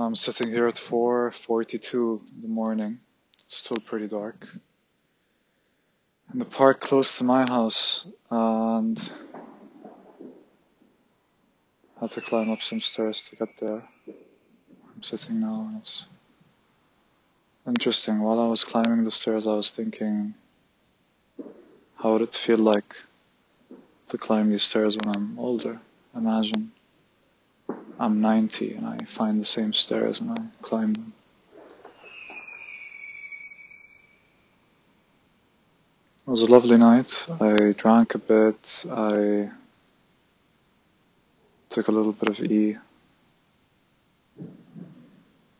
I'm 0.00 0.14
sitting 0.14 0.52
here 0.52 0.68
at 0.68 0.76
4.42 0.76 2.20
in 2.36 2.42
the 2.42 2.46
morning, 2.46 3.00
still 3.48 3.78
pretty 3.78 4.06
dark, 4.06 4.46
in 6.32 6.38
the 6.38 6.44
park 6.44 6.80
close 6.80 7.18
to 7.18 7.24
my 7.24 7.42
house, 7.42 8.06
and 8.30 8.96
had 12.00 12.12
to 12.12 12.20
climb 12.20 12.48
up 12.48 12.62
some 12.62 12.80
stairs 12.80 13.28
to 13.28 13.34
get 13.34 13.48
there. 13.58 13.82
I'm 14.06 15.02
sitting 15.02 15.40
now, 15.40 15.66
and 15.68 15.80
it's 15.80 16.06
interesting. 17.66 18.20
While 18.20 18.38
I 18.38 18.46
was 18.46 18.62
climbing 18.62 19.02
the 19.02 19.10
stairs, 19.10 19.48
I 19.48 19.54
was 19.54 19.72
thinking, 19.72 20.34
how 21.96 22.12
would 22.12 22.22
it 22.22 22.36
feel 22.36 22.58
like 22.58 22.94
to 24.06 24.16
climb 24.16 24.50
these 24.50 24.62
stairs 24.62 24.96
when 24.96 25.16
I'm 25.16 25.36
older? 25.40 25.80
Imagine 26.14 26.70
I'm 28.00 28.20
90 28.20 28.74
and 28.74 28.86
I 28.86 28.98
find 29.06 29.40
the 29.40 29.44
same 29.44 29.72
stairs 29.72 30.20
and 30.20 30.30
I 30.30 30.42
climb 30.62 30.94
them. 30.94 31.12
It 36.26 36.30
was 36.30 36.42
a 36.42 36.46
lovely 36.46 36.76
night. 36.76 37.26
I 37.40 37.72
drank 37.76 38.14
a 38.14 38.18
bit. 38.18 38.84
I 38.90 39.50
took 41.70 41.88
a 41.88 41.92
little 41.92 42.12
bit 42.12 42.28
of 42.28 42.40
E. 42.40 42.76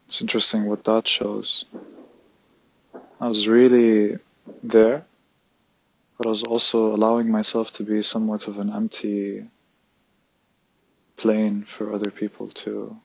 It's 0.06 0.20
interesting 0.20 0.66
what 0.66 0.84
that 0.84 1.08
shows. 1.08 1.64
I 3.20 3.26
was 3.26 3.48
really 3.48 4.18
there, 4.62 5.04
but 6.16 6.26
I 6.26 6.30
was 6.30 6.44
also 6.44 6.94
allowing 6.94 7.30
myself 7.30 7.72
to 7.72 7.82
be 7.82 8.02
somewhat 8.02 8.46
of 8.46 8.58
an 8.58 8.70
empty 8.70 9.44
plane 11.18 11.64
for 11.64 11.92
other 11.92 12.10
people 12.10 12.48
to 12.48 12.96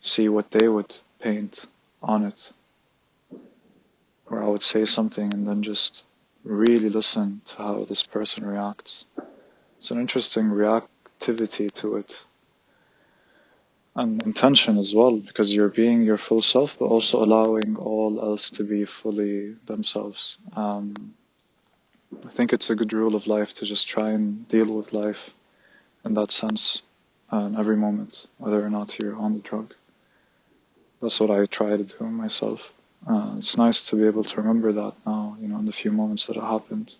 see 0.00 0.28
what 0.28 0.50
they 0.50 0.68
would 0.68 0.94
paint 1.18 1.66
on 2.02 2.24
it. 2.24 2.52
Where 4.26 4.42
I 4.42 4.46
would 4.46 4.62
say 4.62 4.84
something 4.84 5.32
and 5.34 5.46
then 5.46 5.62
just 5.62 6.04
really 6.44 6.90
listen 6.90 7.40
to 7.46 7.56
how 7.56 7.84
this 7.84 8.06
person 8.06 8.46
reacts. 8.46 9.06
It's 9.78 9.90
an 9.90 9.98
interesting 9.98 10.46
reactivity 10.46 11.72
to 11.80 11.96
it. 11.96 12.26
And 13.96 14.22
intention 14.22 14.76
as 14.78 14.94
well, 14.94 15.16
because 15.18 15.54
you're 15.54 15.68
being 15.68 16.02
your 16.02 16.18
full 16.18 16.42
self, 16.42 16.78
but 16.78 16.86
also 16.86 17.22
allowing 17.22 17.76
all 17.76 18.20
else 18.20 18.50
to 18.50 18.64
be 18.64 18.84
fully 18.84 19.54
themselves. 19.66 20.36
Um, 20.56 21.14
I 22.26 22.30
think 22.30 22.52
it's 22.52 22.70
a 22.70 22.74
good 22.74 22.92
rule 22.92 23.14
of 23.14 23.26
life 23.26 23.54
to 23.54 23.66
just 23.66 23.86
try 23.88 24.10
and 24.10 24.48
deal 24.48 24.74
with 24.74 24.92
life 24.92 25.32
in 26.04 26.14
that 26.14 26.30
sense 26.30 26.82
in 27.32 27.56
every 27.56 27.76
moment, 27.76 28.26
whether 28.38 28.64
or 28.64 28.70
not 28.70 28.98
you're 28.98 29.16
on 29.16 29.34
the 29.34 29.40
drug. 29.40 29.74
That's 31.00 31.18
what 31.20 31.30
I 31.30 31.46
try 31.46 31.76
to 31.76 31.82
do 31.84 32.04
myself. 32.04 32.72
Uh, 33.06 33.34
it's 33.38 33.56
nice 33.56 33.90
to 33.90 33.96
be 33.96 34.06
able 34.06 34.24
to 34.24 34.40
remember 34.40 34.72
that 34.72 34.94
now, 35.04 35.36
you 35.40 35.48
know, 35.48 35.58
in 35.58 35.66
the 35.66 35.72
few 35.72 35.90
moments 35.90 36.26
that 36.26 36.36
it 36.36 36.42
happened. 36.42 36.94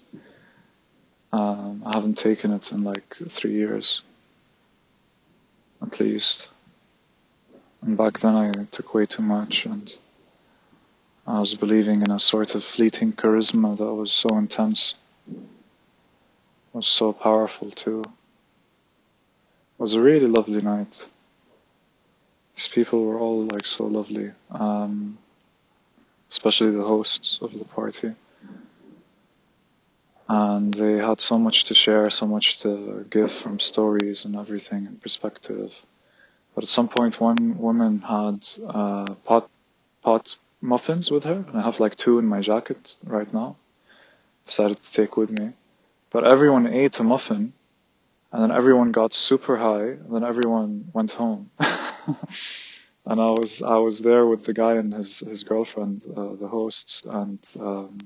Um, 1.32 1.82
I 1.86 1.96
haven't 1.96 2.18
taken 2.18 2.52
it 2.52 2.70
in 2.72 2.84
like 2.84 3.16
three 3.28 3.52
years, 3.52 4.02
at 5.80 5.98
least. 5.98 6.48
And 7.82 7.96
back 7.96 8.20
then 8.20 8.34
I 8.34 8.52
took 8.70 8.94
way 8.94 9.06
too 9.06 9.22
much 9.22 9.66
and 9.66 9.96
I 11.26 11.40
was 11.40 11.54
believing 11.54 12.02
in 12.02 12.10
a 12.10 12.20
sort 12.20 12.54
of 12.54 12.62
fleeting 12.62 13.14
charisma 13.14 13.76
that 13.78 13.94
was 13.94 14.12
so 14.12 14.36
intense, 14.36 14.94
was 16.72 16.86
so 16.86 17.12
powerful 17.12 17.70
too. 17.70 18.04
Was 19.78 19.94
a 19.94 20.00
really 20.00 20.28
lovely 20.28 20.62
night. 20.62 21.08
These 22.54 22.68
people 22.68 23.04
were 23.04 23.18
all 23.18 23.44
like 23.44 23.66
so 23.66 23.86
lovely, 23.86 24.30
um, 24.50 25.18
especially 26.30 26.70
the 26.70 26.84
hosts 26.84 27.40
of 27.42 27.58
the 27.58 27.64
party. 27.64 28.14
And 30.28 30.72
they 30.72 30.98
had 30.98 31.20
so 31.20 31.38
much 31.38 31.64
to 31.64 31.74
share, 31.74 32.08
so 32.10 32.26
much 32.26 32.60
to 32.60 33.04
give 33.10 33.32
from 33.32 33.58
stories 33.58 34.24
and 34.24 34.36
everything 34.36 34.86
and 34.86 35.02
perspective. 35.02 35.84
But 36.54 36.64
at 36.64 36.70
some 36.70 36.88
point, 36.88 37.20
one 37.20 37.58
woman 37.58 37.98
had 37.98 38.46
uh, 38.66 39.06
pot 39.24 39.50
pot 40.02 40.38
muffins 40.60 41.10
with 41.10 41.24
her, 41.24 41.44
and 41.48 41.58
I 41.58 41.62
have 41.62 41.80
like 41.80 41.96
two 41.96 42.20
in 42.20 42.26
my 42.26 42.40
jacket 42.40 42.96
right 43.04 43.32
now. 43.34 43.56
Decided 44.46 44.78
to 44.80 44.92
take 44.92 45.16
with 45.16 45.30
me, 45.30 45.52
but 46.10 46.24
everyone 46.24 46.68
ate 46.68 47.00
a 47.00 47.02
muffin 47.02 47.52
and 48.34 48.42
then 48.42 48.50
everyone 48.50 48.90
got 48.90 49.14
super 49.14 49.56
high, 49.56 49.90
and 49.90 50.12
then 50.12 50.24
everyone 50.24 50.86
went 50.92 51.12
home. 51.12 51.50
and 51.60 53.20
I 53.20 53.30
was 53.30 53.62
I 53.62 53.76
was 53.76 54.00
there 54.00 54.26
with 54.26 54.44
the 54.44 54.52
guy 54.52 54.74
and 54.74 54.92
his 54.92 55.20
his 55.20 55.44
girlfriend, 55.44 56.04
uh, 56.16 56.34
the 56.34 56.48
hosts, 56.48 57.04
and 57.08 57.38
um, 57.60 57.96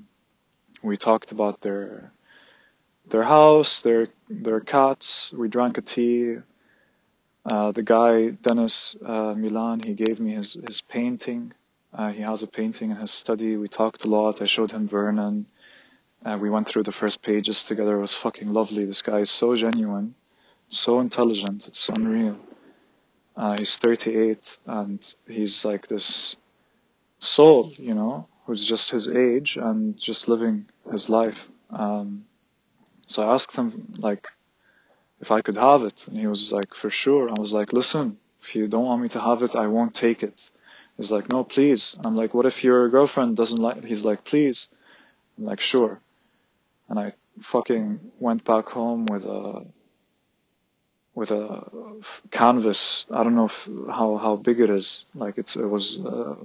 we 0.83 0.97
talked 0.97 1.31
about 1.31 1.61
their 1.61 2.11
their 3.07 3.23
house, 3.23 3.81
their 3.81 4.09
their 4.29 4.59
cats. 4.59 5.33
We 5.33 5.47
drank 5.47 5.79
a 5.79 5.81
tea. 5.81 6.35
Uh, 7.43 7.71
the 7.71 7.81
guy 7.81 8.29
Dennis 8.29 8.95
uh, 9.03 9.33
Milan, 9.35 9.79
he 9.79 9.95
gave 9.95 10.19
me 10.19 10.35
his 10.35 10.55
his 10.67 10.81
painting. 10.81 11.53
Uh, 11.91 12.11
he 12.11 12.21
has 12.21 12.43
a 12.43 12.47
painting 12.47 12.91
in 12.91 12.97
his 12.97 13.09
study. 13.11 13.57
We 13.57 13.67
talked 13.67 14.05
a 14.05 14.07
lot. 14.07 14.43
I 14.43 14.45
showed 14.45 14.69
him 14.73 14.87
Vernon. 14.87 15.47
Uh, 16.25 16.37
we 16.39 16.49
went 16.49 16.67
through 16.67 16.83
the 16.83 16.91
first 16.91 17.21
pages 17.21 17.63
together. 17.63 17.95
It 17.95 18.01
was 18.01 18.13
fucking 18.13 18.51
lovely. 18.51 18.83
This 18.85 19.01
guy 19.01 19.19
is 19.19 19.31
so 19.31 19.55
genuine, 19.55 20.15
so 20.67 20.99
intelligent. 20.99 21.67
It's 21.67 21.87
unreal. 21.87 22.37
Uh, 23.37 23.55
he's 23.57 23.77
38 23.77 24.59
and 24.65 25.15
he's 25.27 25.63
like 25.63 25.87
this 25.87 26.35
soul, 27.19 27.71
you 27.77 27.93
know, 27.93 28.27
who's 28.45 28.67
just 28.67 28.91
his 28.91 29.07
age 29.07 29.55
and 29.55 29.97
just 29.97 30.27
living 30.27 30.65
his 30.91 31.09
life. 31.09 31.49
Um, 31.69 32.25
so 33.07 33.23
I 33.23 33.33
asked 33.33 33.55
him 33.55 33.93
like 33.97 34.27
if 35.21 35.31
I 35.31 35.41
could 35.41 35.55
have 35.55 35.83
it, 35.83 36.07
and 36.07 36.17
he 36.17 36.27
was 36.27 36.51
like, 36.51 36.73
for 36.73 36.89
sure. 36.89 37.29
I 37.29 37.39
was 37.39 37.53
like, 37.53 37.71
listen, 37.73 38.17
if 38.41 38.55
you 38.55 38.67
don't 38.67 38.85
want 38.85 39.01
me 39.01 39.09
to 39.09 39.21
have 39.21 39.41
it, 39.41 39.55
I 39.55 39.67
won't 39.67 39.93
take 39.93 40.23
it. 40.23 40.51
He's 40.97 41.11
like, 41.11 41.29
no, 41.29 41.45
please. 41.45 41.97
I'm 42.03 42.15
like, 42.15 42.33
what 42.33 42.45
if 42.45 42.63
your 42.63 42.89
girlfriend 42.89 43.37
doesn't 43.37 43.61
like? 43.61 43.77
It? 43.77 43.85
He's 43.85 44.03
like, 44.03 44.25
please. 44.25 44.67
I'm 45.37 45.45
like, 45.45 45.61
sure 45.61 46.01
and 46.89 46.99
I 46.99 47.13
fucking 47.39 47.99
went 48.19 48.43
back 48.43 48.67
home 48.67 49.05
with 49.05 49.25
a 49.25 49.65
with 51.13 51.31
a 51.31 51.63
canvas. 52.31 53.05
I 53.11 53.23
don't 53.23 53.35
know 53.35 53.45
if, 53.45 53.69
how 53.89 54.17
how 54.17 54.35
big 54.35 54.59
it 54.59 54.69
is. 54.69 55.05
Like 55.13 55.37
it's 55.37 55.55
it 55.55 55.69
was 55.69 55.99
uh, 55.99 56.35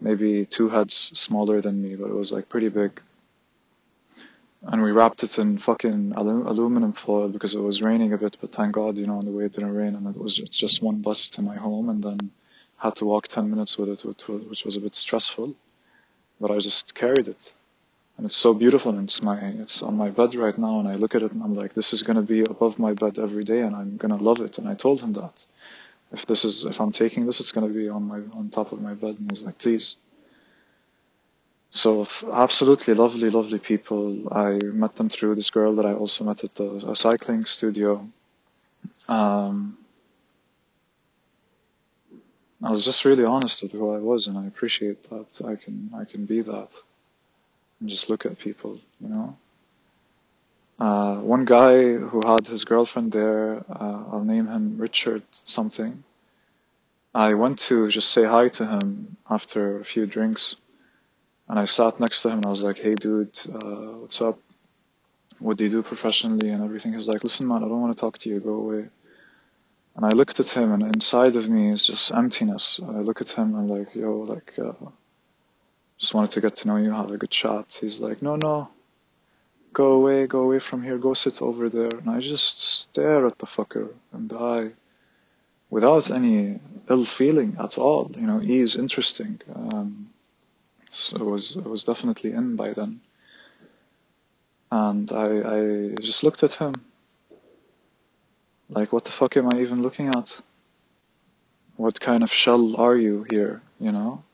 maybe 0.00 0.46
two 0.46 0.68
heads 0.68 1.10
smaller 1.14 1.60
than 1.60 1.82
me, 1.82 1.94
but 1.96 2.08
it 2.08 2.14
was 2.14 2.32
like 2.32 2.48
pretty 2.48 2.68
big. 2.68 3.00
And 4.62 4.82
we 4.82 4.90
wrapped 4.90 5.22
it 5.22 5.38
in 5.38 5.58
fucking 5.58 6.14
alu- 6.16 6.48
aluminum 6.48 6.92
foil 6.92 7.28
because 7.28 7.54
it 7.54 7.60
was 7.60 7.80
raining 7.80 8.12
a 8.12 8.18
bit. 8.18 8.38
But 8.40 8.52
thank 8.52 8.72
God, 8.72 8.98
you 8.98 9.06
know, 9.06 9.18
on 9.18 9.24
the 9.24 9.30
way 9.30 9.44
it 9.44 9.52
didn't 9.52 9.74
rain, 9.74 9.94
and 9.94 10.06
it 10.08 10.20
was 10.20 10.38
it's 10.38 10.58
just 10.58 10.82
one 10.82 11.00
bus 11.00 11.28
to 11.30 11.42
my 11.42 11.56
home, 11.56 11.88
and 11.90 12.02
then 12.02 12.30
had 12.76 12.96
to 12.96 13.04
walk 13.04 13.28
ten 13.28 13.50
minutes 13.50 13.76
with 13.78 13.88
it, 13.90 14.28
which 14.28 14.64
was 14.64 14.76
a 14.76 14.80
bit 14.80 14.94
stressful. 14.94 15.54
But 16.40 16.50
I 16.50 16.58
just 16.58 16.94
carried 16.94 17.28
it 17.28 17.52
and 18.18 18.26
it's 18.26 18.36
so 18.36 18.52
beautiful 18.52 18.90
and 18.90 19.04
it's 19.04 19.22
my 19.22 19.38
it's 19.38 19.80
on 19.80 19.96
my 19.96 20.10
bed 20.10 20.34
right 20.34 20.58
now 20.58 20.80
and 20.80 20.88
I 20.88 20.96
look 20.96 21.14
at 21.14 21.22
it 21.22 21.30
and 21.30 21.40
I'm 21.40 21.54
like 21.54 21.74
this 21.74 21.92
is 21.92 22.02
going 22.02 22.16
to 22.16 22.22
be 22.22 22.40
above 22.40 22.76
my 22.80 22.92
bed 22.92 23.16
every 23.16 23.44
day 23.44 23.60
and 23.60 23.76
I'm 23.76 23.96
going 23.96 24.10
to 24.10 24.22
love 24.22 24.40
it. 24.40 24.58
And 24.58 24.68
I 24.68 24.74
told 24.74 25.00
him 25.00 25.12
that. 25.12 25.46
If 26.10 26.26
this 26.26 26.44
is 26.44 26.66
if 26.66 26.80
I'm 26.80 26.90
taking 26.90 27.26
this 27.26 27.38
it's 27.38 27.52
going 27.52 27.68
to 27.68 27.72
be 27.72 27.88
on 27.88 28.08
my 28.08 28.20
on 28.36 28.50
top 28.50 28.72
of 28.72 28.82
my 28.82 28.94
bed. 28.94 29.18
And 29.20 29.30
he's 29.30 29.42
like 29.42 29.58
please. 29.58 29.94
So 31.70 32.08
absolutely 32.32 32.94
lovely 32.94 33.30
lovely 33.30 33.60
people. 33.60 34.28
I 34.32 34.58
met 34.64 34.96
them 34.96 35.10
through 35.10 35.36
this 35.36 35.50
girl 35.50 35.76
that 35.76 35.86
I 35.86 35.92
also 35.92 36.24
met 36.24 36.42
at 36.42 36.56
the 36.56 36.94
cycling 36.96 37.44
studio. 37.44 38.04
Um, 39.08 39.78
I 42.64 42.70
was 42.70 42.84
just 42.84 43.04
really 43.04 43.24
honest 43.24 43.62
with 43.62 43.70
who 43.70 43.94
I 43.94 43.98
was 43.98 44.26
and 44.26 44.36
I 44.36 44.46
appreciate 44.46 45.04
that. 45.04 45.40
I 45.46 45.54
can 45.54 45.92
I 45.94 46.04
can 46.04 46.26
be 46.26 46.40
that 46.40 46.72
and 47.80 47.88
just 47.88 48.08
look 48.10 48.26
at 48.26 48.38
people, 48.38 48.80
you 49.00 49.08
know. 49.08 49.36
Uh, 50.78 51.16
one 51.16 51.44
guy 51.44 51.94
who 51.94 52.20
had 52.24 52.46
his 52.46 52.64
girlfriend 52.64 53.10
there, 53.10 53.64
uh, 53.68 54.04
I'll 54.12 54.24
name 54.24 54.46
him 54.46 54.78
Richard 54.78 55.22
something. 55.32 56.04
I 57.14 57.34
went 57.34 57.58
to 57.60 57.88
just 57.88 58.10
say 58.10 58.24
hi 58.24 58.48
to 58.48 58.66
him 58.66 59.16
after 59.28 59.80
a 59.80 59.84
few 59.84 60.06
drinks, 60.06 60.56
and 61.48 61.58
I 61.58 61.64
sat 61.64 61.98
next 61.98 62.22
to 62.22 62.28
him 62.28 62.38
and 62.38 62.46
I 62.46 62.50
was 62.50 62.62
like, 62.62 62.78
"Hey, 62.78 62.94
dude, 62.94 63.36
uh, 63.52 63.98
what's 64.00 64.20
up? 64.20 64.38
What 65.40 65.56
do 65.56 65.64
you 65.64 65.70
do 65.70 65.82
professionally 65.82 66.50
and 66.50 66.62
everything?" 66.62 66.92
He's 66.92 67.08
like, 67.08 67.24
"Listen, 67.24 67.48
man, 67.48 67.64
I 67.64 67.68
don't 67.68 67.80
want 67.80 67.96
to 67.96 68.00
talk 68.00 68.18
to 68.18 68.28
you. 68.28 68.38
Go 68.38 68.54
away." 68.54 68.88
And 69.96 70.06
I 70.06 70.10
looked 70.10 70.38
at 70.38 70.50
him, 70.50 70.70
and 70.70 70.82
inside 70.94 71.34
of 71.34 71.48
me 71.48 71.70
is 71.70 71.84
just 71.86 72.12
emptiness. 72.12 72.78
I 72.84 73.00
look 73.00 73.20
at 73.20 73.30
him, 73.30 73.56
and 73.56 73.58
I'm 73.58 73.78
like, 73.78 73.94
"Yo, 73.96 74.20
like." 74.20 74.56
Uh, 74.56 74.90
just 75.98 76.14
wanted 76.14 76.30
to 76.32 76.40
get 76.40 76.56
to 76.56 76.68
know 76.68 76.76
you, 76.76 76.90
have 76.92 77.10
a 77.10 77.16
good 77.16 77.30
chat. 77.30 77.76
He's 77.80 78.00
like, 78.00 78.22
no, 78.22 78.36
no, 78.36 78.68
go 79.72 79.92
away, 79.92 80.26
go 80.26 80.42
away 80.42 80.60
from 80.60 80.82
here, 80.82 80.98
go 80.98 81.14
sit 81.14 81.42
over 81.42 81.68
there. 81.68 81.90
And 81.98 82.08
I 82.08 82.20
just 82.20 82.60
stare 82.60 83.26
at 83.26 83.38
the 83.38 83.46
fucker 83.46 83.90
and 84.12 84.28
die 84.28 84.70
without 85.70 86.10
any 86.10 86.60
ill 86.88 87.04
feeling 87.04 87.56
at 87.60 87.78
all. 87.78 88.10
You 88.16 88.26
know, 88.26 88.38
he 88.38 88.60
is 88.60 88.76
interesting. 88.76 89.40
Um, 89.54 90.10
so 90.90 91.16
it 91.16 91.24
was 91.24 91.56
it 91.56 91.64
was 91.64 91.84
definitely 91.84 92.32
in 92.32 92.56
by 92.56 92.72
then. 92.72 93.00
And 94.70 95.10
I 95.12 95.28
I 95.56 95.94
just 96.00 96.22
looked 96.22 96.42
at 96.42 96.54
him. 96.54 96.74
Like, 98.70 98.92
what 98.92 99.04
the 99.04 99.10
fuck 99.10 99.36
am 99.36 99.48
I 99.52 99.60
even 99.60 99.82
looking 99.82 100.08
at? 100.08 100.40
What 101.76 102.00
kind 102.00 102.22
of 102.22 102.30
shell 102.32 102.76
are 102.76 102.96
you 102.96 103.26
here? 103.30 103.62
You 103.80 103.92
know. 103.92 104.24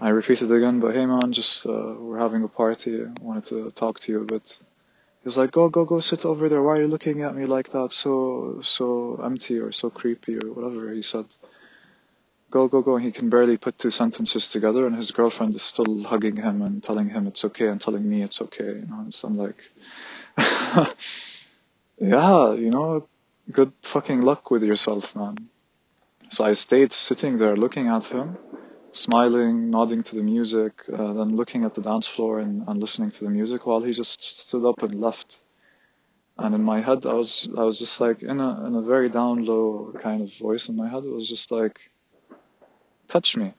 I 0.00 0.10
repeated 0.10 0.52
again, 0.52 0.78
but 0.78 0.94
hey 0.94 1.06
man, 1.06 1.32
just 1.32 1.66
uh, 1.66 1.94
we're 1.98 2.18
having 2.18 2.44
a 2.44 2.48
party. 2.48 3.02
I 3.02 3.08
wanted 3.20 3.46
to 3.46 3.70
talk 3.72 3.98
to 4.00 4.12
you 4.12 4.20
a 4.20 4.24
bit. 4.24 4.56
He 4.60 5.24
was 5.24 5.36
like, 5.36 5.50
go, 5.50 5.68
go, 5.68 5.84
go, 5.84 5.98
sit 5.98 6.24
over 6.24 6.48
there. 6.48 6.62
Why 6.62 6.76
are 6.76 6.82
you 6.82 6.86
looking 6.86 7.22
at 7.22 7.34
me 7.34 7.46
like 7.46 7.72
that? 7.72 7.92
So, 7.92 8.60
so 8.62 9.20
empty 9.24 9.58
or 9.58 9.72
so 9.72 9.90
creepy 9.90 10.36
or 10.36 10.52
whatever 10.52 10.92
he 10.92 11.02
said. 11.02 11.26
Go, 12.52 12.68
go, 12.68 12.80
go. 12.80 12.94
And 12.94 13.04
he 13.04 13.10
can 13.10 13.28
barely 13.28 13.56
put 13.56 13.76
two 13.76 13.90
sentences 13.90 14.48
together, 14.50 14.86
and 14.86 14.94
his 14.94 15.10
girlfriend 15.10 15.56
is 15.56 15.62
still 15.62 16.04
hugging 16.04 16.36
him 16.36 16.62
and 16.62 16.80
telling 16.80 17.08
him 17.08 17.26
it's 17.26 17.44
okay 17.46 17.66
and 17.66 17.80
telling 17.80 18.08
me 18.08 18.22
it's 18.22 18.40
okay. 18.40 18.66
You 18.66 18.86
know, 18.88 19.00
and 19.00 19.20
I'm 19.24 19.36
like, 19.36 19.58
yeah, 22.00 22.52
you 22.52 22.70
know, 22.70 23.08
good 23.50 23.72
fucking 23.82 24.22
luck 24.22 24.52
with 24.52 24.62
yourself, 24.62 25.16
man. 25.16 25.36
So 26.30 26.44
I 26.44 26.52
stayed 26.52 26.92
sitting 26.92 27.38
there 27.38 27.56
looking 27.56 27.88
at 27.88 28.06
him 28.06 28.38
smiling, 28.98 29.70
nodding 29.70 30.02
to 30.02 30.16
the 30.16 30.22
music, 30.22 30.72
uh, 30.92 31.12
then 31.14 31.36
looking 31.36 31.64
at 31.64 31.74
the 31.74 31.82
dance 31.82 32.06
floor 32.06 32.40
and, 32.40 32.66
and 32.68 32.80
listening 32.80 33.10
to 33.12 33.24
the 33.24 33.30
music 33.30 33.66
while 33.66 33.80
he 33.80 33.92
just 33.92 34.22
stood 34.22 34.64
up 34.64 34.82
and 34.82 35.00
left. 35.00 35.42
And 36.38 36.54
in 36.54 36.62
my 36.62 36.80
head, 36.80 37.06
I 37.06 37.14
was, 37.14 37.48
I 37.56 37.62
was 37.62 37.78
just 37.78 38.00
like 38.00 38.22
in 38.22 38.40
a, 38.40 38.66
in 38.66 38.74
a 38.74 38.82
very 38.82 39.08
down 39.08 39.44
low 39.44 39.92
kind 40.00 40.22
of 40.22 40.32
voice 40.34 40.68
in 40.68 40.76
my 40.76 40.88
head. 40.88 41.04
It 41.04 41.12
was 41.12 41.28
just 41.28 41.50
like, 41.50 41.78
touch 43.08 43.36
me. 43.36 43.54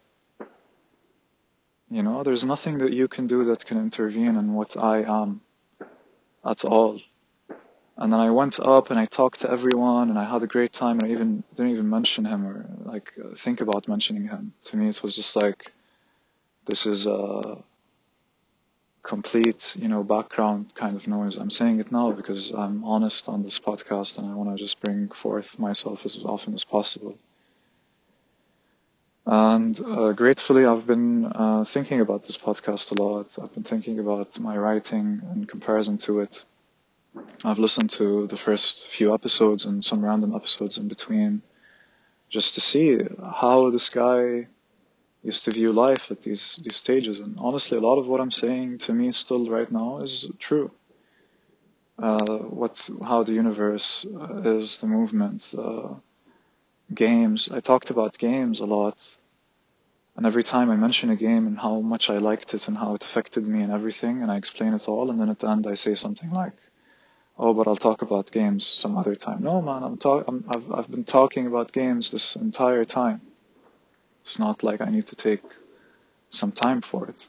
You 1.91 2.03
know, 2.03 2.23
there's 2.23 2.45
nothing 2.45 2.77
that 2.79 2.93
you 2.93 3.07
can 3.07 3.27
do 3.27 3.43
that 3.45 3.65
can 3.65 3.77
intervene 3.77 4.35
in 4.35 4.53
what 4.53 4.77
I 4.77 5.03
am 5.03 5.41
at 6.45 6.63
all. 6.63 6.99
And 8.01 8.13
then 8.13 8.21
I 8.21 8.29
went 8.31 8.61
up 8.61 8.91
and 8.91 8.99
I 8.99 9.03
talked 9.03 9.41
to 9.41 9.51
everyone 9.51 10.09
and 10.09 10.17
I 10.17 10.23
had 10.23 10.41
a 10.41 10.47
great 10.47 10.71
time 10.71 10.99
and 10.99 11.03
I 11.03 11.11
even 11.11 11.43
didn't 11.55 11.73
even 11.73 11.89
mention 11.89 12.23
him 12.23 12.47
or 12.47 12.65
like 12.85 13.11
think 13.35 13.59
about 13.59 13.89
mentioning 13.89 14.25
him. 14.25 14.53
To 14.65 14.77
me, 14.77 14.87
it 14.87 15.03
was 15.03 15.17
just 15.17 15.35
like, 15.35 15.73
this 16.65 16.85
is 16.85 17.05
a 17.07 17.57
complete, 19.03 19.75
you 19.77 19.89
know, 19.89 20.01
background 20.03 20.73
kind 20.75 20.95
of 20.95 21.09
noise. 21.09 21.35
I'm 21.35 21.49
saying 21.49 21.81
it 21.81 21.91
now 21.91 22.13
because 22.13 22.51
I'm 22.51 22.85
honest 22.85 23.27
on 23.27 23.43
this 23.43 23.59
podcast 23.59 24.17
and 24.17 24.31
I 24.31 24.33
want 24.33 24.49
to 24.49 24.63
just 24.63 24.79
bring 24.79 25.09
forth 25.09 25.59
myself 25.59 26.05
as 26.05 26.23
often 26.23 26.53
as 26.53 26.63
possible. 26.63 27.17
And 29.25 29.77
uh, 29.81 30.13
gratefully, 30.13 30.65
I've 30.65 30.87
been 30.87 31.25
uh, 31.25 31.65
thinking 31.65 31.99
about 31.99 32.23
this 32.23 32.37
podcast 32.37 32.97
a 32.97 33.03
lot. 33.03 33.37
I've 33.43 33.53
been 33.53 33.63
thinking 33.63 33.99
about 33.99 34.39
my 34.39 34.55
writing 34.57 35.21
in 35.35 35.45
comparison 35.45 35.97
to 35.99 36.21
it 36.21 36.45
I've 37.43 37.59
listened 37.59 37.89
to 37.91 38.27
the 38.27 38.37
first 38.37 38.87
few 38.87 39.13
episodes 39.13 39.65
and 39.65 39.83
some 39.83 40.03
random 40.03 40.35
episodes 40.35 40.77
in 40.77 40.87
between 40.87 41.41
just 42.29 42.53
to 42.55 42.61
see 42.61 42.99
how 43.23 43.69
this 43.69 43.89
guy 43.89 44.47
used 45.23 45.43
to 45.45 45.51
view 45.51 45.71
life 45.71 46.11
at 46.11 46.21
these 46.21 46.59
these 46.63 46.75
stages. 46.75 47.19
And 47.19 47.37
honestly, 47.39 47.77
a 47.77 47.81
lot 47.81 47.97
of 47.97 48.07
what 48.07 48.21
I'm 48.21 48.31
saying 48.31 48.79
to 48.79 48.93
me 48.93 49.11
still 49.11 49.49
right 49.49 49.71
now 49.71 50.01
is 50.01 50.27
true. 50.37 50.71
Uh, 51.97 52.37
what 52.61 52.89
how 53.03 53.23
the 53.23 53.33
universe 53.33 54.05
uh, 54.05 54.57
is, 54.57 54.77
the 54.77 54.87
movement, 54.87 55.53
uh, 55.57 55.95
games. 56.93 57.49
I 57.51 57.59
talked 57.59 57.89
about 57.89 58.17
games 58.17 58.59
a 58.59 58.65
lot, 58.65 59.17
and 60.15 60.25
every 60.25 60.43
time 60.43 60.69
I 60.69 60.75
mention 60.75 61.09
a 61.09 61.15
game 61.15 61.47
and 61.47 61.57
how 61.57 61.81
much 61.81 62.09
I 62.09 62.17
liked 62.19 62.53
it 62.53 62.67
and 62.67 62.77
how 62.77 62.95
it 62.95 63.03
affected 63.03 63.45
me 63.47 63.61
and 63.63 63.71
everything, 63.71 64.21
and 64.21 64.31
I 64.31 64.37
explain 64.37 64.73
it 64.73 64.87
all, 64.87 65.09
and 65.09 65.19
then 65.19 65.29
at 65.29 65.39
the 65.39 65.49
end 65.49 65.67
I 65.67 65.75
say 65.75 65.93
something 65.93 66.31
like 66.31 66.53
oh, 67.39 67.53
but 67.53 67.67
I'll 67.67 67.77
talk 67.77 68.01
about 68.01 68.31
games 68.31 68.67
some 68.67 68.97
other 68.97 69.15
time. 69.15 69.41
No, 69.41 69.61
man, 69.61 69.83
I'm 69.83 69.97
talk. 69.97 70.25
I'm, 70.27 70.43
I've 70.53 70.71
I've 70.71 70.91
been 70.91 71.05
talking 71.05 71.47
about 71.47 71.71
games 71.71 72.11
this 72.11 72.35
entire 72.35 72.85
time. 72.85 73.21
It's 74.21 74.37
not 74.37 74.61
like 74.61 74.81
I 74.81 74.89
need 74.91 75.07
to 75.07 75.15
take 75.15 75.41
some 76.29 76.51
time 76.51 76.81
for 76.81 77.07
it. 77.07 77.27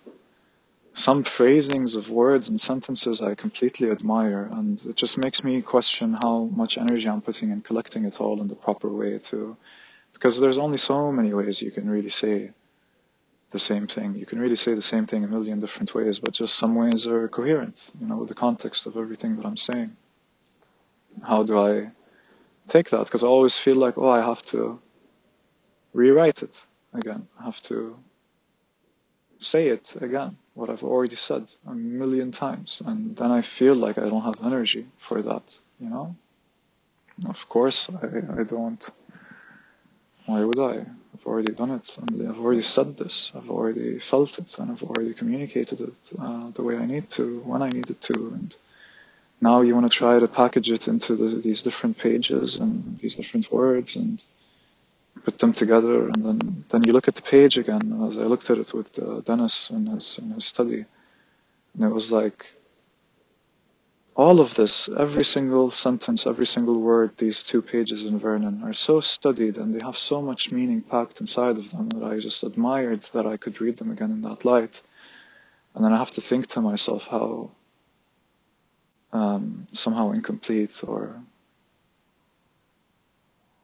Some 0.92 1.22
phrasings 1.22 1.94
of 1.94 2.10
words 2.10 2.48
and 2.48 2.60
sentences 2.60 3.22
I 3.22 3.34
completely 3.36 3.90
admire, 3.90 4.50
and 4.52 4.84
it 4.84 4.96
just 4.96 5.16
makes 5.16 5.44
me 5.44 5.62
question 5.62 6.18
how 6.20 6.50
much 6.62 6.76
energy 6.76 7.08
I'm 7.08 7.22
putting 7.22 7.50
in 7.52 7.60
collecting 7.62 8.04
it 8.04 8.20
all 8.20 8.40
in 8.42 8.48
the 8.48 8.56
proper 8.56 8.88
way 8.88 9.18
too. 9.18 9.56
Because 10.12 10.40
there's 10.40 10.58
only 10.58 10.78
so 10.78 11.12
many 11.12 11.32
ways 11.32 11.62
you 11.62 11.70
can 11.70 11.88
really 11.88 12.10
say 12.10 12.50
the 13.50 13.58
same 13.58 13.86
thing. 13.86 14.14
You 14.14 14.26
can 14.26 14.38
really 14.38 14.56
say 14.56 14.74
the 14.74 14.82
same 14.82 15.06
thing 15.06 15.24
a 15.24 15.28
million 15.28 15.60
different 15.60 15.94
ways, 15.94 16.18
but 16.18 16.32
just 16.32 16.54
some 16.54 16.74
ways 16.74 17.06
are 17.06 17.28
coherent, 17.28 17.90
you 18.00 18.06
know, 18.06 18.16
with 18.16 18.28
the 18.28 18.34
context 18.34 18.86
of 18.86 18.96
everything 18.96 19.36
that 19.36 19.46
I'm 19.46 19.56
saying. 19.56 19.96
How 21.22 21.42
do 21.42 21.58
I 21.58 21.90
take 22.68 22.90
that? 22.90 23.04
Because 23.06 23.24
I 23.24 23.26
always 23.26 23.58
feel 23.58 23.76
like, 23.76 23.98
oh, 23.98 24.08
I 24.08 24.22
have 24.22 24.42
to 24.46 24.80
rewrite 25.92 26.42
it 26.42 26.66
again. 26.94 27.26
I 27.38 27.44
have 27.44 27.60
to 27.62 27.96
say 29.38 29.68
it 29.68 29.96
again, 30.00 30.36
what 30.54 30.70
I've 30.70 30.84
already 30.84 31.16
said 31.16 31.50
a 31.66 31.74
million 31.74 32.30
times. 32.30 32.82
And 32.84 33.16
then 33.16 33.32
I 33.32 33.42
feel 33.42 33.74
like 33.74 33.98
I 33.98 34.08
don't 34.08 34.22
have 34.22 34.44
energy 34.44 34.86
for 34.98 35.22
that, 35.22 35.58
you 35.80 35.88
know? 35.88 36.14
Of 37.28 37.48
course, 37.48 37.90
I, 37.90 38.40
I 38.40 38.44
don't. 38.44 38.88
Why 40.26 40.44
would 40.44 40.58
I? 40.58 40.86
I've 41.20 41.26
already 41.26 41.52
done 41.52 41.70
it, 41.72 41.98
and 41.98 42.28
I've 42.28 42.40
already 42.40 42.62
said 42.62 42.96
this. 42.96 43.30
I've 43.34 43.50
already 43.50 43.98
felt 43.98 44.38
it, 44.38 44.58
and 44.58 44.70
I've 44.70 44.82
already 44.82 45.12
communicated 45.12 45.82
it 45.82 46.12
uh, 46.18 46.50
the 46.52 46.62
way 46.62 46.76
I 46.76 46.86
need 46.86 47.10
to, 47.10 47.40
when 47.40 47.60
I 47.60 47.68
needed 47.68 48.00
to. 48.00 48.14
And 48.14 48.56
now 49.40 49.60
you 49.60 49.74
want 49.74 49.90
to 49.90 49.96
try 49.96 50.18
to 50.18 50.26
package 50.26 50.70
it 50.70 50.88
into 50.88 51.16
the, 51.16 51.36
these 51.36 51.62
different 51.62 51.98
pages 51.98 52.56
and 52.56 52.98
these 52.98 53.16
different 53.16 53.52
words 53.52 53.96
and 53.96 54.24
put 55.22 55.38
them 55.38 55.52
together. 55.52 56.08
And 56.08 56.24
then, 56.24 56.64
then 56.70 56.84
you 56.84 56.92
look 56.94 57.08
at 57.08 57.16
the 57.16 57.22
page 57.22 57.58
again, 57.58 58.02
as 58.08 58.16
I 58.16 58.22
looked 58.22 58.48
at 58.48 58.56
it 58.56 58.72
with 58.72 58.98
uh, 58.98 59.20
Dennis 59.20 59.68
in 59.68 59.86
his, 59.86 60.18
in 60.18 60.30
his 60.30 60.46
study. 60.46 60.86
And 61.74 61.84
it 61.84 61.88
was 61.88 62.10
like, 62.10 62.46
all 64.16 64.40
of 64.40 64.54
this, 64.54 64.88
every 64.98 65.24
single 65.24 65.70
sentence, 65.70 66.26
every 66.26 66.46
single 66.46 66.80
word, 66.80 67.16
these 67.16 67.42
two 67.44 67.62
pages 67.62 68.04
in 68.04 68.18
Vernon 68.18 68.62
are 68.64 68.72
so 68.72 69.00
studied 69.00 69.56
and 69.56 69.72
they 69.72 69.84
have 69.84 69.96
so 69.96 70.20
much 70.20 70.52
meaning 70.52 70.82
packed 70.82 71.20
inside 71.20 71.58
of 71.58 71.70
them 71.70 71.88
that 71.90 72.04
I 72.04 72.18
just 72.18 72.42
admired 72.42 73.02
that 73.14 73.26
I 73.26 73.36
could 73.36 73.60
read 73.60 73.76
them 73.76 73.90
again 73.90 74.10
in 74.10 74.22
that 74.22 74.44
light. 74.44 74.82
And 75.74 75.84
then 75.84 75.92
I 75.92 75.98
have 75.98 76.10
to 76.12 76.20
think 76.20 76.48
to 76.48 76.60
myself 76.60 77.06
how 77.06 77.50
um, 79.12 79.66
somehow 79.72 80.10
incomplete 80.10 80.82
or 80.86 81.20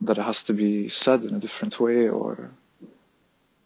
that 0.02 0.18
it 0.18 0.22
has 0.22 0.44
to 0.44 0.52
be 0.52 0.88
said 0.88 1.24
in 1.24 1.34
a 1.34 1.40
different 1.40 1.78
way 1.80 2.08
or 2.08 2.50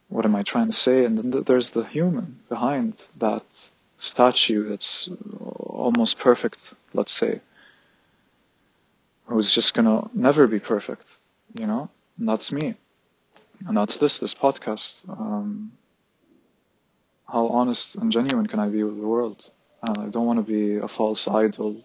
what 0.08 0.24
am 0.24 0.34
I 0.34 0.42
trying 0.42 0.66
to 0.66 0.76
say? 0.76 1.04
And 1.04 1.16
then 1.16 1.42
there's 1.44 1.70
the 1.70 1.84
human 1.84 2.40
behind 2.48 3.06
that 3.18 3.70
statue 4.00 4.68
that's 4.68 5.10
almost 5.40 6.18
perfect, 6.18 6.74
let's 6.94 7.12
say, 7.12 7.40
who's 9.26 9.54
just 9.54 9.74
gonna 9.74 10.08
never 10.14 10.46
be 10.46 10.58
perfect, 10.58 11.16
you 11.58 11.66
know? 11.66 11.90
And 12.18 12.28
that's 12.28 12.50
me. 12.50 12.74
And 13.66 13.76
that's 13.76 13.98
this, 13.98 14.18
this 14.18 14.34
podcast. 14.34 15.08
Um, 15.08 15.72
how 17.28 17.48
honest 17.48 17.96
and 17.96 18.10
genuine 18.10 18.46
can 18.46 18.58
I 18.58 18.68
be 18.68 18.82
with 18.82 18.96
the 18.96 19.06
world? 19.06 19.50
And 19.86 19.98
I 19.98 20.06
don't 20.08 20.26
want 20.26 20.38
to 20.38 20.50
be 20.50 20.76
a 20.76 20.88
false 20.88 21.28
idol. 21.28 21.84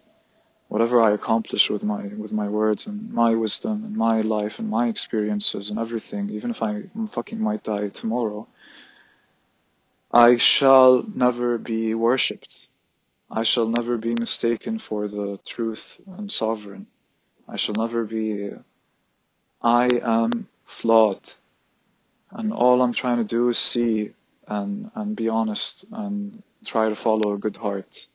Whatever 0.70 1.02
I 1.02 1.12
accomplish 1.12 1.70
with 1.70 1.84
my 1.84 2.04
with 2.24 2.32
my 2.32 2.48
words 2.48 2.88
and 2.88 3.14
my 3.14 3.36
wisdom 3.36 3.84
and 3.86 3.96
my 3.96 4.22
life 4.22 4.58
and 4.58 4.70
my 4.70 4.88
experiences 4.88 5.70
and 5.70 5.78
everything, 5.78 6.30
even 6.32 6.50
if 6.50 6.64
I 6.64 6.84
fucking 7.12 7.40
might 7.40 7.64
die 7.64 7.90
tomorrow, 7.90 8.48
I 10.16 10.38
shall 10.38 11.04
never 11.14 11.58
be 11.58 11.94
worshipped. 11.94 12.70
I 13.30 13.44
shall 13.44 13.68
never 13.68 13.98
be 13.98 14.14
mistaken 14.14 14.80
for 14.80 15.10
the 15.10 15.38
truth 15.44 16.00
and 16.08 16.32
sovereign. 16.32 16.88
I 17.50 17.58
shall 17.58 17.76
never 17.76 18.06
be. 18.06 18.52
I 19.62 19.90
am 20.02 20.48
flawed. 20.64 21.34
And 22.32 22.54
all 22.54 22.82
I'm 22.82 22.94
trying 22.94 23.18
to 23.18 23.26
do 23.26 23.50
is 23.50 23.58
see 23.58 24.14
and, 24.48 24.90
and 24.96 25.18
be 25.18 25.28
honest 25.28 25.84
and 25.92 26.42
try 26.64 26.88
to 26.88 26.96
follow 26.96 27.34
a 27.34 27.38
good 27.38 27.58
heart. 27.58 28.08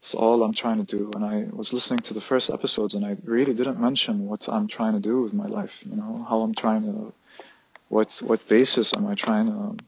It's 0.00 0.14
all 0.16 0.42
I'm 0.42 0.54
trying 0.54 0.84
to 0.84 0.96
do. 0.96 1.12
And 1.14 1.24
I 1.24 1.46
was 1.52 1.72
listening 1.72 2.00
to 2.00 2.14
the 2.14 2.20
first 2.20 2.50
episodes 2.50 2.96
and 2.96 3.06
I 3.06 3.16
really 3.22 3.54
didn't 3.54 3.78
mention 3.78 4.26
what 4.26 4.48
I'm 4.48 4.66
trying 4.66 4.94
to 4.94 5.00
do 5.00 5.22
with 5.22 5.32
my 5.32 5.46
life, 5.46 5.86
you 5.86 5.94
know, 5.94 6.26
how 6.28 6.40
I'm 6.40 6.56
trying 6.56 6.82
to, 6.82 7.12
what, 7.86 8.20
what 8.26 8.48
basis 8.48 8.92
am 8.96 9.06
I 9.06 9.14
trying 9.14 9.46
to 9.46 9.84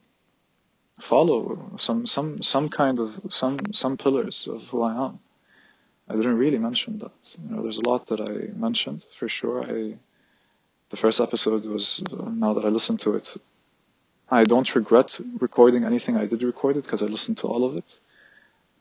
follow 1.10 1.72
some 1.78 2.06
some 2.06 2.42
some 2.42 2.68
kind 2.68 2.98
of 3.00 3.08
some 3.28 3.72
some 3.72 3.96
pillars 3.96 4.48
of 4.48 4.60
who 4.70 4.82
I 4.82 4.92
am. 5.06 5.18
I 6.08 6.14
didn't 6.16 6.38
really 6.38 6.58
mention 6.58 6.98
that. 6.98 7.36
You 7.42 7.56
know, 7.56 7.62
there's 7.62 7.78
a 7.78 7.88
lot 7.92 8.06
that 8.08 8.20
I 8.20 8.32
mentioned 8.66 9.06
for 9.18 9.28
sure. 9.28 9.58
I 9.64 9.98
The 10.90 10.98
first 10.98 11.20
episode 11.20 11.64
was, 11.64 12.02
uh, 12.12 12.30
now 12.44 12.52
that 12.54 12.64
I 12.66 12.68
listen 12.68 12.96
to 12.98 13.14
it, 13.16 13.36
I 14.30 14.44
don't 14.44 14.74
regret 14.74 15.18
recording 15.40 15.84
anything 15.84 16.16
I 16.16 16.26
did 16.26 16.42
record 16.42 16.76
it 16.76 16.84
because 16.84 17.02
I 17.02 17.06
listened 17.06 17.38
to 17.38 17.48
all 17.48 17.64
of 17.64 17.76
it. 17.76 18.00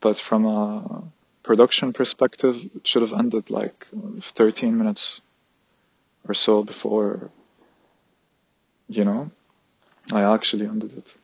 But 0.01 0.17
from 0.19 0.45
a 0.45 1.03
production 1.43 1.93
perspective, 1.93 2.55
it 2.75 2.85
should 2.85 3.03
have 3.03 3.13
ended 3.13 3.49
like 3.49 3.87
13 4.19 4.77
minutes 4.77 5.21
or 6.27 6.33
so 6.33 6.63
before, 6.63 7.31
you 8.89 9.05
know, 9.05 9.31
I 10.11 10.21
actually 10.35 10.67
ended 10.67 10.93
it 10.97 11.15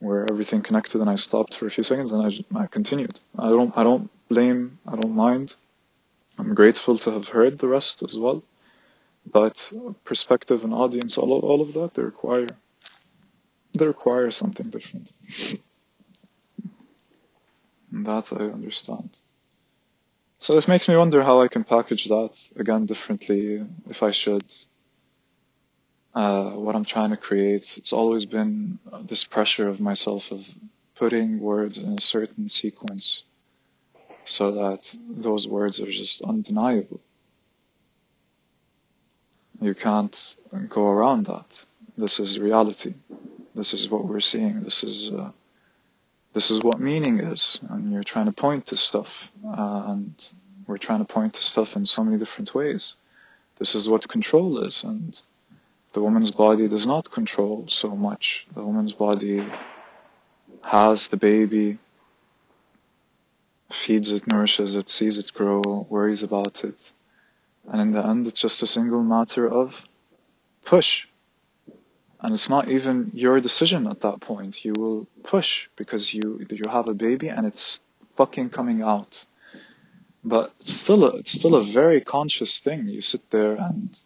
where 0.00 0.26
everything 0.30 0.62
connected 0.62 1.00
and 1.00 1.10
I 1.10 1.16
stopped 1.16 1.56
for 1.56 1.66
a 1.66 1.70
few 1.70 1.84
seconds 1.84 2.12
and 2.12 2.22
I, 2.22 2.62
I 2.62 2.66
continued. 2.66 3.18
I 3.38 3.48
don't, 3.48 3.76
I 3.76 3.82
don't 3.82 4.10
blame, 4.28 4.78
I 4.86 4.96
don't 4.96 5.14
mind. 5.14 5.56
I'm 6.38 6.54
grateful 6.54 6.98
to 6.98 7.12
have 7.12 7.28
heard 7.28 7.58
the 7.58 7.68
rest 7.68 8.02
as 8.02 8.16
well. 8.16 8.42
But 9.30 9.72
perspective 10.04 10.64
and 10.64 10.72
audience, 10.72 11.18
all, 11.18 11.32
all 11.32 11.60
of 11.60 11.74
that, 11.74 11.94
they 11.94 12.02
require, 12.02 12.46
they 13.76 13.86
require 13.86 14.30
something 14.30 14.70
different. 14.70 15.12
and 17.92 18.06
that 18.06 18.32
I 18.32 18.44
understand. 18.44 19.20
So 20.38 20.56
it 20.56 20.68
makes 20.68 20.88
me 20.88 20.96
wonder 20.96 21.22
how 21.22 21.42
I 21.42 21.48
can 21.48 21.64
package 21.64 22.04
that 22.06 22.52
again 22.56 22.86
differently 22.86 23.66
if 23.88 24.02
I 24.02 24.12
should 24.12 24.44
uh, 26.18 26.50
what 26.64 26.74
I'm 26.74 26.84
trying 26.84 27.10
to 27.10 27.16
create. 27.16 27.78
It's 27.78 27.92
always 27.92 28.24
been 28.24 28.80
this 29.02 29.22
pressure 29.22 29.68
of 29.68 29.78
myself 29.78 30.32
of 30.32 30.44
putting 30.96 31.38
words 31.38 31.78
in 31.78 31.96
a 31.96 32.00
certain 32.00 32.48
sequence 32.48 33.22
so 34.24 34.50
that 34.50 34.96
those 35.08 35.46
words 35.46 35.80
are 35.80 35.92
just 35.92 36.20
undeniable. 36.22 37.00
You 39.60 39.74
can't 39.74 40.36
go 40.68 40.88
around 40.88 41.26
that. 41.26 41.64
This 41.96 42.18
is 42.18 42.40
reality. 42.40 42.94
This 43.54 43.72
is 43.72 43.88
what 43.88 44.04
we're 44.04 44.28
seeing. 44.32 44.64
This 44.64 44.82
is 44.82 45.12
uh, 45.12 45.30
this 46.32 46.50
is 46.50 46.58
what 46.62 46.80
meaning 46.80 47.20
is, 47.20 47.60
and 47.70 47.92
you're 47.92 48.10
trying 48.12 48.26
to 48.26 48.32
point 48.32 48.66
to 48.66 48.76
stuff, 48.76 49.30
uh, 49.46 49.84
and 49.92 50.14
we're 50.66 50.78
trying 50.78 51.04
to 51.04 51.12
point 51.12 51.34
to 51.34 51.42
stuff 51.42 51.76
in 51.76 51.86
so 51.86 52.02
many 52.02 52.18
different 52.18 52.54
ways. 52.56 52.94
This 53.60 53.76
is 53.76 53.88
what 53.88 54.08
control 54.08 54.64
is, 54.64 54.82
and 54.84 55.20
the 55.98 56.04
woman's 56.04 56.30
body 56.30 56.68
does 56.68 56.86
not 56.86 57.10
control 57.10 57.64
so 57.66 57.88
much. 57.96 58.46
The 58.54 58.62
woman's 58.62 58.92
body 58.92 59.44
has 60.62 61.08
the 61.08 61.16
baby, 61.16 61.78
feeds 63.68 64.12
it, 64.12 64.24
nourishes 64.28 64.76
it, 64.76 64.88
sees 64.88 65.18
it 65.18 65.34
grow, 65.34 65.60
worries 65.90 66.22
about 66.22 66.62
it. 66.62 66.92
And 67.68 67.80
in 67.80 67.90
the 67.90 68.06
end, 68.06 68.28
it's 68.28 68.40
just 68.40 68.62
a 68.62 68.66
single 68.68 69.02
matter 69.02 69.50
of 69.50 69.88
push. 70.64 71.08
And 72.20 72.32
it's 72.32 72.48
not 72.48 72.70
even 72.70 73.10
your 73.12 73.40
decision 73.40 73.88
at 73.88 74.02
that 74.02 74.20
point. 74.20 74.64
You 74.64 74.74
will 74.78 75.08
push 75.24 75.68
because 75.74 76.14
you, 76.14 76.46
you 76.48 76.70
have 76.70 76.86
a 76.86 76.94
baby 76.94 77.26
and 77.26 77.44
it's 77.44 77.80
fucking 78.14 78.50
coming 78.50 78.82
out. 78.82 79.26
But 80.22 80.52
it's 80.60 80.74
still 80.74 81.02
a, 81.06 81.16
it's 81.16 81.32
still 81.32 81.56
a 81.56 81.64
very 81.64 82.00
conscious 82.00 82.60
thing. 82.60 82.86
You 82.86 83.02
sit 83.02 83.28
there 83.30 83.56
and 83.56 83.98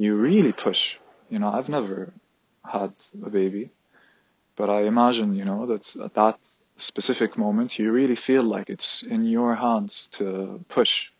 you 0.00 0.16
really 0.16 0.52
push. 0.52 0.96
You 1.28 1.38
know, 1.38 1.52
I've 1.52 1.68
never 1.68 2.14
had 2.64 2.94
a 3.22 3.28
baby, 3.28 3.70
but 4.56 4.70
I 4.70 4.84
imagine, 4.84 5.34
you 5.34 5.44
know, 5.44 5.66
that 5.66 5.94
at 5.96 6.14
that 6.14 6.38
specific 6.76 7.36
moment, 7.36 7.78
you 7.78 7.92
really 7.92 8.16
feel 8.16 8.42
like 8.42 8.70
it's 8.70 9.02
in 9.02 9.26
your 9.26 9.54
hands 9.54 10.08
to 10.12 10.64
push 10.68 11.10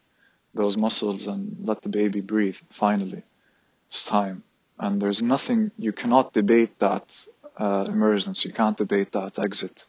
those 0.55 0.79
muscles 0.79 1.27
and 1.27 1.59
let 1.63 1.83
the 1.83 1.91
baby 1.91 2.23
breathe. 2.23 2.57
Finally, 2.71 3.23
it's 3.87 4.07
time. 4.07 4.43
And 4.79 4.99
there's 4.99 5.23
nothing, 5.23 5.73
you 5.77 5.93
cannot 5.93 6.33
debate 6.33 6.79
that 6.79 7.27
uh, 7.59 7.85
emergence. 7.87 8.47
You 8.47 8.53
can't 8.55 8.79
debate 8.79 9.13
that 9.13 9.39
exit 9.39 9.85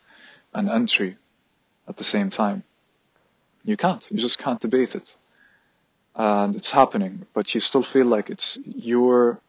and 0.54 0.70
entry 0.70 1.16
at 1.88 1.96
the 1.96 2.04
same 2.04 2.30
time. 2.30 2.64
You 3.64 3.78
can't. 3.78 4.06
You 4.12 4.18
just 4.18 4.38
can't 4.38 4.60
debate 4.60 4.96
it 4.96 5.16
and 6.16 6.56
it's 6.56 6.72
happening, 6.72 7.26
but 7.34 7.54
you 7.54 7.60
still 7.62 7.84
feel 7.84 8.06
like 8.06 8.30
it's 8.30 8.60
you're 8.64 9.40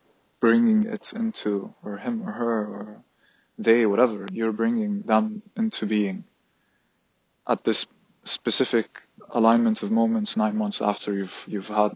bringing 0.40 0.84
it 0.84 1.12
into, 1.14 1.72
or 1.84 1.98
him 1.98 2.28
or 2.28 2.32
her 2.32 2.66
or 2.66 3.02
they, 3.58 3.86
whatever, 3.86 4.26
you're 4.32 4.52
bringing 4.52 5.02
them 5.02 5.42
into 5.56 5.86
being 5.86 6.24
at 7.46 7.64
this 7.64 7.86
specific 8.24 9.02
alignment 9.30 9.82
of 9.82 9.90
moments 9.90 10.36
nine 10.36 10.56
months 10.56 10.80
after 10.80 11.12
you've 11.12 11.44
you've 11.46 11.68
had 11.68 11.92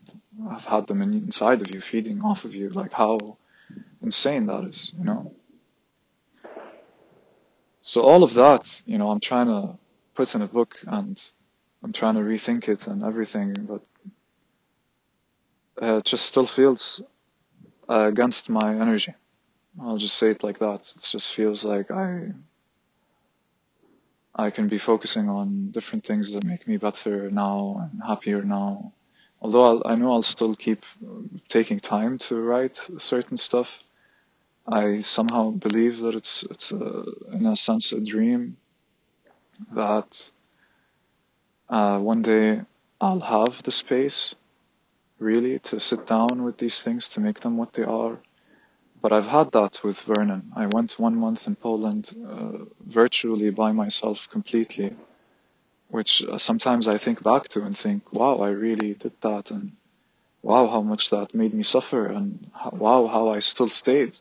have 0.50 0.64
had 0.64 0.86
them 0.86 1.00
inside 1.02 1.62
of 1.62 1.70
you, 1.70 1.80
feeding 1.80 2.20
off 2.22 2.44
of 2.44 2.54
you. 2.54 2.68
Like 2.68 2.92
how 2.92 3.36
insane 4.02 4.46
that 4.46 4.64
is, 4.64 4.92
you 4.98 5.04
know. 5.04 5.32
So 7.82 8.02
all 8.02 8.24
of 8.24 8.34
that, 8.34 8.82
you 8.84 8.98
know, 8.98 9.10
I'm 9.10 9.20
trying 9.20 9.46
to 9.46 9.78
put 10.14 10.34
in 10.34 10.42
a 10.42 10.48
book 10.48 10.76
and 10.86 11.22
I'm 11.82 11.92
trying 11.92 12.16
to 12.16 12.20
rethink 12.20 12.68
it 12.68 12.88
and 12.88 13.04
everything, 13.04 13.54
but 13.68 13.82
uh, 15.80 16.00
just 16.02 16.26
still 16.26 16.46
feels 16.46 17.02
uh, 17.88 18.06
against 18.06 18.50
my 18.50 18.70
energy. 18.74 19.14
I'll 19.80 19.98
just 19.98 20.16
say 20.16 20.30
it 20.30 20.42
like 20.42 20.58
that. 20.60 20.92
It 20.96 21.02
just 21.10 21.34
feels 21.34 21.64
like 21.64 21.90
I 21.90 22.32
I 24.34 24.50
can 24.50 24.68
be 24.68 24.78
focusing 24.78 25.28
on 25.28 25.70
different 25.70 26.04
things 26.04 26.32
that 26.32 26.44
make 26.44 26.68
me 26.68 26.76
better 26.76 27.30
now 27.30 27.88
and 27.90 28.02
happier 28.02 28.42
now. 28.42 28.92
Although 29.40 29.64
I'll, 29.64 29.82
I 29.86 29.94
know 29.96 30.12
I'll 30.12 30.22
still 30.22 30.54
keep 30.54 30.84
taking 31.48 31.80
time 31.80 32.18
to 32.18 32.36
write 32.40 32.76
certain 32.98 33.36
stuff, 33.36 33.82
I 34.66 35.00
somehow 35.00 35.50
believe 35.50 36.00
that 36.00 36.14
it's 36.14 36.42
it's 36.44 36.72
a, 36.72 37.04
in 37.32 37.46
a 37.46 37.56
sense 37.56 37.92
a 37.92 38.00
dream 38.00 38.56
that 39.74 40.30
uh, 41.68 41.98
one 41.98 42.22
day 42.22 42.62
I'll 43.00 43.20
have 43.20 43.62
the 43.62 43.72
space 43.72 44.34
really, 45.18 45.58
to 45.60 45.80
sit 45.80 46.06
down 46.06 46.42
with 46.44 46.58
these 46.58 46.82
things 46.82 47.08
to 47.10 47.20
make 47.20 47.40
them 47.40 47.56
what 47.56 47.72
they 47.72 47.84
are. 47.84 48.18
But 49.02 49.12
I've 49.12 49.26
had 49.26 49.52
that 49.52 49.82
with 49.84 50.00
Vernon. 50.00 50.52
I 50.56 50.66
went 50.66 50.98
one 50.98 51.16
month 51.16 51.46
in 51.46 51.54
Poland 51.54 52.12
uh, 52.26 52.64
virtually 52.80 53.50
by 53.50 53.72
myself 53.72 54.28
completely, 54.30 54.96
which 55.88 56.24
uh, 56.24 56.38
sometimes 56.38 56.88
I 56.88 56.98
think 56.98 57.22
back 57.22 57.48
to 57.48 57.62
and 57.62 57.76
think, 57.76 58.12
wow, 58.12 58.40
I 58.40 58.50
really 58.50 58.94
did 58.94 59.12
that, 59.20 59.50
and 59.50 59.72
wow, 60.42 60.66
how 60.66 60.82
much 60.82 61.10
that 61.10 61.34
made 61.34 61.54
me 61.54 61.62
suffer, 61.62 62.06
and 62.06 62.50
wow, 62.72 63.06
how 63.06 63.28
I 63.28 63.40
still 63.40 63.68
stayed, 63.68 64.16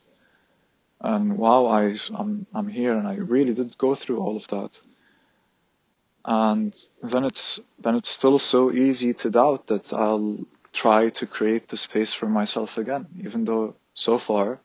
and 1.01 1.37
wow, 1.37 1.65
I, 1.67 1.95
I'm, 2.13 2.45
I'm 2.53 2.67
here, 2.67 2.93
and 2.93 3.07
I 3.07 3.15
really 3.15 3.53
did 3.53 3.77
go 3.77 3.95
through 3.95 4.19
all 4.19 4.37
of 4.37 4.47
that. 4.47 4.81
And 6.27 6.75
then 7.03 7.23
it's 7.23 7.59
then 7.77 7.95
it's 7.95 8.09
still 8.09 8.39
so 8.39 8.71
easy 8.71 9.13
to 9.13 9.29
doubt 9.29 9.67
that 9.67 9.93
I'll 9.93 10.39
try 10.75 11.09
to 11.09 11.25
create 11.25 11.69
the 11.69 11.77
space 11.77 12.13
for 12.13 12.27
myself 12.27 12.77
again, 12.77 13.07
even 13.23 13.45
though 13.45 13.75
so 13.93 14.17
far 14.17 14.59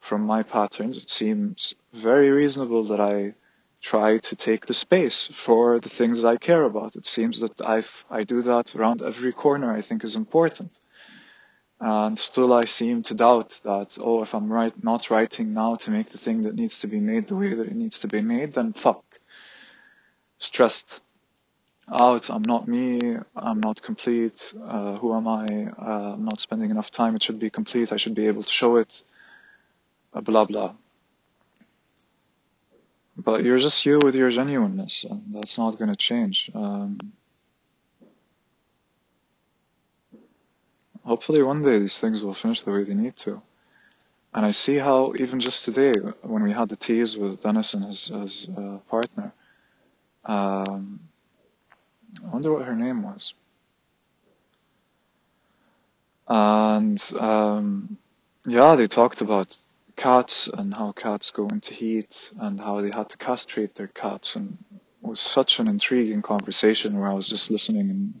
from 0.00 0.22
my 0.22 0.42
patterns, 0.42 0.98
it 0.98 1.08
seems 1.08 1.74
very 1.92 2.30
reasonable 2.30 2.84
that 2.88 3.00
I 3.00 3.34
try 3.80 4.18
to 4.18 4.36
take 4.36 4.66
the 4.66 4.74
space 4.74 5.28
for 5.32 5.78
the 5.78 5.88
things 5.88 6.22
that 6.22 6.28
I 6.28 6.36
care 6.36 6.64
about. 6.64 6.96
It 6.96 7.06
seems 7.06 7.40
that 7.40 7.60
i 7.60 7.82
I 8.10 8.24
do 8.24 8.42
that 8.42 8.74
around 8.74 9.02
every 9.02 9.32
corner 9.32 9.72
I 9.72 9.82
think 9.82 10.04
is 10.04 10.16
important. 10.16 10.78
And 11.80 12.18
still 12.18 12.52
I 12.52 12.64
seem 12.64 13.02
to 13.04 13.14
doubt 13.14 13.60
that, 13.64 13.98
oh, 14.00 14.22
if 14.22 14.34
I'm 14.34 14.52
right, 14.52 14.74
not 14.82 15.10
writing 15.10 15.52
now 15.52 15.76
to 15.76 15.90
make 15.90 16.10
the 16.10 16.18
thing 16.24 16.42
that 16.42 16.54
needs 16.54 16.80
to 16.80 16.88
be 16.88 17.00
made 17.00 17.26
the 17.26 17.36
way 17.36 17.54
that 17.54 17.66
it 17.66 17.76
needs 17.76 17.98
to 18.00 18.08
be 18.08 18.20
made, 18.20 18.54
then 18.54 18.72
fuck. 18.72 19.04
Stressed 20.38 21.01
out. 22.00 22.30
I'm 22.30 22.42
not 22.42 22.66
me. 22.68 23.16
I'm 23.36 23.60
not 23.60 23.82
complete. 23.82 24.54
Uh, 24.62 24.96
who 24.96 25.14
am 25.14 25.28
I? 25.28 25.46
Uh, 25.46 26.14
I'm 26.14 26.24
not 26.24 26.40
spending 26.40 26.70
enough 26.70 26.90
time. 26.90 27.16
It 27.16 27.22
should 27.22 27.38
be 27.38 27.50
complete. 27.50 27.92
I 27.92 27.96
should 27.96 28.14
be 28.14 28.26
able 28.26 28.42
to 28.42 28.52
show 28.52 28.76
it. 28.76 29.02
Uh, 30.14 30.20
blah 30.20 30.44
blah. 30.44 30.74
But 33.16 33.44
you're 33.44 33.58
just 33.58 33.84
you 33.84 34.00
with 34.02 34.14
your 34.14 34.30
genuineness, 34.30 35.04
and 35.04 35.22
that's 35.30 35.58
not 35.58 35.78
going 35.78 35.90
to 35.90 35.96
change. 35.96 36.50
Um, 36.54 36.98
hopefully, 41.04 41.42
one 41.42 41.62
day 41.62 41.78
these 41.78 42.00
things 42.00 42.22
will 42.22 42.34
finish 42.34 42.62
the 42.62 42.72
way 42.72 42.84
they 42.84 42.94
need 42.94 43.16
to. 43.18 43.42
And 44.34 44.46
I 44.46 44.50
see 44.52 44.76
how 44.76 45.12
even 45.18 45.40
just 45.40 45.66
today, 45.66 45.92
when 46.22 46.42
we 46.42 46.52
had 46.52 46.70
the 46.70 46.76
teas 46.76 47.18
with 47.18 47.42
Dennis 47.42 47.74
and 47.74 47.84
his, 47.84 48.06
his 48.06 48.48
uh, 48.56 48.78
partner, 48.88 49.34
um, 50.24 51.00
I 52.24 52.28
wonder 52.28 52.52
what 52.52 52.66
her 52.66 52.76
name 52.76 53.02
was. 53.02 53.34
And 56.28 57.02
um, 57.18 57.98
yeah, 58.46 58.74
they 58.76 58.86
talked 58.86 59.20
about 59.20 59.56
cats 59.96 60.48
and 60.52 60.72
how 60.72 60.92
cats 60.92 61.30
go 61.30 61.46
into 61.48 61.74
heat 61.74 62.32
and 62.40 62.58
how 62.58 62.80
they 62.80 62.90
had 62.94 63.10
to 63.10 63.16
castrate 63.18 63.74
their 63.74 63.88
cats 63.88 64.36
and 64.36 64.56
it 64.74 65.06
was 65.06 65.20
such 65.20 65.58
an 65.58 65.68
intriguing 65.68 66.22
conversation 66.22 66.98
where 66.98 67.08
I 67.08 67.14
was 67.14 67.28
just 67.28 67.50
listening 67.50 67.90
and 67.90 68.20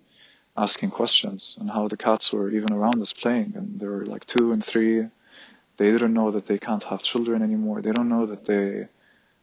asking 0.56 0.90
questions 0.90 1.56
and 1.60 1.70
how 1.70 1.88
the 1.88 1.96
cats 1.96 2.32
were 2.32 2.50
even 2.50 2.72
around 2.72 3.00
us 3.00 3.12
playing 3.12 3.54
and 3.56 3.80
they 3.80 3.86
were 3.86 4.04
like 4.04 4.26
two 4.26 4.52
and 4.52 4.64
three. 4.64 5.06
They 5.78 5.90
didn't 5.90 6.12
know 6.12 6.30
that 6.32 6.46
they 6.46 6.58
can't 6.58 6.82
have 6.84 7.02
children 7.02 7.42
anymore. 7.42 7.80
They 7.80 7.92
don't 7.92 8.08
know 8.08 8.26
that 8.26 8.44
they 8.44 8.88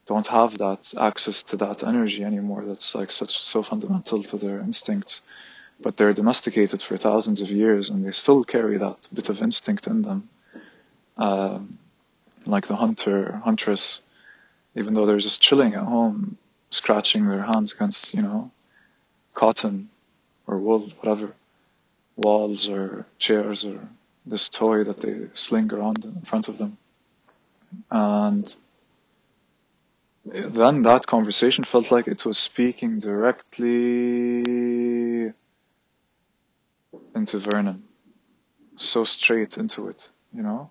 don't 0.10 0.28
have 0.28 0.58
that 0.58 0.84
access 1.10 1.44
to 1.44 1.56
that 1.58 1.84
energy 1.84 2.24
anymore. 2.32 2.64
That's 2.66 2.96
like 2.96 3.12
such 3.12 3.34
so 3.54 3.60
fundamental 3.64 4.24
to 4.24 4.38
their 4.38 4.60
instinct 4.70 5.22
But 5.86 5.96
they're 5.96 6.20
domesticated 6.22 6.82
for 6.82 6.98
thousands 6.98 7.40
of 7.42 7.50
years 7.64 7.90
and 7.90 8.00
they 8.06 8.12
still 8.12 8.44
carry 8.44 8.78
that 8.80 9.00
bit 9.14 9.30
of 9.30 9.42
instinct 9.48 9.88
in 9.88 10.02
them. 10.02 10.20
Um, 11.28 11.78
like 12.46 12.68
the 12.68 12.76
hunter, 12.76 13.40
huntress, 13.50 14.02
even 14.80 14.94
though 14.94 15.06
they're 15.06 15.28
just 15.30 15.42
chilling 15.48 15.74
at 15.76 15.84
home, 15.96 16.38
scratching 16.72 17.24
their 17.28 17.46
hands 17.52 17.74
against, 17.74 18.14
you 18.16 18.24
know, 18.28 18.52
cotton 19.34 19.90
or 20.48 20.58
wool, 20.66 20.84
whatever, 21.00 21.34
walls 22.16 22.68
or 22.68 23.06
chairs 23.26 23.64
or 23.64 23.80
this 24.26 24.50
toy 24.50 24.84
that 24.84 25.00
they 25.02 25.16
sling 25.34 25.72
around 25.74 26.04
in 26.06 26.22
front 26.22 26.48
of 26.50 26.58
them. 26.58 26.78
And 27.92 28.48
then 30.26 30.82
that 30.84 31.08
conversation 31.08 31.64
felt 31.64 31.92
like 31.92 32.08
it 32.08 32.26
was 32.26 32.38
speaking 32.38 33.00
directly 33.00 34.44
into 37.16 37.38
Vernon, 37.38 37.84
so 38.76 39.04
straight 39.04 39.58
into 39.58 39.88
it, 39.88 40.12
you 40.34 40.44
know? 40.44 40.70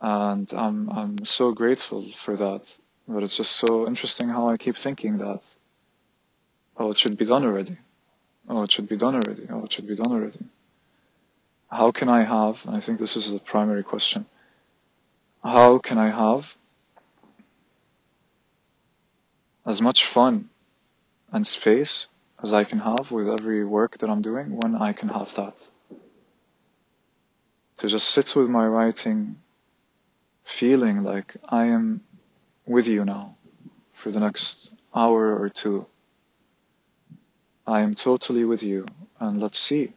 And 0.00 0.52
I'm, 0.52 0.90
I'm 0.90 1.24
so 1.24 1.52
grateful 1.52 2.10
for 2.12 2.36
that. 2.36 2.76
But 3.06 3.22
it's 3.22 3.36
just 3.36 3.52
so 3.52 3.86
interesting 3.86 4.28
how 4.28 4.48
I 4.48 4.56
keep 4.56 4.76
thinking 4.76 5.18
that, 5.18 5.56
oh, 6.76 6.90
it 6.92 6.98
should 6.98 7.16
be 7.16 7.24
done 7.24 7.44
already. 7.44 7.78
Oh, 8.48 8.62
it 8.62 8.72
should 8.72 8.88
be 8.88 8.96
done 8.96 9.14
already. 9.14 9.46
Oh, 9.50 9.64
it 9.64 9.72
should 9.72 9.86
be 9.86 9.96
done 9.96 10.12
already. 10.12 10.44
How 11.70 11.90
can 11.90 12.08
I 12.08 12.22
have, 12.22 12.64
and 12.66 12.76
I 12.76 12.80
think 12.80 12.98
this 12.98 13.16
is 13.16 13.32
the 13.32 13.38
primary 13.38 13.82
question, 13.82 14.26
how 15.42 15.78
can 15.78 15.98
I 15.98 16.10
have 16.10 16.56
as 19.64 19.80
much 19.80 20.06
fun 20.06 20.48
and 21.30 21.46
space 21.46 22.06
as 22.42 22.52
I 22.52 22.64
can 22.64 22.78
have 22.78 23.10
with 23.10 23.28
every 23.28 23.64
work 23.64 23.98
that 23.98 24.10
I'm 24.10 24.22
doing 24.22 24.56
when 24.56 24.74
I 24.74 24.92
can 24.92 25.08
have 25.08 25.34
that? 25.34 25.68
To 27.78 27.88
just 27.88 28.08
sit 28.08 28.36
with 28.36 28.48
my 28.48 28.66
writing 28.66 29.36
feeling 30.44 31.02
like 31.02 31.36
I 31.48 31.66
am 31.66 32.02
with 32.66 32.86
you 32.86 33.04
now 33.04 33.36
for 33.92 34.10
the 34.10 34.20
next 34.20 34.74
hour 34.94 35.36
or 35.36 35.48
two 35.48 35.86
I 37.66 37.80
am 37.80 37.94
totally 37.94 38.44
with 38.44 38.62
you 38.62 38.86
and 39.20 39.40
let's 39.40 39.58
see 39.58 39.92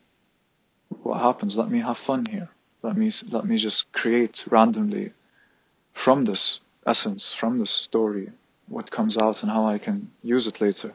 what 1.01 1.19
happens. 1.19 1.57
Let 1.57 1.69
me 1.69 1.79
have 1.79 1.97
fun 1.97 2.25
here. 2.25 2.49
Let 2.83 2.95
me, 2.95 3.11
let 3.31 3.45
me 3.45 3.57
just 3.57 3.91
create 3.91 4.45
randomly 4.49 5.13
from 5.91 6.25
this 6.25 6.61
essence, 6.85 7.33
from 7.33 7.57
this 7.57 7.71
story, 7.71 8.29
what 8.67 8.91
comes 8.91 9.17
out 9.17 9.43
and 9.43 9.51
how 9.51 9.67
I 9.67 9.77
can 9.77 10.11
use 10.23 10.47
it 10.47 10.61
later. 10.61 10.93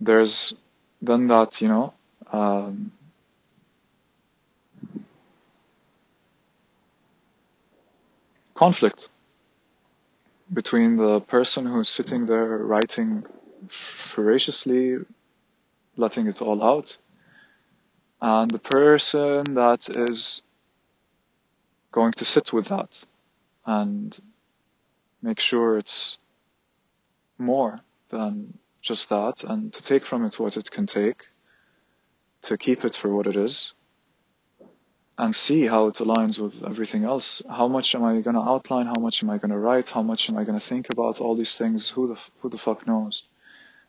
There's 0.00 0.54
then 1.00 1.26
that, 1.28 1.60
you 1.60 1.68
know, 1.68 1.94
um, 2.32 2.92
conflict 8.54 9.08
between 10.52 10.96
the 10.96 11.20
person 11.20 11.66
who's 11.66 11.88
sitting 11.88 12.26
there 12.26 12.58
writing 12.58 13.24
voraciously, 14.14 14.98
letting 15.96 16.26
it 16.26 16.42
all 16.42 16.62
out. 16.62 16.98
And 18.20 18.50
the 18.50 18.58
person 18.58 19.54
that 19.54 19.88
is 19.88 20.42
going 21.90 22.12
to 22.12 22.24
sit 22.24 22.52
with 22.52 22.68
that 22.68 23.04
and 23.66 24.18
make 25.22 25.40
sure 25.40 25.78
it's 25.78 26.18
more 27.38 27.80
than 28.10 28.58
just 28.80 29.08
that 29.08 29.44
and 29.44 29.72
to 29.72 29.82
take 29.82 30.04
from 30.04 30.24
it 30.24 30.38
what 30.38 30.56
it 30.56 30.70
can 30.70 30.86
take, 30.86 31.28
to 32.42 32.58
keep 32.58 32.84
it 32.84 32.94
for 32.94 33.14
what 33.14 33.26
it 33.26 33.36
is, 33.36 33.74
and 35.18 35.36
see 35.36 35.66
how 35.66 35.86
it 35.86 35.94
aligns 35.96 36.38
with 36.38 36.64
everything 36.64 37.04
else. 37.04 37.42
How 37.48 37.68
much 37.68 37.94
am 37.94 38.02
I 38.02 38.20
going 38.20 38.34
to 38.34 38.42
outline? 38.42 38.86
How 38.86 39.00
much 39.00 39.22
am 39.22 39.30
I 39.30 39.38
going 39.38 39.50
to 39.50 39.58
write? 39.58 39.88
How 39.88 40.02
much 40.02 40.28
am 40.28 40.36
I 40.36 40.44
going 40.44 40.58
to 40.58 40.66
think 40.66 40.88
about 40.90 41.20
all 41.20 41.36
these 41.36 41.56
things? 41.56 41.88
Who 41.90 42.08
the, 42.08 42.20
who 42.40 42.48
the 42.48 42.58
fuck 42.58 42.86
knows? 42.86 43.24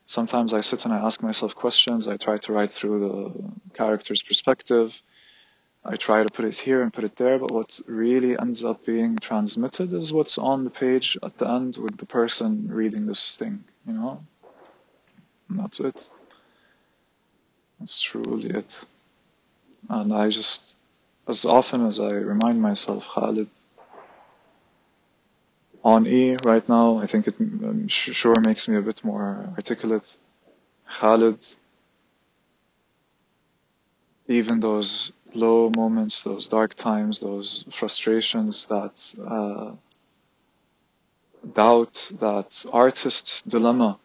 Sometimes 0.06 0.54
I 0.54 0.62
sit 0.62 0.86
and 0.86 0.94
I 0.94 0.98
ask 0.98 1.24
myself 1.24 1.56
questions. 1.56 2.08
I 2.08 2.18
try 2.18 2.38
to 2.38 2.54
write 2.54 2.72
through 2.72 3.00
the 3.00 3.74
character's 3.74 4.22
perspective. 4.22 5.02
I 5.86 5.98
try 5.98 6.24
to 6.24 6.30
put 6.30 6.46
it 6.46 6.58
here 6.58 6.82
and 6.82 6.94
put 6.94 7.04
it 7.04 7.18
there, 7.18 7.38
but 7.38 7.52
what 7.52 7.80
really 7.88 8.40
ends 8.40 8.64
up 8.64 8.86
being 8.86 9.18
transmitted 9.18 9.94
is 9.94 10.14
what's 10.14 10.38
on 10.38 10.64
the 10.64 10.70
page 10.70 11.18
at 11.22 11.38
the 11.38 11.48
end 11.48 11.76
with 11.76 11.98
the 11.98 12.06
person 12.06 12.70
reading 12.70 13.06
this 13.06 13.36
thing, 13.36 13.66
you 13.86 13.94
know? 13.94 14.24
And 15.50 15.60
that's 15.60 15.82
it. 15.82 16.10
That's 17.80 18.02
truly 18.02 18.50
it. 18.52 18.86
And 19.90 20.14
I 20.14 20.30
just, 20.30 20.78
as 21.28 21.44
often 21.44 21.86
as 21.86 22.00
I 22.00 22.12
remind 22.12 22.62
myself, 22.62 23.06
Khalid, 23.06 23.50
on 25.84 26.08
E 26.08 26.38
right 26.46 26.68
now, 26.70 27.00
I 27.00 27.08
think 27.08 27.28
it 27.28 27.36
um, 27.42 27.90
sure 27.90 28.36
makes 28.46 28.70
me 28.70 28.78
a 28.78 28.82
bit 28.82 29.04
more 29.04 29.50
articulate. 29.58 30.16
Khalid, 30.88 31.46
even 34.30 34.62
those 34.62 35.12
low 35.34 35.72
moments, 35.76 36.24
those 36.24 36.48
dark 36.48 36.76
times, 36.76 37.20
those 37.20 37.66
frustrations, 37.72 38.66
that 38.68 39.16
uh, 39.26 39.72
doubt, 41.54 42.12
that 42.20 42.66
artist's 42.72 43.42
dilemma 43.42 43.98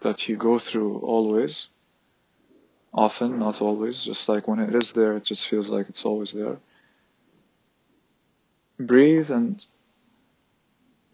that 0.00 0.28
you 0.28 0.36
go 0.36 0.58
through 0.58 0.98
always, 0.98 1.68
often, 2.94 3.38
not 3.38 3.60
always, 3.60 4.04
just 4.04 4.28
like 4.28 4.48
when 4.48 4.60
it 4.60 4.74
is 4.74 4.92
there, 4.92 5.16
it 5.16 5.24
just 5.24 5.48
feels 5.48 5.70
like 5.70 5.88
it's 5.88 6.04
always 6.04 6.32
there. 6.32 6.58
Breathe 8.78 9.30
and 9.30 9.64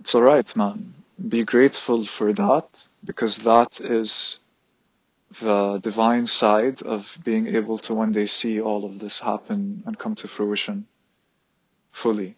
it's 0.00 0.14
alright, 0.14 0.55
man. 0.57 0.94
Be 1.29 1.44
grateful 1.44 2.05
for 2.05 2.33
that 2.35 2.88
because 3.05 3.38
that 3.38 3.81
is 3.81 4.38
the 5.41 5.79
divine 5.83 6.27
side 6.27 6.83
of 6.83 7.19
being 7.25 7.47
able 7.49 7.79
to 7.79 7.95
one 7.95 8.13
day 8.13 8.27
see 8.27 8.61
all 8.61 8.85
of 8.85 8.99
this 8.99 9.21
happen 9.21 9.83
and 9.87 9.99
come 9.99 10.15
to 10.17 10.29
fruition 10.29 10.87
fully. 11.93 12.37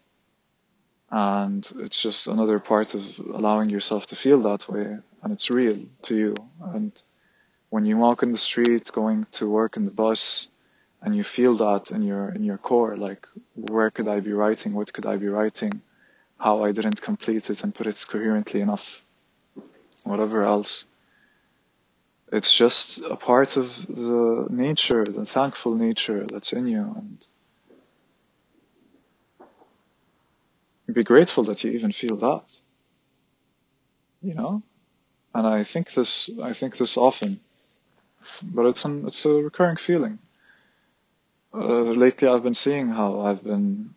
And 1.10 1.70
it's 1.78 2.00
just 2.00 2.26
another 2.26 2.58
part 2.58 2.94
of 2.94 3.18
allowing 3.18 3.70
yourself 3.70 4.06
to 4.08 4.16
feel 4.16 4.42
that 4.42 4.68
way. 4.68 4.98
And 5.22 5.32
it's 5.32 5.50
real 5.50 5.78
to 6.02 6.16
you. 6.16 6.34
And 6.60 6.92
when 7.70 7.84
you 7.84 7.96
walk 7.96 8.22
in 8.22 8.32
the 8.32 8.38
street, 8.38 8.90
going 8.92 9.26
to 9.32 9.48
work 9.48 9.76
in 9.76 9.84
the 9.84 9.90
bus, 9.90 10.48
and 11.02 11.14
you 11.14 11.22
feel 11.22 11.56
that 11.58 11.90
in 11.90 12.02
your, 12.02 12.30
in 12.30 12.42
your 12.42 12.58
core, 12.58 12.96
like, 12.96 13.26
where 13.54 13.90
could 13.90 14.08
I 14.08 14.20
be 14.20 14.32
writing? 14.32 14.72
What 14.72 14.92
could 14.92 15.06
I 15.06 15.16
be 15.16 15.28
writing? 15.28 15.82
how 16.38 16.64
I 16.64 16.72
didn't 16.72 17.00
complete 17.00 17.48
it 17.50 17.62
and 17.62 17.74
put 17.74 17.86
it 17.86 18.04
coherently 18.08 18.60
enough, 18.60 19.04
whatever 20.04 20.42
else. 20.42 20.86
It's 22.32 22.52
just 22.52 22.98
a 23.02 23.16
part 23.16 23.56
of 23.56 23.86
the 23.86 24.46
nature, 24.50 25.04
the 25.04 25.24
thankful 25.24 25.74
nature 25.76 26.26
that's 26.26 26.52
in 26.52 26.66
you 26.66 26.82
and 26.82 27.24
be 30.92 31.04
grateful 31.04 31.44
that 31.44 31.62
you 31.62 31.72
even 31.72 31.92
feel 31.92 32.16
that. 32.16 32.58
You 34.22 34.34
know? 34.34 34.62
And 35.34 35.46
I 35.46 35.62
think 35.64 35.92
this, 35.92 36.30
I 36.42 36.52
think 36.52 36.78
this 36.78 36.96
often, 36.96 37.40
but 38.42 38.66
it's 38.66 38.84
an, 38.84 39.06
it's 39.06 39.24
a 39.24 39.30
recurring 39.30 39.76
feeling. 39.76 40.18
Uh, 41.54 41.82
lately 42.04 42.28
I've 42.28 42.42
been 42.42 42.54
seeing 42.54 42.88
how 42.88 43.20
I've 43.20 43.44
been 43.44 43.94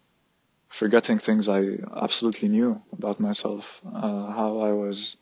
forgetting 0.68 1.20
things 1.20 1.50
I 1.50 1.78
absolutely 1.96 2.50
knew 2.50 2.82
about 2.94 3.20
myself, 3.20 3.82
uh, 3.86 4.32
how 4.32 4.60
I 4.60 4.72
was 4.72 5.18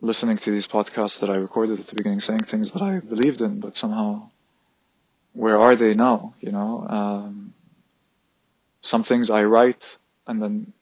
listening 0.00 0.38
to 0.38 0.50
these 0.50 0.66
podcasts 0.66 1.20
that 1.20 1.30
I 1.30 1.36
recorded 1.36 1.78
at 1.78 1.86
the 1.86 1.94
beginning, 1.94 2.20
saying 2.20 2.40
things 2.40 2.72
that 2.72 2.82
I 2.82 3.00
believed 3.00 3.40
in, 3.40 3.60
but 3.60 3.76
somehow, 3.76 4.30
where 5.32 5.58
are 5.58 5.76
they 5.76 5.94
now? 5.94 6.34
You 6.40 6.52
know, 6.52 6.86
um, 6.88 7.54
some 8.82 9.02
things 9.02 9.30
I 9.30 9.44
write 9.44 9.98
and 10.26 10.42
then 10.42 10.72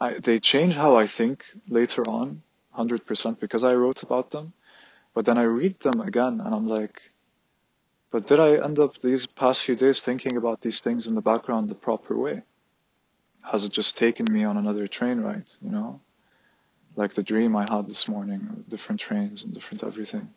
I, 0.00 0.14
they 0.14 0.38
change 0.38 0.74
how 0.74 0.96
I 0.96 1.06
think 1.06 1.44
later 1.68 2.02
on, 2.08 2.42
100% 2.76 3.40
because 3.40 3.64
I 3.64 3.74
wrote 3.74 4.02
about 4.02 4.30
them. 4.30 4.52
But 5.14 5.24
then 5.24 5.38
I 5.38 5.44
read 5.44 5.80
them 5.80 6.00
again 6.00 6.40
and 6.40 6.54
I'm 6.54 6.68
like, 6.68 7.00
but 8.10 8.26
did 8.26 8.38
I 8.38 8.62
end 8.64 8.78
up 8.78 9.00
these 9.02 9.26
past 9.26 9.62
few 9.62 9.74
days 9.74 10.00
thinking 10.00 10.36
about 10.36 10.60
these 10.60 10.80
things 10.80 11.06
in 11.06 11.14
the 11.14 11.20
background 11.22 11.68
the 11.68 11.74
proper 11.74 12.16
way? 12.16 12.42
Has 13.42 13.64
it 13.64 13.72
just 13.72 13.96
taken 13.96 14.26
me 14.30 14.44
on 14.44 14.56
another 14.56 14.86
train 14.86 15.20
ride, 15.20 15.50
you 15.62 15.70
know? 15.70 16.00
Like 16.96 17.12
the 17.14 17.22
dream 17.22 17.54
I 17.54 17.66
had 17.70 17.86
this 17.86 18.08
morning, 18.08 18.64
different 18.68 19.00
trains 19.00 19.44
and 19.44 19.52
different 19.52 19.84
everything. 19.84 20.30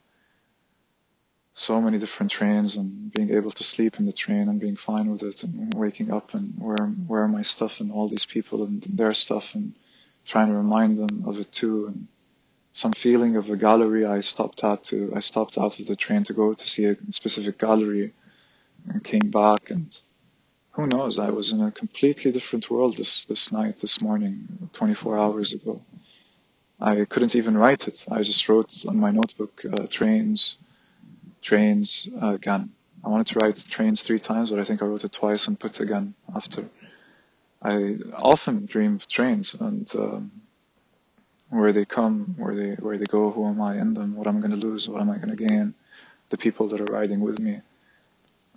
so 1.53 1.81
many 1.81 1.97
different 1.99 2.31
trains 2.31 2.77
and 2.77 3.11
being 3.11 3.31
able 3.33 3.51
to 3.51 3.63
sleep 3.63 3.99
in 3.99 4.05
the 4.05 4.11
train 4.23 4.47
and 4.49 4.59
being 4.59 4.75
fine 4.75 5.09
with 5.11 5.23
it 5.23 5.43
and 5.43 5.73
waking 5.73 6.11
up 6.11 6.33
and 6.33 6.53
where 6.57 6.85
where 7.11 7.27
my 7.27 7.41
stuff 7.41 7.79
and 7.81 7.91
all 7.91 8.07
these 8.09 8.25
people 8.25 8.63
and 8.65 8.81
their 8.83 9.13
stuff 9.13 9.55
and 9.55 9.73
trying 10.25 10.47
to 10.49 10.55
remind 10.55 10.97
them 10.97 11.23
of 11.29 11.39
it 11.39 11.51
too. 11.51 11.87
And 11.87 12.07
some 12.73 12.93
feeling 12.93 13.35
of 13.37 13.49
a 13.49 13.57
gallery 13.57 14.05
I 14.05 14.19
stopped 14.21 14.63
at 14.63 14.83
to 14.89 14.97
I 15.19 15.21
stopped 15.21 15.57
out 15.57 15.79
of 15.79 15.85
the 15.87 15.95
train 15.95 16.23
to 16.25 16.33
go 16.33 16.53
to 16.53 16.67
see 16.73 16.85
a 16.85 16.95
specific 17.11 17.57
gallery 17.57 18.13
and 18.89 19.03
came 19.03 19.29
back 19.43 19.69
and 19.69 19.87
who 20.71 20.87
knows? 20.87 21.19
I 21.19 21.29
was 21.31 21.51
in 21.51 21.61
a 21.61 21.71
completely 21.71 22.31
different 22.31 22.69
world 22.69 22.97
this 22.97 23.25
this 23.25 23.51
night 23.51 23.75
this 23.79 24.01
morning 24.01 24.69
24 24.73 25.17
hours 25.17 25.53
ago 25.53 25.81
I 26.81 27.05
couldn't 27.05 27.35
even 27.35 27.57
write 27.57 27.87
it 27.87 28.05
I 28.11 28.23
just 28.23 28.47
wrote 28.49 28.85
on 28.87 28.97
my 28.97 29.11
notebook 29.11 29.63
uh, 29.65 29.87
trains 29.87 30.57
trains 31.41 32.09
uh, 32.21 32.33
again 32.33 32.71
I 33.03 33.09
wanted 33.09 33.27
to 33.27 33.39
write 33.39 33.63
trains 33.69 34.01
three 34.01 34.19
times 34.19 34.49
but 34.51 34.59
I 34.59 34.63
think 34.63 34.81
I 34.81 34.85
wrote 34.85 35.03
it 35.03 35.11
twice 35.11 35.47
and 35.47 35.59
put 35.59 35.79
again 35.79 36.13
after 36.35 36.65
I 37.61 37.97
often 38.15 38.65
dream 38.65 38.95
of 38.95 39.07
trains 39.07 39.53
and 39.59 39.91
um, 39.95 40.31
where 41.49 41.73
they 41.73 41.85
come, 41.85 42.35
where 42.37 42.55
they 42.55 42.71
where 42.75 42.97
they 42.97 43.05
go, 43.05 43.31
who 43.31 43.47
am 43.47 43.61
I 43.61 43.77
in 43.77 43.93
them, 43.93 44.15
what 44.15 44.27
am 44.27 44.37
I 44.37 44.39
going 44.39 44.59
to 44.59 44.67
lose, 44.67 44.87
what 44.87 45.01
am 45.01 45.09
I 45.09 45.17
going 45.17 45.35
to 45.35 45.47
gain, 45.47 45.73
the 46.29 46.37
people 46.37 46.67
that 46.69 46.79
are 46.79 46.93
riding 46.93 47.19
with 47.19 47.39
me. 47.39 47.61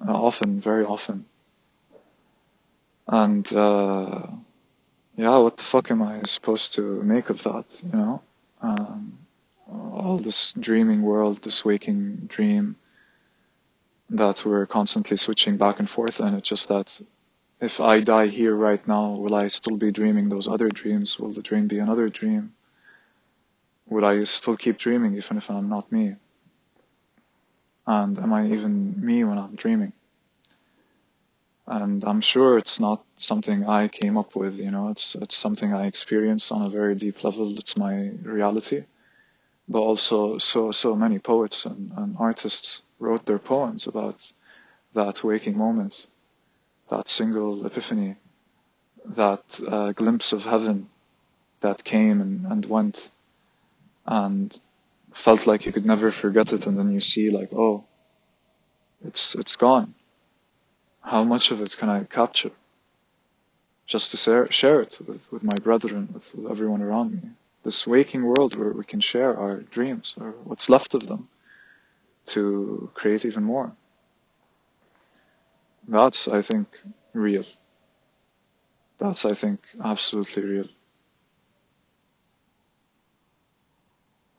Uh, 0.07 0.13
often, 0.13 0.61
very 0.61 0.85
often. 0.85 1.25
And 3.09 3.51
uh, 3.53 4.27
yeah, 5.17 5.37
what 5.39 5.57
the 5.57 5.63
fuck 5.63 5.91
am 5.91 6.03
I 6.03 6.23
supposed 6.27 6.75
to 6.75 7.03
make 7.03 7.31
of 7.31 7.43
that? 7.43 7.83
You 7.85 7.99
know, 7.99 8.23
um, 8.61 9.19
all 9.71 10.19
this 10.19 10.53
dreaming 10.53 11.03
world, 11.03 11.43
this 11.43 11.65
waking 11.65 12.27
dream 12.27 12.77
that 14.11 14.45
we're 14.45 14.67
constantly 14.67 15.17
switching 15.17 15.57
back 15.57 15.79
and 15.79 15.89
forth, 15.89 16.21
and 16.21 16.37
it's 16.37 16.49
just 16.49 16.69
that 16.69 17.01
if 17.61 17.81
I 17.81 18.01
die 18.01 18.27
here 18.27 18.55
right 18.55 18.87
now, 18.89 19.11
will 19.13 19.35
I 19.35 19.49
still 19.49 19.77
be 19.77 19.93
dreaming 19.93 20.29
those 20.29 20.49
other 20.49 20.69
dreams? 20.69 21.19
Will 21.19 21.33
the 21.33 21.43
dream 21.43 21.69
be 21.69 21.79
another 21.79 22.09
dream? 22.09 22.55
Will 23.87 24.05
I 24.05 24.25
still 24.25 24.57
keep 24.57 24.79
dreaming 24.79 25.17
even 25.17 25.37
if 25.37 25.51
I'm 25.51 25.69
not 25.69 25.91
me? 25.93 26.17
And 27.87 28.19
am 28.19 28.33
I 28.33 28.47
even 28.47 29.05
me 29.05 29.25
when 29.25 29.39
I'm 29.39 29.55
dreaming? 29.55 29.93
And 31.73 32.05
I'm 32.05 32.21
sure 32.21 32.59
it's 32.59 32.79
not 32.79 33.03
something 33.17 33.65
I 33.65 33.89
came 33.89 34.19
up 34.19 34.37
with, 34.37 34.59
you 34.59 34.71
know, 34.71 34.91
it's, 34.91 35.15
it's 35.15 35.35
something 35.35 35.73
I 35.73 35.87
experienced 35.87 36.53
on 36.53 36.61
a 36.61 36.69
very 36.69 36.95
deep 36.95 37.25
level. 37.25 37.57
It's 37.57 37.79
my 37.79 38.11
reality. 38.23 38.85
But 39.67 39.79
also, 39.79 40.37
so, 40.37 40.71
so 40.71 40.95
many 40.95 41.19
poets 41.19 41.65
and, 41.65 41.91
and 41.97 42.15
artists 42.19 42.83
wrote 42.99 43.25
their 43.25 43.39
poems 43.39 43.87
about 43.87 44.31
that 44.93 45.25
waking 45.25 45.57
moment, 45.57 46.09
that 46.91 47.09
single 47.09 47.65
epiphany, 47.65 48.17
that 49.07 49.59
uh, 49.67 49.93
glimpse 49.93 50.35
of 50.35 50.45
heaven 50.45 50.91
that 51.61 51.85
came 51.85 52.21
and, 52.21 52.45
and 52.53 52.67
went 52.67 53.11
and 54.05 54.61
felt 55.15 55.47
like 55.47 55.65
you 55.65 55.73
could 55.73 55.87
never 55.87 56.11
forget 56.11 56.53
it 56.53 56.67
and 56.67 56.79
then 56.79 56.93
you 56.93 57.01
see 57.01 57.31
like 57.31 57.53
oh 57.53 57.85
it's 59.05 59.35
it's 59.35 59.57
gone 59.57 59.95
how 61.03 61.25
much 61.25 61.51
of 61.51 61.61
it 61.61 61.77
can 61.77 61.89
i 61.89 62.05
capture? 62.05 62.51
Just 63.87 64.11
to 64.13 64.17
share, 64.51 64.81
it 64.81 65.01
with, 65.07 65.31
with 65.33 65.43
my 65.43 65.57
brethren 65.63 66.09
with, 66.15 66.35
with 66.35 66.51
everyone 66.51 66.81
around 66.83 67.13
me. 67.13 67.21
This 67.65 67.87
waking 67.87 68.25
world 68.25 68.57
where 68.57 68.73
we 68.73 68.85
can 68.85 69.01
share 69.01 69.37
our 69.37 69.59
dreams 69.59 70.15
or 70.21 70.31
what's 70.45 70.69
left 70.71 70.95
of 70.95 71.07
them 71.09 71.29
to 72.27 72.91
create 72.95 73.25
even 73.25 73.45
more. 73.45 73.73
That's 75.89 76.29
i 76.29 76.43
think 76.43 76.69
real. 77.13 77.45
That's 78.99 79.25
i 79.25 79.35
think 79.35 79.61
absolutely 79.85 80.45
real. 80.45 80.69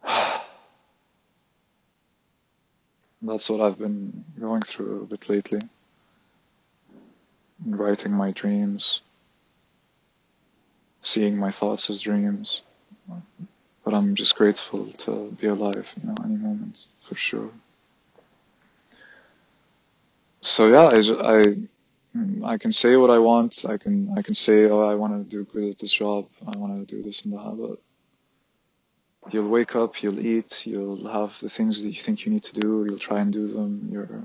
That's 3.21 3.49
what 3.49 3.61
I've 3.61 3.77
been 3.77 4.23
going 4.39 4.61
through 4.61 5.03
a 5.03 5.05
bit 5.05 5.29
lately. 5.29 5.59
Writing 7.65 8.13
my 8.13 8.31
dreams, 8.31 9.01
seeing 11.01 11.37
my 11.37 11.51
thoughts 11.51 11.89
as 11.89 12.01
dreams. 12.01 12.61
But 13.83 13.93
I'm 13.93 14.15
just 14.15 14.35
grateful 14.35 14.87
to 14.99 15.35
be 15.39 15.47
alive, 15.47 15.93
you 16.01 16.09
know, 16.09 16.15
any 16.23 16.37
moment, 16.37 16.85
for 17.07 17.15
sure. 17.15 17.49
So 20.41 20.67
yeah, 20.67 20.89
I, 20.93 21.37
I, 21.37 22.53
I 22.53 22.57
can 22.57 22.71
say 22.73 22.95
what 22.97 23.09
I 23.09 23.19
want. 23.19 23.65
I 23.67 23.77
can, 23.77 24.13
I 24.17 24.21
can 24.21 24.35
say, 24.35 24.65
oh, 24.65 24.81
I 24.89 24.95
want 24.95 25.13
to 25.13 25.29
do 25.37 25.45
good 25.45 25.71
at 25.71 25.79
this 25.79 25.91
job. 25.93 26.27
I 26.47 26.57
want 26.57 26.87
to 26.87 26.95
do 26.95 27.03
this 27.03 27.23
and 27.23 27.33
that. 27.33 27.57
But 27.59 27.79
You'll 29.31 29.49
wake 29.49 29.75
up, 29.75 30.03
you'll 30.03 30.19
eat, 30.19 30.65
you'll 30.67 31.07
have 31.09 31.39
the 31.39 31.49
things 31.49 31.81
that 31.81 31.89
you 31.89 32.01
think 32.01 32.25
you 32.25 32.31
need 32.31 32.43
to 32.43 32.59
do, 32.59 32.85
you'll 32.87 32.99
try 32.99 33.21
and 33.21 33.31
do 33.31 33.47
them. 33.47 33.89
You're, 33.91 34.23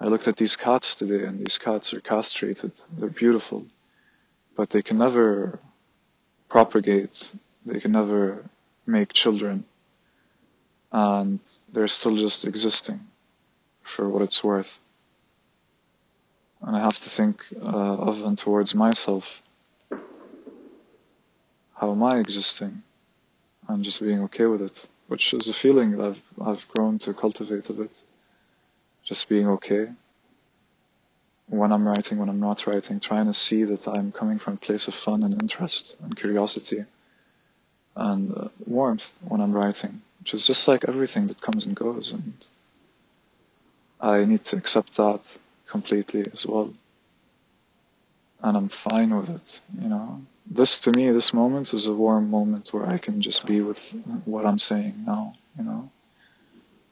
I 0.00 0.06
looked 0.06 0.28
at 0.28 0.36
these 0.36 0.56
cats 0.56 0.94
today 0.94 1.24
and 1.24 1.38
these 1.44 1.58
cats 1.58 1.92
are 1.92 2.00
castrated. 2.00 2.72
They're 2.96 3.08
beautiful, 3.10 3.66
but 4.56 4.70
they 4.70 4.82
can 4.82 4.98
never 4.98 5.58
propagate. 6.48 7.34
They 7.66 7.80
can 7.80 7.92
never 7.92 8.44
make 8.86 9.12
children. 9.12 9.64
And 10.92 11.40
they're 11.72 11.88
still 11.88 12.16
just 12.16 12.46
existing 12.46 13.00
for 13.82 14.08
what 14.08 14.22
it's 14.22 14.42
worth. 14.42 14.78
And 16.62 16.76
I 16.76 16.80
have 16.80 16.98
to 16.98 17.10
think 17.10 17.44
uh, 17.60 17.96
of 18.08 18.24
and 18.24 18.38
towards 18.38 18.74
myself. 18.74 19.42
How 21.74 21.92
am 21.92 22.02
I 22.02 22.18
existing? 22.18 22.82
and 23.68 23.84
just 23.84 24.00
being 24.00 24.22
okay 24.22 24.46
with 24.46 24.62
it, 24.62 24.88
which 25.06 25.34
is 25.34 25.48
a 25.48 25.52
feeling 25.52 25.92
that 25.92 26.04
I've, 26.04 26.22
I've 26.40 26.68
grown 26.68 26.98
to 27.00 27.12
cultivate 27.12 27.68
a 27.68 27.74
bit. 27.74 28.02
Just 29.08 29.28
being 29.28 29.48
okay 29.56 29.88
when 31.48 31.72
I'm 31.72 31.88
writing, 31.88 32.18
when 32.18 32.28
I'm 32.28 32.40
not 32.40 32.66
writing, 32.66 33.00
trying 33.00 33.26
to 33.26 33.32
see 33.32 33.64
that 33.64 33.88
I'm 33.88 34.12
coming 34.12 34.38
from 34.38 34.54
a 34.54 34.58
place 34.58 34.86
of 34.86 34.94
fun 34.94 35.22
and 35.22 35.40
interest 35.40 35.96
and 36.02 36.14
curiosity 36.14 36.84
and 37.96 38.36
uh, 38.36 38.48
warmth 38.66 39.10
when 39.26 39.40
I'm 39.40 39.54
writing, 39.54 40.02
which 40.20 40.34
is 40.34 40.46
just 40.46 40.68
like 40.68 40.84
everything 40.86 41.26
that 41.28 41.40
comes 41.40 41.64
and 41.64 41.74
goes. 41.74 42.12
And 42.12 42.34
I 43.98 44.26
need 44.26 44.44
to 44.44 44.56
accept 44.56 44.96
that 44.98 45.38
completely 45.66 46.26
as 46.30 46.44
well. 46.44 46.74
And 48.42 48.56
I'm 48.56 48.68
fine 48.68 49.16
with 49.16 49.30
it, 49.30 49.60
you 49.80 49.88
know 49.88 50.20
this 50.50 50.80
to 50.80 50.92
me, 50.92 51.10
this 51.10 51.34
moment 51.34 51.74
is 51.74 51.86
a 51.86 51.92
warm 51.92 52.30
moment 52.30 52.72
where 52.72 52.86
I 52.86 52.98
can 52.98 53.20
just 53.20 53.46
be 53.46 53.60
with 53.60 53.94
what 54.24 54.46
I'm 54.46 54.58
saying 54.58 55.04
now, 55.06 55.34
you 55.58 55.64
know. 55.64 55.90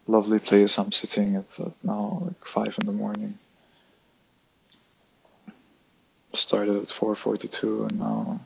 Lovely 0.09 0.39
place 0.39 0.79
I'm 0.79 0.93
sitting 0.93 1.35
at, 1.35 1.59
now, 1.83 2.23
like 2.25 2.45
five 2.45 2.77
in 2.81 2.87
the 2.87 2.93
morning. 2.93 3.39
Started 6.33 6.77
at 6.77 6.89
4:42 6.89 7.89
and 7.89 7.99
now 7.99 8.41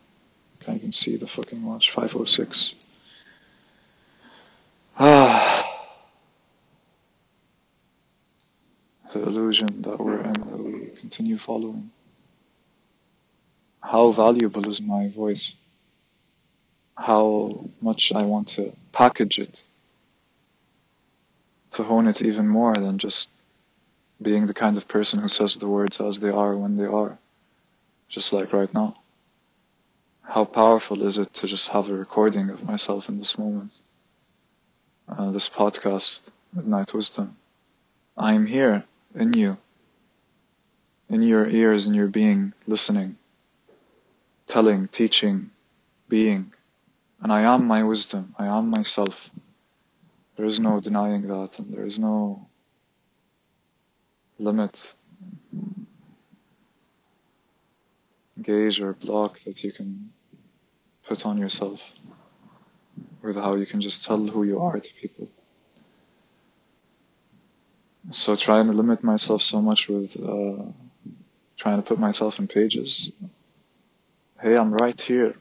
I 0.67 0.79
can 0.79 0.93
see 0.93 1.17
the 1.17 1.27
fucking 1.27 1.63
watch, 1.65 1.93
5:06. 1.93 2.75
Ah, 4.99 5.87
the 9.13 9.23
illusion 9.23 9.83
that 9.83 9.99
we're 9.99 10.21
in, 10.21 10.33
that 10.33 10.63
we 10.63 10.87
continue 11.01 11.37
following. 11.37 11.91
How 13.83 14.13
valuable 14.13 14.69
is 14.69 14.81
my 14.81 15.09
voice? 15.09 15.55
How 16.97 17.65
much 17.81 18.13
I 18.15 18.23
want 18.23 18.49
to 18.51 18.73
package 18.93 19.39
it 19.39 19.65
to 21.81 21.89
hone 21.89 22.07
it 22.07 22.23
even 22.23 22.49
more 22.49 22.75
than 22.75 22.99
just 22.99 23.29
being 24.21 24.47
the 24.47 24.55
kind 24.55 24.77
of 24.77 24.87
person 24.87 25.19
who 25.21 25.29
says 25.29 25.57
the 25.57 25.69
words 25.69 26.01
as 26.01 26.21
they 26.21 26.31
are 26.31 26.57
when 26.57 26.77
they 26.77 26.85
are, 26.85 27.19
just 28.09 28.33
like 28.33 28.53
right 28.53 28.73
now. 28.75 28.97
How 30.23 30.45
powerful 30.45 31.03
is 31.07 31.19
it 31.19 31.33
to 31.35 31.47
just 31.47 31.69
have 31.71 31.89
a 31.89 31.95
recording 31.95 32.51
of 32.51 32.65
myself 32.65 33.09
in 33.09 33.19
this 33.19 33.39
moment? 33.39 33.81
Uh, 35.09 35.31
this 35.31 35.49
podcast, 35.49 36.31
Midnight 36.53 36.95
Wisdom. 36.95 37.37
I 38.17 38.35
am 38.35 38.47
here 38.47 38.85
in 39.15 39.33
you, 39.33 39.57
in 41.09 41.23
your 41.23 41.49
ears, 41.49 41.87
in 41.87 41.95
your 41.95 42.09
being, 42.09 42.53
listening 42.67 43.17
telling, 44.51 44.89
teaching, 44.89 45.51
being. 46.09 46.53
And 47.23 47.33
I 47.33 47.43
am 47.43 47.67
my 47.67 47.83
wisdom. 47.85 48.35
I 48.39 48.47
am 48.47 48.69
myself. 48.71 49.31
There 50.41 50.49
is 50.49 50.59
no 50.59 50.81
denying 50.81 51.29
that, 51.29 51.59
and 51.59 51.71
there 51.71 51.85
is 51.85 51.99
no 51.99 52.49
limit, 54.39 54.95
gauge, 58.41 58.81
or 58.81 58.95
block 58.95 59.39
that 59.41 59.63
you 59.63 59.71
can 59.71 60.15
put 61.07 61.27
on 61.27 61.37
yourself 61.37 61.93
with 63.21 63.37
how 63.37 63.57
you 63.57 63.67
can 63.67 63.83
just 63.83 64.07
tell 64.07 64.27
who 64.29 64.45
you 64.45 64.61
are 64.61 64.81
to 64.81 64.95
people. 64.95 65.29
So 68.11 68.35
trying 68.35 68.69
to 68.69 68.73
limit 68.73 69.05
myself 69.05 69.43
so 69.43 69.61
much 69.61 69.89
with 69.89 70.17
uh, 70.17 70.65
trying 71.59 71.83
to 71.83 71.87
put 71.87 71.99
myself 71.99 72.39
in 72.39 72.49
pages. 72.49 73.13
Hey, 74.41 74.57
I'm 74.57 74.73
right 74.73 74.99
here. 74.99 75.35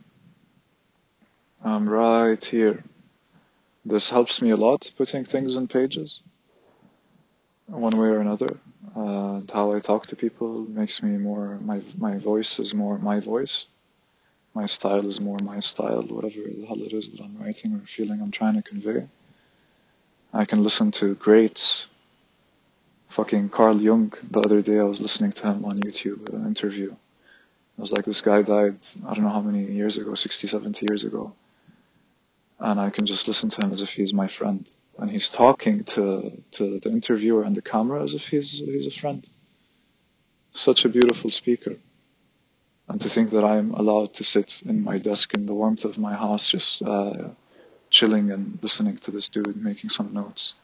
I'm 1.63 1.87
right 1.87 2.43
here. 2.43 2.83
This 3.89 4.11
helps 4.11 4.39
me 4.39 4.51
a 4.51 4.55
lot, 4.55 4.91
putting 4.97 5.25
things 5.25 5.55
in 5.55 5.67
pages, 5.67 6.21
one 7.65 7.97
way 7.97 8.09
or 8.09 8.19
another. 8.19 8.59
Uh, 8.95 9.41
how 9.51 9.73
I 9.73 9.79
talk 9.79 10.05
to 10.07 10.15
people 10.15 10.67
makes 10.69 11.01
me 11.01 11.17
more, 11.17 11.57
my, 11.59 11.81
my 11.97 12.19
voice 12.19 12.59
is 12.59 12.75
more 12.75 12.99
my 12.99 13.19
voice. 13.19 13.65
My 14.53 14.67
style 14.67 15.07
is 15.07 15.19
more 15.19 15.39
my 15.41 15.59
style, 15.59 16.03
whatever 16.03 16.41
the 16.41 16.67
hell 16.67 16.83
it 16.83 16.93
is 16.93 17.09
that 17.09 17.19
I'm 17.19 17.35
writing 17.39 17.73
or 17.73 17.79
feeling 17.79 18.21
I'm 18.21 18.29
trying 18.29 18.61
to 18.61 18.61
convey. 18.61 19.07
I 20.31 20.45
can 20.45 20.61
listen 20.61 20.91
to 20.99 21.15
great 21.15 21.87
fucking 23.07 23.49
Carl 23.49 23.81
Jung. 23.81 24.13
The 24.29 24.41
other 24.41 24.61
day 24.61 24.77
I 24.77 24.83
was 24.83 25.01
listening 25.01 25.31
to 25.31 25.47
him 25.47 25.65
on 25.65 25.79
YouTube, 25.79 26.31
an 26.31 26.45
interview. 26.45 26.91
I 26.91 27.81
was 27.81 27.91
like, 27.91 28.05
this 28.05 28.21
guy 28.21 28.43
died, 28.43 28.77
I 29.07 29.15
don't 29.15 29.23
know 29.23 29.35
how 29.37 29.41
many 29.41 29.63
years 29.63 29.97
ago, 29.97 30.13
60, 30.13 30.47
70 30.47 30.85
years 30.87 31.05
ago. 31.05 31.33
And 32.59 32.79
I 32.79 32.89
can 32.89 33.05
just 33.05 33.27
listen 33.27 33.49
to 33.49 33.61
him 33.61 33.71
as 33.71 33.81
if 33.81 33.91
he's 33.91 34.13
my 34.13 34.27
friend. 34.27 34.69
And 34.97 35.09
he's 35.09 35.29
talking 35.29 35.85
to, 35.85 36.31
to 36.51 36.79
the 36.79 36.89
interviewer 36.89 37.43
and 37.43 37.55
the 37.55 37.61
camera 37.61 38.03
as 38.03 38.13
if 38.13 38.27
he's, 38.27 38.59
he's 38.59 38.87
a 38.87 38.99
friend. 38.99 39.27
Such 40.51 40.83
a 40.83 40.89
beautiful 40.89 41.29
speaker. 41.29 41.75
And 42.89 42.99
to 43.01 43.07
think 43.07 43.29
that 43.31 43.45
I'm 43.45 43.73
allowed 43.73 44.15
to 44.15 44.23
sit 44.23 44.63
in 44.65 44.83
my 44.83 44.97
desk 44.97 45.33
in 45.35 45.45
the 45.45 45.53
warmth 45.53 45.85
of 45.85 45.97
my 45.97 46.15
house, 46.15 46.49
just 46.49 46.81
uh, 46.81 47.29
chilling 47.89 48.31
and 48.31 48.59
listening 48.61 48.97
to 48.97 49.11
this 49.11 49.29
dude 49.29 49.55
making 49.55 49.91
some 49.91 50.11
notes. 50.11 50.55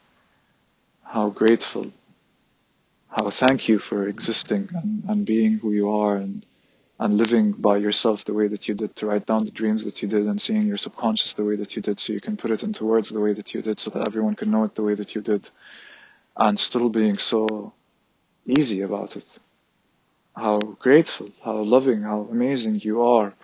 How 1.02 1.30
grateful. 1.30 1.92
How 3.08 3.30
thank 3.30 3.68
you 3.68 3.78
for 3.78 4.08
existing 4.08 4.68
and, 4.74 5.04
and 5.08 5.24
being 5.24 5.58
who 5.58 5.72
you 5.72 5.88
are 5.88 6.16
and 6.16 6.44
and 6.98 7.18
living 7.18 7.52
by 7.52 7.76
yourself 7.76 8.24
the 8.24 8.32
way 8.32 8.48
that 8.48 8.68
you 8.68 8.74
did 8.74 8.96
to 8.96 9.06
write 9.06 9.26
down 9.26 9.44
the 9.44 9.50
dreams 9.50 9.84
that 9.84 10.02
you 10.02 10.08
did 10.08 10.26
and 10.26 10.40
seeing 10.40 10.66
your 10.66 10.78
subconscious 10.78 11.34
the 11.34 11.44
way 11.44 11.56
that 11.56 11.76
you 11.76 11.82
did 11.82 12.00
so 12.00 12.12
you 12.12 12.20
can 12.20 12.36
put 12.36 12.50
it 12.50 12.62
into 12.62 12.84
words 12.84 13.10
the 13.10 13.20
way 13.20 13.34
that 13.34 13.52
you 13.54 13.60
did 13.60 13.78
so 13.78 13.90
that 13.90 14.08
everyone 14.08 14.34
can 14.34 14.50
know 14.50 14.64
it 14.64 14.74
the 14.74 14.82
way 14.82 14.94
that 14.94 15.14
you 15.14 15.20
did 15.20 15.50
and 16.36 16.58
still 16.58 16.88
being 16.88 17.18
so 17.18 17.72
easy 18.46 18.80
about 18.82 19.16
it. 19.16 19.38
How 20.34 20.58
grateful, 20.58 21.30
how 21.42 21.56
loving, 21.56 22.02
how 22.02 22.28
amazing 22.30 22.80
you 22.82 23.02
are 23.02 23.34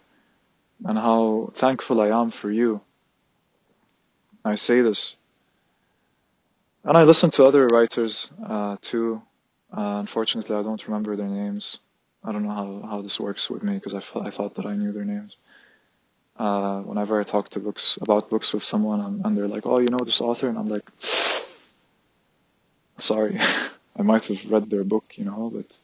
and 0.85 0.99
how 0.99 1.53
thankful 1.55 2.01
I 2.01 2.09
am 2.09 2.31
for 2.31 2.51
you. 2.51 2.81
I 4.45 4.57
say 4.57 4.81
this. 4.81 5.17
And 6.85 6.97
I 6.97 7.05
listen 7.05 7.31
to 7.31 7.45
other 7.45 7.67
writers 7.67 8.31
uh, 8.45 8.77
too. 8.81 9.23
Uh, 9.77 10.01
unfortunately, 10.01 10.57
I 10.57 10.63
don't 10.63 10.87
remember 10.87 11.17
their 11.17 11.29
names. 11.29 11.79
I 12.25 12.31
don't 12.31 12.45
know 12.45 12.51
how, 12.51 12.89
how 12.89 13.03
this 13.03 13.19
works 13.19 13.51
with 13.51 13.63
me 13.63 13.75
because 13.75 13.95
I, 13.95 14.21
I 14.21 14.31
thought 14.31 14.55
that 14.55 14.67
I 14.67 14.77
knew 14.77 14.93
their 14.93 15.05
names. 15.05 15.37
Uh, 16.37 16.81
whenever 16.81 17.21
I 17.21 17.25
talk 17.25 17.49
to 17.51 17.61
books 17.61 17.99
about 18.01 18.31
books 18.31 18.53
with 18.53 18.63
someone 18.63 19.01
and, 19.01 19.27
and 19.27 19.37
they're 19.37 19.49
like, 19.49 19.67
"Oh, 19.67 19.79
you 19.79 19.89
know 19.89 20.05
this 20.05 20.21
author," 20.21 20.49
and 20.49 20.59
I'm 20.59 20.69
like, 20.69 20.89
"Sorry, 22.99 23.39
I 23.99 24.03
might 24.03 24.27
have 24.27 24.51
read 24.51 24.71
their 24.71 24.85
book, 24.85 25.15
you 25.17 25.25
know, 25.25 25.51
but 25.53 25.79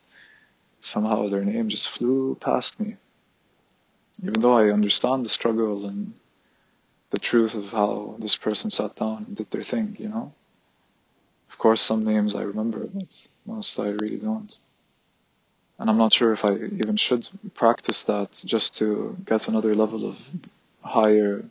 somehow 0.80 1.28
their 1.28 1.44
name 1.44 1.68
just 1.68 1.90
flew 1.90 2.36
past 2.40 2.80
me." 2.80 2.96
Even 4.22 4.40
though 4.40 4.56
I 4.56 4.70
understand 4.70 5.24
the 5.24 5.28
struggle 5.28 5.86
and 5.86 6.14
the 7.10 7.18
truth 7.18 7.54
of 7.54 7.70
how 7.70 8.16
this 8.18 8.36
person 8.36 8.70
sat 8.70 8.96
down 8.96 9.24
and 9.26 9.36
did 9.36 9.50
their 9.50 9.62
thing, 9.62 9.96
you 9.98 10.08
know. 10.08 10.32
Of 11.50 11.58
course, 11.58 11.82
some 11.82 12.04
names 12.04 12.34
I 12.34 12.42
remember, 12.42 12.86
but 12.86 13.28
most 13.46 13.78
I 13.78 13.88
really 13.88 14.16
don't 14.16 14.58
and 15.78 15.88
I'm 15.88 15.98
not 15.98 16.12
sure 16.12 16.32
if 16.32 16.44
I 16.44 16.54
even 16.54 16.96
should 16.96 17.28
practice 17.54 18.04
that 18.04 18.32
just 18.44 18.78
to 18.78 19.16
get 19.24 19.48
another 19.48 19.74
level 19.74 20.08
of 20.08 20.18
higher, 20.82 21.44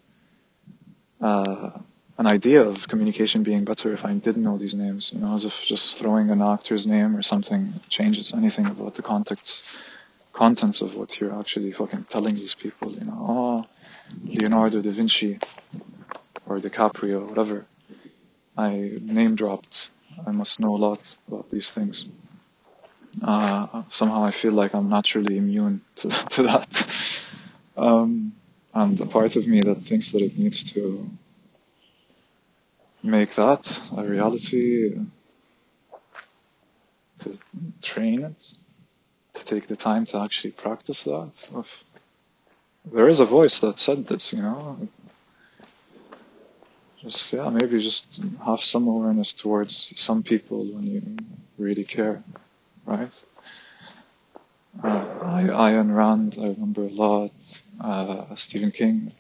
uh, 1.22 1.72
an 2.18 2.32
idea 2.32 2.64
of 2.64 2.88
communication 2.88 3.44
being 3.44 3.64
better 3.64 3.94
if 3.94 4.04
I 4.04 4.14
didn't 4.14 4.44
know 4.44 4.58
these 4.58 4.74
names, 4.74 5.12
you 5.14 5.20
know, 5.20 5.34
as 5.36 5.46
if 5.46 5.64
just 5.64 5.98
throwing 5.98 6.30
an 6.30 6.42
actor's 6.42 6.86
name 6.86 7.16
or 7.16 7.22
something 7.22 7.74
changes 7.88 8.34
anything 8.34 8.66
about 8.66 8.96
the 8.96 9.02
context, 9.02 9.64
contents 10.34 10.82
of 10.82 10.96
what 10.96 11.20
you're 11.20 11.40
actually 11.40 11.72
fucking 11.72 12.06
telling 12.10 12.36
these 12.36 12.54
people, 12.54 12.92
you 12.92 13.06
know, 13.06 13.18
oh, 13.20 13.66
Leonardo 14.26 14.82
da 14.82 14.92
Vinci 14.92 15.40
or 16.46 16.60
DiCaprio, 16.60 17.28
whatever. 17.30 17.66
I 18.58 18.98
name 19.02 19.36
dropped. 19.36 19.92
I 20.26 20.32
must 20.32 20.60
know 20.60 20.76
a 20.76 20.82
lot 20.88 21.18
about 21.28 21.50
these 21.52 21.70
things 21.70 22.10
uh, 23.22 23.84
somehow 23.90 24.24
I 24.24 24.32
feel 24.32 24.54
like 24.54 24.74
I'm 24.74 24.90
naturally 24.90 25.38
immune 25.38 25.82
to, 25.98 26.10
to 26.30 26.44
that. 26.44 27.26
Um, 27.76 28.34
and 28.74 29.00
a 29.02 29.06
part 29.06 29.36
of 29.36 29.48
me 29.48 29.62
that 29.62 29.84
thinks 29.84 30.12
that 30.12 30.22
it 30.22 30.38
needs 30.38 30.64
to 30.74 31.10
make 33.04 33.36
that 33.36 33.82
a 33.96 34.04
reality, 34.04 34.96
to 37.20 37.38
train 37.82 38.24
it, 38.24 38.54
to 39.34 39.46
take 39.46 39.68
the 39.68 39.76
time 39.76 40.06
to 40.08 40.20
actually 40.20 40.52
practice 40.52 41.04
that. 41.04 41.50
If 41.56 41.84
there 42.86 43.10
is 43.10 43.20
a 43.20 43.26
voice 43.26 43.60
that 43.62 43.80
said 43.80 44.08
this, 44.08 44.34
you 44.34 44.42
know. 44.42 44.88
Just, 47.00 47.32
yeah, 47.32 47.50
maybe 47.50 47.80
just 47.80 48.20
have 48.46 48.62
some 48.62 48.88
awareness 48.88 49.34
towards 49.34 49.94
some 49.96 50.24
people 50.24 50.66
when 50.66 50.84
you 50.84 51.02
really 51.58 51.84
care 51.84 52.24
right? 52.88 53.26
Uh, 54.84 54.88
I, 55.22 55.72
Ayn 55.72 55.94
Rand, 55.94 56.38
I 56.40 56.48
remember 56.48 56.84
a 56.84 56.90
lot. 56.90 57.62
Uh, 57.80 58.34
Stephen 58.36 58.72
King, 58.72 59.12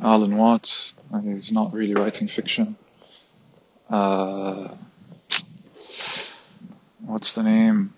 Alan 0.00 0.36
Watts. 0.36 0.94
He's 1.22 1.52
not 1.52 1.72
really 1.72 1.94
writing 1.94 2.28
fiction. 2.28 2.76
Uh, 3.90 4.74
what's 7.04 7.34
the 7.34 7.42
name? 7.42 7.92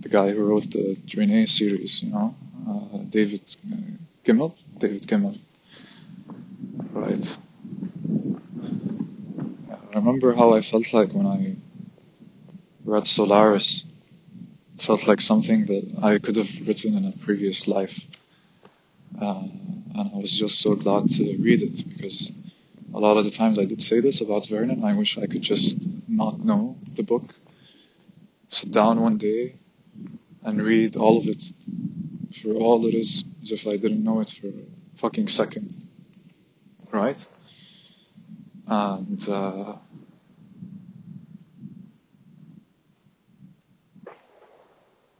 The 0.00 0.08
guy 0.08 0.30
who 0.30 0.44
wrote 0.44 0.70
the 0.70 0.96
Drenai 1.06 1.48
series, 1.48 2.02
you 2.02 2.10
know, 2.10 2.34
uh, 2.68 2.98
David 3.08 3.42
Gemmell. 4.24 4.54
David 4.78 5.06
Gemmell, 5.06 5.38
right? 6.92 7.38
Remember 10.00 10.32
how 10.34 10.54
I 10.54 10.62
felt 10.62 10.94
like 10.94 11.12
when 11.12 11.26
I 11.26 11.56
read 12.86 13.06
Solaris. 13.06 13.84
It 14.74 14.80
felt 14.80 15.06
like 15.06 15.20
something 15.20 15.66
that 15.66 15.98
I 16.02 16.18
could 16.18 16.36
have 16.36 16.66
written 16.66 16.96
in 16.96 17.04
a 17.04 17.12
previous 17.12 17.68
life. 17.68 18.06
Uh, 19.20 19.42
and 19.94 20.10
I 20.14 20.16
was 20.16 20.32
just 20.32 20.58
so 20.60 20.74
glad 20.74 21.10
to 21.10 21.36
read 21.36 21.60
it 21.60 21.84
because 21.86 22.32
a 22.94 22.98
lot 22.98 23.18
of 23.18 23.24
the 23.24 23.30
times 23.30 23.58
I 23.58 23.66
did 23.66 23.82
say 23.82 24.00
this 24.00 24.22
about 24.22 24.48
Vernon. 24.48 24.84
I 24.84 24.94
wish 24.94 25.18
I 25.18 25.26
could 25.26 25.42
just 25.42 25.76
not 26.08 26.42
know 26.42 26.78
the 26.94 27.02
book, 27.02 27.34
sit 28.48 28.72
down 28.72 29.00
one 29.00 29.18
day 29.18 29.56
and 30.42 30.62
read 30.62 30.96
all 30.96 31.18
of 31.18 31.26
it 31.26 31.42
for 32.40 32.54
all 32.54 32.86
it 32.86 32.94
is, 32.94 33.22
as 33.42 33.52
if 33.52 33.66
I 33.66 33.76
didn't 33.76 34.02
know 34.02 34.20
it 34.20 34.30
for 34.30 34.46
a 34.46 34.64
fucking 34.96 35.28
second. 35.28 35.74
Right? 36.90 37.22
And 38.66 39.28
uh, 39.28 39.74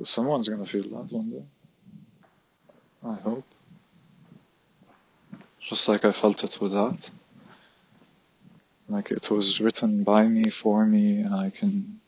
someone's 0.08 0.48
gonna 0.48 0.66
feel 0.66 0.82
that 0.82 1.12
one 1.12 1.30
day. 1.30 1.44
I 3.06 3.14
hope. 3.14 3.44
Just 5.60 5.88
like 5.88 6.04
I 6.04 6.12
felt 6.12 6.42
it 6.44 6.58
with 6.60 6.72
that. 6.72 7.10
Like 8.88 9.10
it 9.10 9.30
was 9.30 9.60
written 9.60 10.02
by 10.02 10.26
me, 10.26 10.50
for 10.50 10.84
me, 10.84 11.20
and 11.20 11.34
I 11.34 11.50
can 11.50 12.00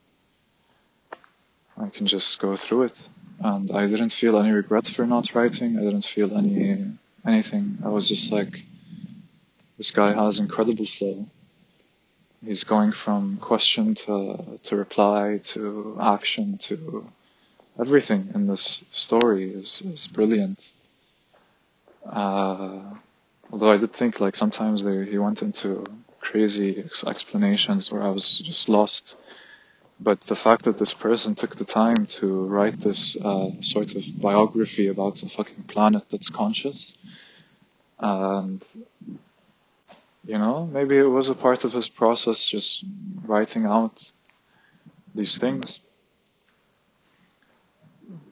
I 1.78 1.88
can 1.88 2.07
just 2.07 2.40
go 2.40 2.57
through 2.57 2.85
it. 2.85 3.09
And 3.40 3.70
I 3.70 3.87
didn't 3.87 4.12
feel 4.12 4.38
any 4.38 4.52
regret 4.52 4.87
for 4.87 5.07
not 5.07 5.35
writing. 5.35 5.78
I 5.78 5.83
didn't 5.83 6.05
feel 6.05 6.37
any 6.37 6.92
anything. 7.24 7.78
I 7.85 7.88
was 7.88 8.09
just 8.09 8.33
like 8.33 8.64
this 9.78 9.90
guy 9.90 10.12
has 10.12 10.38
incredible 10.38 10.87
flow. 10.87 11.26
He's 12.44 12.64
going 12.64 12.92
from 12.92 13.38
question 13.38 13.94
to, 13.94 14.59
to 14.64 14.76
reply 14.76 15.40
to 15.55 15.96
action 16.00 16.59
to 16.59 17.07
everything 17.80 18.30
in 18.35 18.46
this 18.46 18.82
story 18.92 19.50
is, 19.52 19.82
is 19.85 20.06
brilliant. 20.06 20.72
Uh, 22.06 22.80
although 23.50 23.72
I 23.72 23.76
did 23.76 23.92
think 23.92 24.20
like 24.20 24.37
sometimes 24.37 24.82
they, 24.85 25.04
he 25.04 25.18
went 25.18 25.42
into 25.42 25.85
crazy 26.20 26.82
ex- 26.85 27.04
explanations 27.04 27.90
where 27.92 28.02
I 28.02 28.11
was 28.11 28.38
just 28.38 28.68
lost. 28.68 29.16
But 30.00 30.20
the 30.22 30.37
fact 30.37 30.64
that 30.64 30.78
this 30.78 30.94
person 30.94 31.35
took 31.35 31.56
the 31.56 31.64
time 31.64 32.06
to 32.18 32.46
write 32.46 32.80
this 32.80 33.16
uh, 33.16 33.50
sort 33.61 33.94
of 33.94 34.02
biography 34.20 34.88
about 34.88 35.22
a 35.22 35.28
fucking 35.28 35.64
planet 35.64 36.04
that's 36.11 36.28
conscious 36.30 36.96
and 37.98 38.64
You 40.24 40.38
know, 40.38 40.66
maybe 40.66 40.96
it 40.98 41.02
was 41.18 41.28
a 41.28 41.35
part 41.35 41.64
of 41.64 41.72
his 41.72 41.88
process, 41.88 42.46
just 42.46 42.85
writing 43.26 43.64
out 43.64 44.12
these 45.14 45.37
things, 45.37 45.80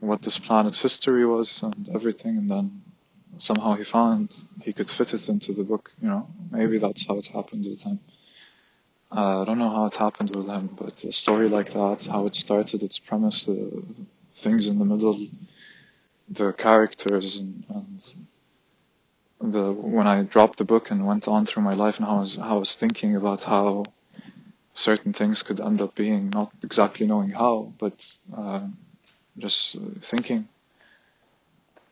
what 0.00 0.22
this 0.22 0.38
planet's 0.38 0.80
history 0.80 1.26
was 1.26 1.62
and 1.62 1.88
everything, 1.94 2.36
and 2.36 2.50
then 2.50 2.82
somehow 3.38 3.74
he 3.74 3.84
found 3.84 4.36
he 4.62 4.72
could 4.72 4.90
fit 4.90 5.14
it 5.14 5.28
into 5.28 5.52
the 5.52 5.64
book, 5.64 5.92
you 6.00 6.08
know. 6.08 6.28
Maybe 6.50 6.78
that's 6.78 7.06
how 7.06 7.16
it 7.18 7.26
happened 7.26 7.64
with 7.66 7.82
him. 7.82 8.00
Uh, 9.12 9.42
I 9.42 9.44
don't 9.44 9.58
know 9.58 9.70
how 9.70 9.86
it 9.86 9.96
happened 9.96 10.34
with 10.36 10.46
him, 10.46 10.68
but 10.78 11.04
a 11.04 11.12
story 11.12 11.48
like 11.48 11.72
that, 11.72 12.06
how 12.06 12.26
it 12.26 12.34
started, 12.34 12.82
its 12.82 12.98
premise, 12.98 13.44
the 13.44 13.82
things 14.34 14.66
in 14.66 14.78
the 14.78 14.84
middle, 14.84 15.26
the 16.28 16.52
characters, 16.52 17.36
and, 17.36 17.64
and 17.68 18.02
the 19.52 19.72
when 19.72 20.06
I 20.06 20.22
dropped 20.22 20.58
the 20.58 20.64
book 20.64 20.90
and 20.90 21.06
went 21.06 21.26
on 21.26 21.46
through 21.46 21.64
my 21.64 21.74
life, 21.74 21.96
and 21.98 22.06
how 22.06 22.16
I 22.16 22.20
was, 22.20 22.36
how 22.36 22.56
I 22.56 22.58
was 22.58 22.76
thinking 22.76 23.16
about 23.16 23.42
how 23.42 23.84
certain 24.74 25.12
things 25.12 25.42
could 25.42 25.60
end 25.60 25.80
up 25.80 25.94
being, 25.94 26.30
not 26.30 26.52
exactly 26.62 27.06
knowing 27.06 27.30
how, 27.30 27.72
but 27.78 28.16
uh, 28.36 28.66
just 29.38 29.76
thinking. 30.02 30.48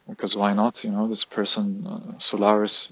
Because 0.08 0.36
why 0.36 0.54
not? 0.54 0.84
You 0.84 0.90
know, 0.90 1.06
this 1.08 1.24
person, 1.24 1.86
uh, 1.86 2.18
Solaris, 2.18 2.90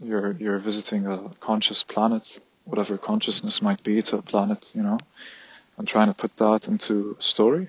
you're 0.00 0.32
you're 0.32 0.58
visiting 0.58 1.06
a 1.06 1.30
conscious 1.40 1.82
planet 1.82 2.40
whatever 2.68 2.98
consciousness 2.98 3.62
might 3.62 3.82
be 3.82 4.02
to 4.02 4.18
a 4.18 4.22
planet, 4.22 4.70
you 4.74 4.82
know, 4.82 4.98
and 5.78 5.88
trying 5.88 6.08
to 6.08 6.14
put 6.14 6.36
that 6.36 6.68
into 6.68 7.16
story. 7.18 7.68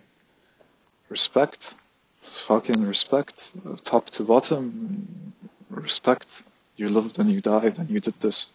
Respect. 1.07 1.75
Fucking 2.21 2.81
respect. 2.85 3.53
Top 3.83 4.09
to 4.11 4.23
bottom. 4.23 5.33
Respect. 5.69 6.43
You 6.75 6.89
lived 6.89 7.17
and 7.17 7.31
you 7.31 7.41
died 7.41 7.77
and 7.79 7.89
you 7.89 7.99
did 7.99 8.19
this. 8.19 8.47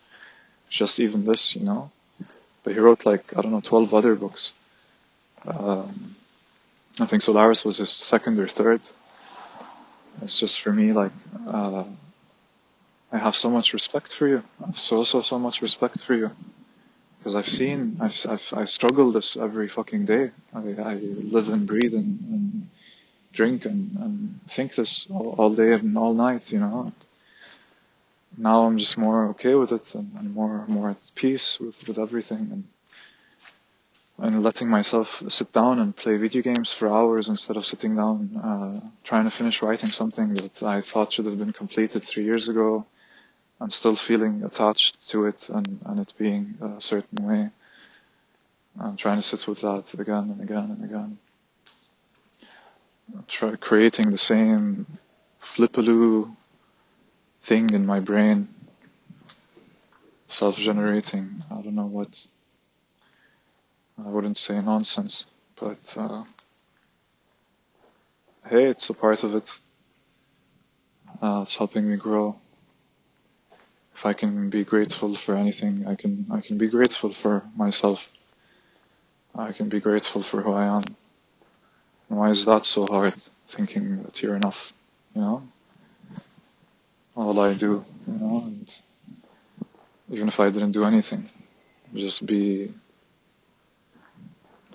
Just 0.68 1.00
even 1.00 1.24
this, 1.24 1.56
you 1.56 1.62
know. 1.62 1.90
But 2.62 2.74
he 2.74 2.78
wrote 2.78 3.06
like, 3.06 3.36
I 3.36 3.40
don't 3.40 3.52
know, 3.52 3.60
12 3.60 3.94
other 3.94 4.14
books. 4.14 4.52
Um, 5.46 6.16
I 7.00 7.06
think 7.06 7.22
Solaris 7.22 7.64
was 7.64 7.78
his 7.78 7.90
second 7.90 8.38
or 8.38 8.46
third. 8.46 8.80
It's 10.22 10.38
just 10.38 10.60
for 10.60 10.72
me 10.72 10.92
like, 10.92 11.12
uh, 11.46 11.84
I 13.10 13.18
have 13.18 13.34
so 13.34 13.50
much 13.50 13.72
respect 13.72 14.14
for 14.14 14.28
you. 14.28 14.42
I 14.62 14.66
have 14.66 14.78
so, 14.78 15.02
so, 15.02 15.20
so 15.20 15.38
much 15.38 15.60
respect 15.60 16.00
for 16.00 16.14
you. 16.14 16.30
Because 17.18 17.34
I've 17.34 17.48
seen, 17.48 17.98
I've, 18.00 18.16
I've, 18.28 18.52
I 18.54 18.64
struggle 18.66 19.10
this 19.10 19.36
every 19.36 19.66
fucking 19.68 20.04
day. 20.04 20.30
I, 20.54 20.58
I 20.58 20.94
live 20.94 21.48
and 21.48 21.66
breathe 21.66 21.94
and, 21.94 22.20
and 22.20 22.68
drink 23.32 23.64
and, 23.64 23.96
and 23.96 24.40
think 24.46 24.74
this 24.76 25.08
all, 25.10 25.34
all, 25.38 25.54
day 25.54 25.72
and 25.72 25.98
all 25.98 26.14
night, 26.14 26.52
you 26.52 26.60
know. 26.60 26.92
Now 28.36 28.66
I'm 28.66 28.78
just 28.78 28.98
more 28.98 29.28
okay 29.30 29.54
with 29.54 29.72
it 29.72 29.94
and, 29.94 30.12
and 30.16 30.32
more, 30.34 30.64
more 30.68 30.90
at 30.90 31.10
peace 31.14 31.58
with, 31.58 31.88
with 31.88 31.98
everything 31.98 32.50
and, 32.52 32.64
and 34.18 34.42
letting 34.42 34.68
myself 34.68 35.22
sit 35.28 35.52
down 35.52 35.78
and 35.78 35.94
play 35.96 36.16
video 36.16 36.42
games 36.42 36.72
for 36.72 36.88
hours 36.88 37.28
instead 37.28 37.56
of 37.56 37.66
sitting 37.66 37.96
down, 37.96 38.36
uh, 38.36 38.80
trying 39.02 39.24
to 39.24 39.30
finish 39.30 39.60
writing 39.62 39.90
something 39.90 40.34
that 40.34 40.62
I 40.62 40.80
thought 40.80 41.12
should 41.12 41.26
have 41.26 41.38
been 41.38 41.52
completed 41.52 42.04
three 42.04 42.24
years 42.24 42.48
ago 42.48 42.86
I'm 43.60 43.70
still 43.70 43.96
feeling 43.96 44.42
attached 44.44 45.08
to 45.10 45.26
it 45.26 45.48
and, 45.48 45.80
and 45.86 46.00
it 46.00 46.12
being 46.18 46.58
a 46.60 46.80
certain 46.80 47.24
way. 47.24 47.50
I'm 48.78 48.96
trying 48.96 49.16
to 49.16 49.22
sit 49.22 49.46
with 49.46 49.60
that 49.60 49.94
again 49.94 50.30
and 50.30 50.40
again 50.40 50.70
and 50.70 50.84
again. 50.84 51.18
Try 53.28 53.54
creating 53.56 54.10
the 54.10 54.18
same 54.18 54.86
flippaloo 55.40 56.34
thing 57.42 57.70
in 57.70 57.86
my 57.86 58.00
brain, 58.00 58.48
self-generating. 60.26 61.44
I 61.50 61.62
don't 61.62 61.74
know 61.74 61.86
what. 61.86 62.26
I 63.98 64.08
wouldn't 64.08 64.38
say 64.38 64.60
nonsense, 64.60 65.26
but 65.56 65.94
uh, 65.96 66.24
hey, 68.48 68.66
it's 68.66 68.90
a 68.90 68.94
part 68.94 69.24
of 69.24 69.34
it. 69.34 69.60
Uh, 71.22 71.40
it's 71.42 71.56
helping 71.56 71.88
me 71.90 71.96
grow 71.96 72.36
if 73.94 74.04
I 74.06 74.12
can 74.12 74.50
be 74.50 74.64
grateful 74.64 75.14
for 75.14 75.36
anything, 75.36 75.86
I 75.86 75.94
can 75.94 76.26
I 76.30 76.40
can 76.40 76.58
be 76.58 76.68
grateful 76.68 77.12
for 77.12 77.42
myself. 77.56 78.08
I 79.34 79.52
can 79.52 79.68
be 79.68 79.80
grateful 79.80 80.22
for 80.22 80.42
who 80.42 80.52
I 80.52 80.66
am. 80.76 80.84
Why 82.08 82.30
is 82.30 82.44
that 82.44 82.66
so 82.66 82.86
hard? 82.86 83.14
Thinking 83.48 84.02
that 84.02 84.22
you're 84.22 84.36
enough, 84.36 84.72
you 85.14 85.22
know. 85.22 85.42
All 87.16 87.38
I 87.40 87.54
do, 87.54 87.84
you 88.06 88.12
know, 88.14 88.42
and 88.46 88.82
even 90.10 90.28
if 90.28 90.40
I 90.40 90.50
didn't 90.50 90.72
do 90.72 90.84
anything, 90.84 91.28
just 91.94 92.26
be 92.26 92.72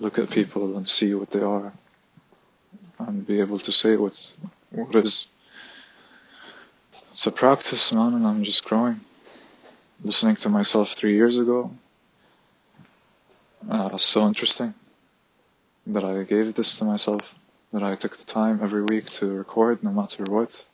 look 0.00 0.18
at 0.18 0.30
people 0.30 0.76
and 0.76 0.88
see 0.88 1.14
what 1.14 1.30
they 1.30 1.42
are, 1.42 1.72
and 2.98 3.26
be 3.26 3.40
able 3.40 3.58
to 3.60 3.72
say 3.72 3.96
what's 3.96 4.34
what 4.70 4.94
is. 4.96 5.28
It's 7.10 7.26
a 7.26 7.32
practice, 7.32 7.92
man, 7.92 8.14
and 8.14 8.26
I'm 8.26 8.44
just 8.44 8.64
growing 8.64 9.00
listening 10.02 10.36
to 10.36 10.48
myself 10.48 10.92
three 10.92 11.14
years 11.14 11.38
ago. 11.38 11.70
Uh, 13.70 13.98
so 13.98 14.26
interesting 14.26 14.74
that 15.86 16.04
I 16.04 16.22
gave 16.22 16.54
this 16.54 16.76
to 16.76 16.84
myself, 16.84 17.34
that 17.72 17.82
I 17.82 17.96
took 17.96 18.16
the 18.16 18.24
time 18.24 18.60
every 18.62 18.82
week 18.82 19.06
to 19.10 19.26
record 19.26 19.82
no 19.82 19.90
matter 19.90 20.24
what. 20.24 20.66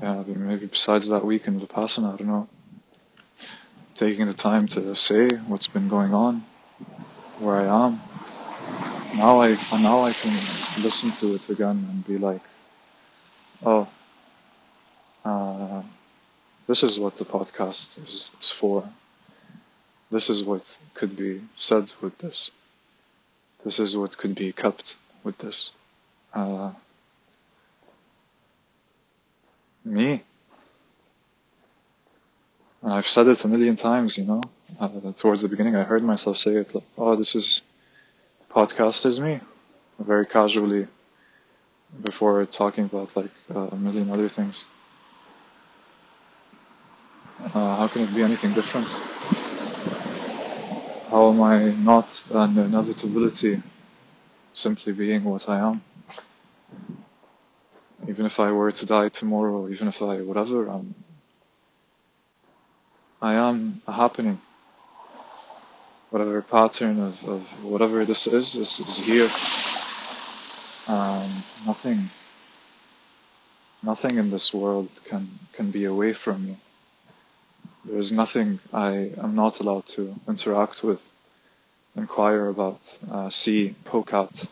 Yeah, 0.00 0.22
maybe 0.26 0.66
besides 0.66 1.08
that 1.08 1.24
week 1.24 1.46
in 1.46 1.58
the 1.58 1.66
Vipassana, 1.66 2.14
I 2.14 2.16
don't 2.16 2.28
know. 2.28 2.48
Taking 3.96 4.26
the 4.26 4.34
time 4.34 4.68
to 4.68 4.94
say 4.94 5.28
what's 5.48 5.66
been 5.66 5.88
going 5.88 6.14
on, 6.14 6.44
where 7.40 7.56
I 7.56 7.86
am. 7.86 8.00
Now 9.16 9.40
I 9.40 9.56
now 9.72 10.04
I 10.04 10.12
can 10.12 10.32
listen 10.82 11.10
to 11.12 11.34
it 11.34 11.48
again 11.48 11.86
and 11.90 12.06
be 12.06 12.18
like, 12.18 12.42
oh, 13.64 13.88
uh, 15.24 15.82
this 16.66 16.82
is 16.82 17.00
what 17.00 17.16
the 17.16 17.24
podcast 17.24 18.02
is, 18.04 18.30
is 18.40 18.50
for. 18.50 18.88
This 20.10 20.28
is 20.28 20.44
what 20.44 20.78
could 20.94 21.16
be 21.16 21.40
said 21.56 21.92
with 22.00 22.18
this. 22.18 22.50
This 23.64 23.78
is 23.78 23.96
what 23.96 24.16
could 24.16 24.34
be 24.34 24.52
kept 24.52 24.96
with 25.24 25.38
this. 25.38 25.72
Uh, 26.34 26.72
me. 29.84 30.22
And 32.82 32.92
I've 32.92 33.06
said 33.06 33.26
it 33.28 33.44
a 33.44 33.48
million 33.48 33.76
times, 33.76 34.16
you 34.16 34.24
know. 34.24 34.42
Uh, 34.78 35.12
towards 35.16 35.42
the 35.42 35.48
beginning, 35.48 35.76
I 35.76 35.82
heard 35.84 36.02
myself 36.02 36.36
say 36.38 36.56
it 36.56 36.70
"Oh, 36.96 37.16
this 37.16 37.34
is 37.34 37.62
podcast 38.50 39.04
is 39.06 39.20
me," 39.20 39.40
very 39.98 40.26
casually, 40.26 40.86
before 42.02 42.44
talking 42.46 42.84
about 42.84 43.14
like 43.16 43.30
uh, 43.54 43.68
a 43.72 43.76
million 43.76 44.10
other 44.10 44.28
things. 44.28 44.66
Uh, 47.42 47.76
how 47.76 47.88
can 47.88 48.02
it 48.02 48.14
be 48.14 48.22
anything 48.22 48.52
different? 48.52 48.88
How 51.10 51.30
am 51.30 51.42
I 51.42 51.72
not 51.72 52.24
an 52.32 52.56
inevitability 52.58 53.62
simply 54.54 54.92
being 54.92 55.24
what 55.24 55.48
I 55.48 55.58
am? 55.58 55.82
Even 58.08 58.26
if 58.26 58.38
I 58.40 58.52
were 58.52 58.72
to 58.72 58.86
die 58.86 59.08
tomorrow, 59.08 59.68
even 59.68 59.88
if 59.88 60.00
I 60.02 60.20
whatever, 60.22 60.68
I'm, 60.68 60.94
I 63.20 63.34
am 63.34 63.82
a 63.86 63.92
happening. 63.92 64.40
Whatever 66.10 66.42
pattern 66.42 67.00
of, 67.00 67.28
of 67.28 67.64
whatever 67.64 68.04
this 68.04 68.26
is, 68.26 68.56
is, 68.56 68.80
is 68.80 68.96
here. 68.98 69.28
Um, 70.88 71.44
nothing, 71.64 72.10
nothing 73.82 74.18
in 74.18 74.30
this 74.30 74.52
world 74.52 74.88
can, 75.04 75.28
can 75.52 75.70
be 75.70 75.84
away 75.84 76.12
from 76.12 76.48
me. 76.48 76.56
There 77.84 77.98
is 77.98 78.10
nothing 78.10 78.58
I 78.72 79.12
am 79.16 79.36
not 79.36 79.60
allowed 79.60 79.86
to 79.94 80.14
interact 80.26 80.82
with, 80.82 81.10
inquire 81.94 82.48
about, 82.48 82.98
uh, 83.10 83.30
see, 83.30 83.76
poke 83.84 84.12
at. 84.12 84.48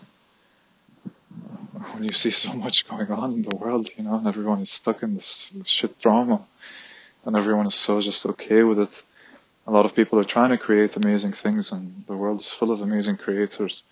When 1.92 2.04
you 2.04 2.12
see 2.12 2.30
so 2.30 2.52
much 2.52 2.88
going 2.88 3.10
on 3.10 3.32
in 3.32 3.42
the 3.42 3.56
world, 3.56 3.90
you 3.96 4.04
know, 4.04 4.14
and 4.14 4.26
everyone 4.26 4.60
is 4.60 4.70
stuck 4.70 5.02
in 5.02 5.14
this 5.14 5.52
shit 5.64 5.98
drama, 5.98 6.46
and 7.24 7.36
everyone 7.36 7.66
is 7.66 7.74
so 7.74 8.00
just 8.00 8.24
okay 8.26 8.62
with 8.62 8.78
it. 8.78 9.04
A 9.68 9.70
lot 9.70 9.84
of 9.84 9.94
people 9.94 10.18
are 10.18 10.24
trying 10.24 10.48
to 10.48 10.56
create 10.56 10.96
amazing 10.96 11.32
things, 11.32 11.72
and 11.72 12.02
the 12.06 12.16
world 12.16 12.40
is 12.40 12.50
full 12.50 12.70
of 12.70 12.80
amazing 12.80 13.18
creators. 13.18 13.84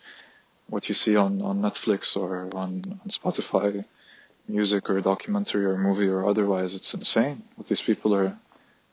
What 0.69 0.89
you 0.89 0.95
see 0.95 1.17
on, 1.17 1.43
on 1.43 1.61
Netflix 1.61 2.17
or 2.17 2.49
on, 2.55 2.83
on 3.03 3.11
Spotify, 3.11 3.85
music 4.49 4.89
or 4.89 4.99
documentary 5.03 5.67
or 5.67 5.77
movie 5.77 6.09
or 6.09 6.27
otherwise, 6.27 6.75
it's 6.75 6.95
insane 6.95 7.43
what 7.57 7.69
these 7.69 7.83
people 7.83 8.15
are 8.15 8.39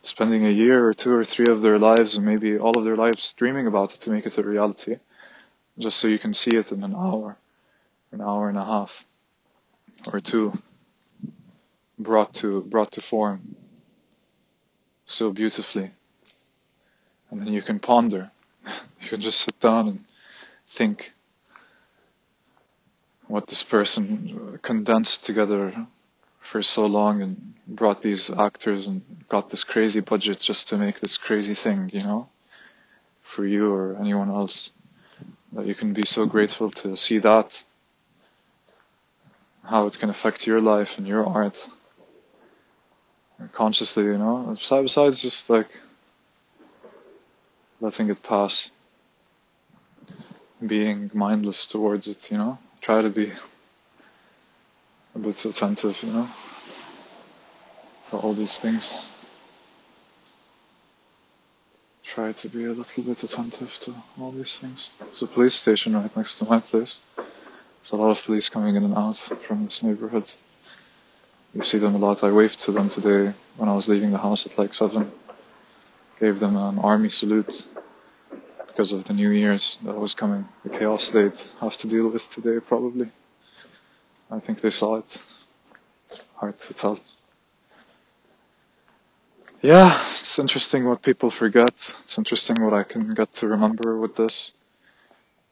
spending 0.02 0.46
a 0.46 0.50
year 0.50 0.86
or 0.86 0.94
two 0.94 1.14
or 1.14 1.24
three 1.24 1.46
of 1.50 1.62
their 1.62 1.80
lives 1.80 2.18
and 2.18 2.26
maybe 2.26 2.58
all 2.58 2.78
of 2.78 2.84
their 2.84 2.98
lives 2.98 3.32
dreaming 3.32 3.66
about 3.66 3.94
it 3.96 4.02
to 4.02 4.12
make 4.12 4.26
it 4.26 4.38
a 4.38 4.44
reality, 4.44 4.98
just 5.80 5.98
so 5.98 6.10
you 6.10 6.20
can 6.20 6.34
see 6.34 6.52
it 6.54 6.74
in 6.74 6.84
an 6.84 6.94
hour, 6.94 7.38
an 8.12 8.20
hour 8.20 8.50
and 8.50 8.58
a 8.58 8.66
half, 8.66 9.06
or 10.12 10.20
two, 10.20 10.52
brought 11.98 12.34
to 12.34 12.62
brought 12.64 12.92
to 12.92 13.00
form. 13.00 13.56
so 15.06 15.32
beautifully. 15.32 15.90
And 17.34 17.48
then 17.48 17.54
you 17.54 17.64
can 17.64 17.80
ponder. 17.80 18.30
you 19.02 19.10
can 19.10 19.20
just 19.20 19.42
sit 19.42 19.60
down 19.60 19.88
and 19.88 20.06
think 20.68 21.14
what 23.28 23.48
this 23.48 23.64
person 23.64 24.60
condensed 24.62 25.26
together 25.26 25.88
for 26.40 26.62
so 26.62 26.86
long 26.86 27.24
and 27.24 27.56
brought 27.68 28.04
these 28.04 28.30
actors 28.30 28.86
and 28.86 29.02
got 29.30 29.50
this 29.50 29.64
crazy 29.64 30.00
budget 30.00 30.40
just 30.40 30.70
to 30.70 30.78
make 30.78 31.00
this 31.00 31.18
crazy 31.18 31.56
thing, 31.56 31.90
you 31.92 32.04
know, 32.04 32.30
for 33.24 33.48
you 33.48 33.74
or 33.74 33.98
anyone 34.00 34.30
else. 34.30 34.72
That 35.54 35.66
you 35.66 35.74
can 35.74 35.94
be 35.94 36.06
so 36.06 36.28
grateful 36.28 36.70
to 36.72 36.96
see 36.96 37.18
that, 37.20 37.64
how 39.64 39.88
it 39.88 39.98
can 39.98 40.12
affect 40.12 40.46
your 40.46 40.62
life 40.62 41.00
and 41.00 41.08
your 41.08 41.26
art 41.26 41.68
consciously, 43.54 44.04
you 44.04 44.20
know. 44.20 44.56
Besides 44.56 45.20
just 45.20 45.50
like 45.50 45.70
letting 47.84 48.10
it 48.10 48.24
pass, 48.24 48.72
being 50.66 51.12
mindless 51.14 51.68
towards 51.68 52.08
it, 52.08 52.32
you 52.32 52.38
know. 52.38 52.58
Try 52.80 53.02
to 53.02 53.10
be 53.10 53.34
a 55.14 55.20
bit 55.20 55.44
attentive, 55.44 56.02
you 56.02 56.14
know, 56.14 56.30
to 58.10 58.18
all 58.18 58.34
these 58.34 58.58
things. 58.58 59.06
Try 62.04 62.32
to 62.32 62.48
be 62.48 62.64
a 62.64 62.72
little 62.72 63.04
bit 63.04 63.22
attentive 63.22 63.74
to 63.82 63.94
all 64.18 64.32
these 64.32 64.58
things. 64.60 64.92
There's 65.00 65.24
a 65.24 65.28
police 65.28 65.56
station 65.56 65.94
right 65.94 66.16
next 66.16 66.40
to 66.40 66.46
my 66.46 66.62
place. 66.62 67.00
There's 67.18 67.92
a 67.92 67.98
lot 67.98 68.12
of 68.12 68.24
police 68.24 68.48
coming 68.48 68.78
in 68.78 68.86
and 68.86 68.96
out 68.96 69.18
from 69.18 69.66
this 69.66 69.84
neighborhood. 69.84 70.34
You 71.54 71.64
see 71.64 71.80
them 71.80 71.96
a 71.96 71.98
lot. 71.98 72.24
I 72.24 72.32
waved 72.32 72.62
to 72.62 72.72
them 72.72 72.90
today 72.90 73.34
when 73.58 73.68
I 73.68 73.76
was 73.76 73.90
leaving 73.90 74.12
the 74.12 74.20
house 74.20 74.46
at 74.46 74.58
like 74.58 74.74
7. 74.74 75.12
Gave 76.24 76.40
them 76.40 76.56
an 76.56 76.80
army 76.80 77.10
salute 77.10 77.68
because 78.68 78.94
of 78.94 79.04
the 79.04 79.14
New 79.14 79.32
Year's 79.32 79.78
that 79.84 80.00
was 80.00 80.14
coming. 80.14 80.48
The 80.64 80.70
chaos 80.70 81.10
they'd 81.10 81.42
have 81.60 81.76
to 81.76 81.88
deal 81.90 82.10
with 82.10 82.30
today, 82.30 82.62
probably. 82.62 83.12
I 84.32 84.40
think 84.40 84.62
they 84.62 84.70
saw 84.70 84.96
it. 85.00 85.22
Hard 86.36 86.58
to 86.62 86.74
tell. 86.74 86.98
Yeah, 89.62 90.02
it's 90.18 90.40
interesting 90.40 90.86
what 90.86 91.02
people 91.02 91.30
forget. 91.30 91.74
It's 91.74 92.18
interesting 92.18 92.64
what 92.64 92.74
I 92.74 92.84
can 92.84 93.14
get 93.16 93.34
to 93.40 93.50
remember 93.50 94.00
with 94.00 94.16
this. 94.16 94.54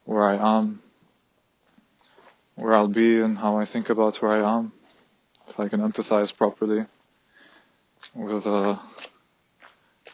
Where 0.05 0.23
I 0.23 0.57
am. 0.57 0.79
Where 2.55 2.73
I'll 2.73 2.87
be 2.87 3.19
and 3.19 3.37
how 3.37 3.57
I 3.57 3.65
think 3.65 3.89
about 3.89 4.21
where 4.21 4.31
I 4.31 4.57
am. 4.57 4.71
If 5.49 5.59
I 5.59 5.67
can 5.67 5.81
empathize 5.81 6.31
properly 6.33 6.85
with 8.15 8.45
a 8.45 8.79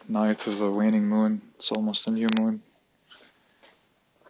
night 0.08 0.46
of 0.46 0.60
a 0.60 0.70
waning 0.70 1.06
moon. 1.06 1.42
It's 1.56 1.70
almost 1.70 2.06
a 2.06 2.10
new 2.10 2.28
moon. 2.38 2.62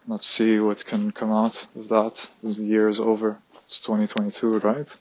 Let's 0.06 0.26
see 0.26 0.58
what 0.58 0.84
can 0.84 1.12
come 1.12 1.30
out 1.30 1.66
of 1.76 1.88
that. 1.88 2.30
The 2.42 2.50
year 2.50 2.88
is 2.88 3.00
over. 3.00 3.38
It's 3.64 3.80
2022, 3.80 4.58
right? 4.60 4.96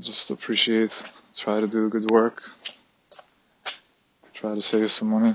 Just 0.00 0.30
appreciate, 0.30 1.02
try 1.36 1.60
to 1.60 1.66
do 1.66 1.88
good 1.88 2.10
work, 2.10 2.42
try 4.32 4.54
to 4.54 4.62
save 4.62 4.92
some 4.92 5.08
money. 5.08 5.34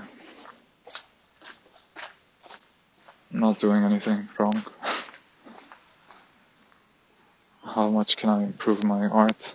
I'm 3.31 3.39
not 3.39 3.59
doing 3.59 3.83
anything 3.83 4.29
wrong. 4.39 4.63
How 7.63 7.89
much 7.89 8.17
can 8.17 8.29
I 8.29 8.43
improve 8.43 8.83
my 8.83 9.07
art? 9.07 9.53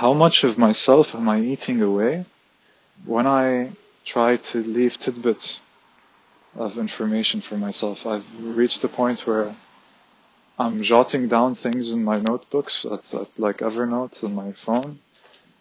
How 0.00 0.14
much 0.14 0.44
of 0.44 0.56
myself 0.56 1.14
am 1.14 1.28
I 1.28 1.40
eating 1.42 1.82
away 1.82 2.24
when 3.04 3.26
I 3.26 3.72
try 4.02 4.36
to 4.50 4.58
leave 4.62 4.96
tidbits 4.98 5.60
of 6.56 6.78
information 6.78 7.42
for 7.42 7.58
myself? 7.58 8.06
I've 8.06 8.24
reached 8.42 8.82
a 8.82 8.88
point 8.88 9.26
where 9.26 9.54
I'm 10.58 10.80
jotting 10.82 11.28
down 11.28 11.54
things 11.54 11.92
in 11.92 12.02
my 12.02 12.18
notebooks 12.18 12.86
at, 12.86 13.12
at 13.12 13.28
like 13.38 13.58
Evernote 13.58 14.24
on 14.24 14.34
my 14.34 14.52
phone 14.52 15.00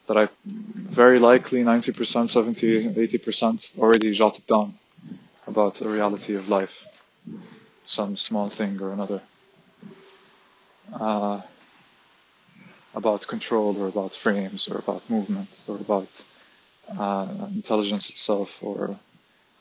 that 0.07 0.15
I 0.15 0.29
very 0.45 1.19
likely 1.19 1.61
90%, 1.61 2.29
70, 2.29 2.93
80% 2.93 3.77
already 3.77 4.13
jotted 4.13 4.47
down 4.47 4.73
about 5.47 5.81
a 5.81 5.89
reality 5.89 6.35
of 6.35 6.47
life, 6.47 7.03
some 7.83 8.15
small 8.15 8.49
thing 8.49 8.81
or 8.81 8.93
another, 8.93 9.21
uh, 10.93 11.41
about 12.95 13.27
control 13.27 13.77
or 13.81 13.87
about 13.87 14.13
frames 14.13 14.67
or 14.67 14.77
about 14.77 15.09
movement 15.09 15.63
or 15.67 15.75
about 15.77 16.23
uh, 16.97 17.27
intelligence 17.53 18.09
itself 18.09 18.63
or 18.63 18.97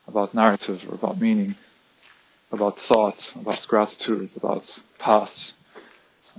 about 0.06 0.34
narrative 0.34 0.84
or 0.88 0.94
about 0.94 1.20
meaning 1.20 1.54
about 2.52 2.78
thought, 2.80 3.34
about 3.36 3.64
gratitude, 3.68 4.32
about 4.36 4.82
paths. 4.98 5.54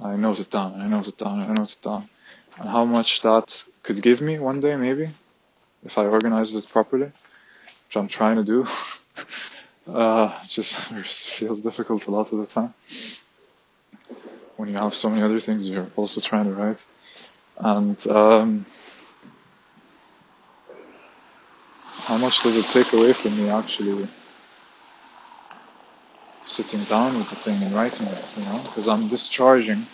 I 0.03 0.15
note 0.15 0.39
it 0.39 0.49
down, 0.49 0.81
I 0.81 0.87
note 0.87 1.07
it 1.07 1.17
down, 1.17 1.39
I 1.39 1.53
note 1.53 1.71
it 1.73 1.81
down. 1.81 2.09
And 2.59 2.69
how 2.69 2.85
much 2.85 3.21
that 3.21 3.63
could 3.83 4.01
give 4.01 4.21
me 4.21 4.39
one 4.39 4.59
day, 4.59 4.75
maybe, 4.75 5.07
if 5.83 5.97
I 5.97 6.05
organized 6.05 6.55
it 6.55 6.67
properly, 6.69 7.05
which 7.85 7.95
I'm 7.97 8.07
trying 8.07 8.37
to 8.37 8.43
do. 8.43 8.65
uh, 9.93 10.39
just 10.47 10.75
feels 11.37 11.61
difficult 11.61 12.07
a 12.07 12.11
lot 12.11 12.31
of 12.31 12.39
the 12.39 12.45
time. 12.47 12.73
When 14.59 14.67
you 14.67 14.75
have 14.75 14.93
so 14.93 15.09
many 15.09 15.21
other 15.21 15.39
things 15.39 15.71
you're 15.71 15.87
also 15.95 16.19
trying 16.19 16.43
to 16.43 16.53
write. 16.53 16.85
And, 17.55 18.07
um, 18.07 18.65
how 21.85 22.17
much 22.17 22.43
does 22.43 22.57
it 22.57 22.65
take 22.65 22.91
away 22.91 23.13
from 23.13 23.37
me 23.37 23.47
actually 23.47 24.05
sitting 26.43 26.83
down 26.83 27.17
with 27.17 27.29
the 27.29 27.37
thing 27.37 27.63
and 27.63 27.73
writing 27.73 28.05
it, 28.07 28.33
you 28.35 28.43
know, 28.43 28.59
because 28.65 28.89
I'm 28.89 29.07
discharging 29.07 29.87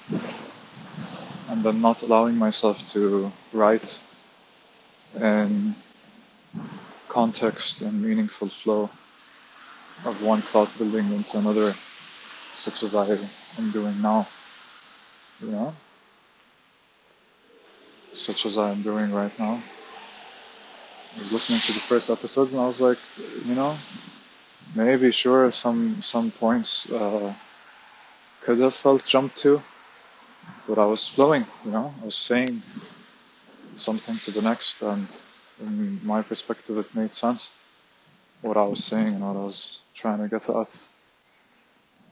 and 1.49 1.63
I'm 1.63 1.81
not 1.81 2.01
allowing 2.01 2.35
myself 2.35 2.87
to 2.93 3.31
write 3.53 4.01
in 5.15 5.75
context 7.07 7.83
and 7.83 8.01
meaningful 8.01 8.49
flow 8.49 8.89
of 10.05 10.23
one 10.23 10.41
thought 10.41 10.75
building 10.79 11.13
into 11.13 11.37
another, 11.37 11.75
such 12.55 12.81
as 12.81 12.95
I 12.95 13.19
am 13.59 13.69
doing 13.69 14.01
now, 14.01 14.27
you 15.41 15.51
know, 15.51 15.75
such 18.13 18.45
as 18.45 18.57
I 18.57 18.71
am 18.71 18.81
doing 18.83 19.11
right 19.11 19.37
now. 19.39 19.61
I 21.15 21.21
was 21.21 21.31
listening 21.31 21.59
to 21.61 21.73
the 21.73 21.79
first 21.79 22.09
episodes 22.09 22.53
and 22.53 22.61
I 22.63 22.67
was 22.67 22.81
like, 22.81 22.99
you 23.45 23.55
know, 23.55 23.75
maybe 24.75 25.11
sure 25.11 25.51
some 25.51 26.01
some 26.01 26.31
points 26.31 26.89
uh, 26.91 27.33
could 28.41 28.59
have 28.59 28.75
felt 28.75 29.05
jumped 29.05 29.37
to, 29.39 29.61
but 30.67 30.79
I 30.79 30.85
was 30.85 31.07
flowing, 31.07 31.45
you 31.65 31.71
know, 31.71 31.93
I 32.01 32.05
was 32.05 32.17
saying 32.17 32.61
something 33.77 34.17
to 34.17 34.31
the 34.31 34.41
next, 34.41 34.81
and 34.81 35.07
in 35.61 35.99
my 36.05 36.21
perspective, 36.21 36.77
it 36.77 36.95
made 36.95 37.15
sense 37.15 37.51
what 38.41 38.57
I 38.57 38.63
was 38.65 38.83
saying 38.83 39.09
and 39.15 39.21
what 39.21 39.37
I 39.37 39.45
was 39.45 39.79
trying 39.95 40.19
to 40.19 40.27
get 40.27 40.49
at. 40.49 40.79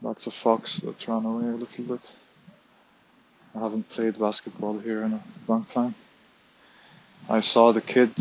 That's 0.02 0.28
a 0.28 0.32
fox 0.32 0.82
that 0.82 1.08
ran 1.08 1.26
away 1.26 1.46
a 1.50 1.56
little 1.56 1.86
bit. 1.86 2.14
I 3.56 3.60
haven't 3.60 3.90
played 3.90 4.18
basketball 4.20 4.80
here 4.80 5.04
in 5.04 5.14
a 5.14 5.24
long 5.48 5.66
time. 5.66 5.94
I 7.30 7.42
saw 7.42 7.72
the 7.72 7.82
kid 7.82 8.12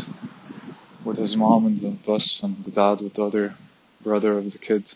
with 1.03 1.17
his 1.17 1.35
mom 1.35 1.65
in 1.65 1.77
the 1.77 1.89
bus 1.89 2.43
and 2.43 2.63
the 2.63 2.71
dad 2.71 3.01
with 3.01 3.15
the 3.15 3.25
other 3.25 3.55
brother 4.01 4.37
of 4.37 4.51
the 4.51 4.59
kid. 4.59 4.93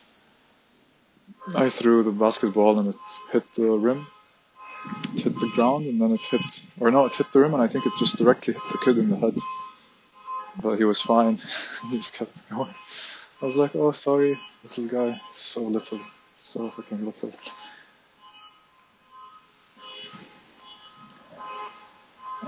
I 1.55 1.69
threw 1.69 2.03
the 2.03 2.11
basketball 2.11 2.77
and 2.79 2.89
it 2.89 2.99
hit 3.31 3.51
the 3.55 3.71
rim. 3.71 4.07
It 5.15 5.23
hit 5.23 5.39
the 5.39 5.51
ground 5.55 5.87
and 5.87 5.99
then 5.99 6.11
it 6.11 6.23
hit, 6.23 6.61
or 6.79 6.91
no, 6.91 7.05
it 7.05 7.15
hit 7.15 7.31
the 7.33 7.39
rim 7.39 7.55
and 7.55 7.63
I 7.63 7.67
think 7.67 7.87
it 7.87 7.93
just 7.97 8.17
directly 8.17 8.53
hit 8.53 8.63
the 8.71 8.77
kid 8.77 8.99
in 8.99 9.09
the 9.09 9.17
head. 9.17 9.37
But 10.61 10.77
he 10.77 10.83
was 10.83 11.01
fine. 11.01 11.39
he 11.89 11.97
just 11.97 12.13
kept 12.13 12.49
going. 12.49 12.73
I 13.41 13.45
was 13.45 13.55
like, 13.55 13.75
oh, 13.75 13.91
sorry, 13.91 14.39
little 14.63 14.87
guy. 14.87 15.21
So 15.31 15.61
little. 15.63 15.99
So 16.35 16.69
fucking 16.69 17.03
little. 17.05 17.31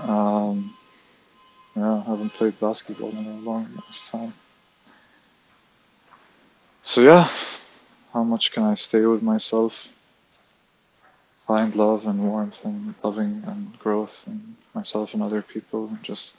Um, 0.08 0.74
yeah, 1.76 2.02
I 2.06 2.10
haven't 2.10 2.30
played 2.30 2.58
basketball 2.58 3.10
in 3.10 3.26
a 3.26 3.40
long 3.40 3.82
time. 4.06 4.34
So 6.82 7.02
yeah, 7.02 7.28
how 8.12 8.24
much 8.24 8.52
can 8.52 8.62
I 8.62 8.74
stay 8.74 9.04
with 9.06 9.22
myself? 9.22 9.88
Find 11.46 11.74
love 11.74 12.06
and 12.06 12.22
warmth 12.22 12.64
and 12.64 12.94
loving 13.02 13.42
and 13.46 13.78
growth 13.78 14.24
in 14.26 14.56
myself 14.74 15.14
and 15.14 15.22
other 15.22 15.42
people 15.42 15.88
and 15.88 16.02
just 16.02 16.36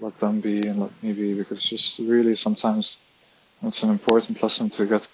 let 0.00 0.18
them 0.18 0.40
be 0.40 0.60
and 0.60 0.80
let 0.80 1.02
me 1.02 1.12
be 1.12 1.34
because 1.34 1.62
just 1.62 1.98
really 2.00 2.36
sometimes 2.36 2.98
it's 3.62 3.82
an 3.82 3.90
important 3.90 4.42
lesson 4.42 4.68
to 4.70 4.84
get 4.84 5.08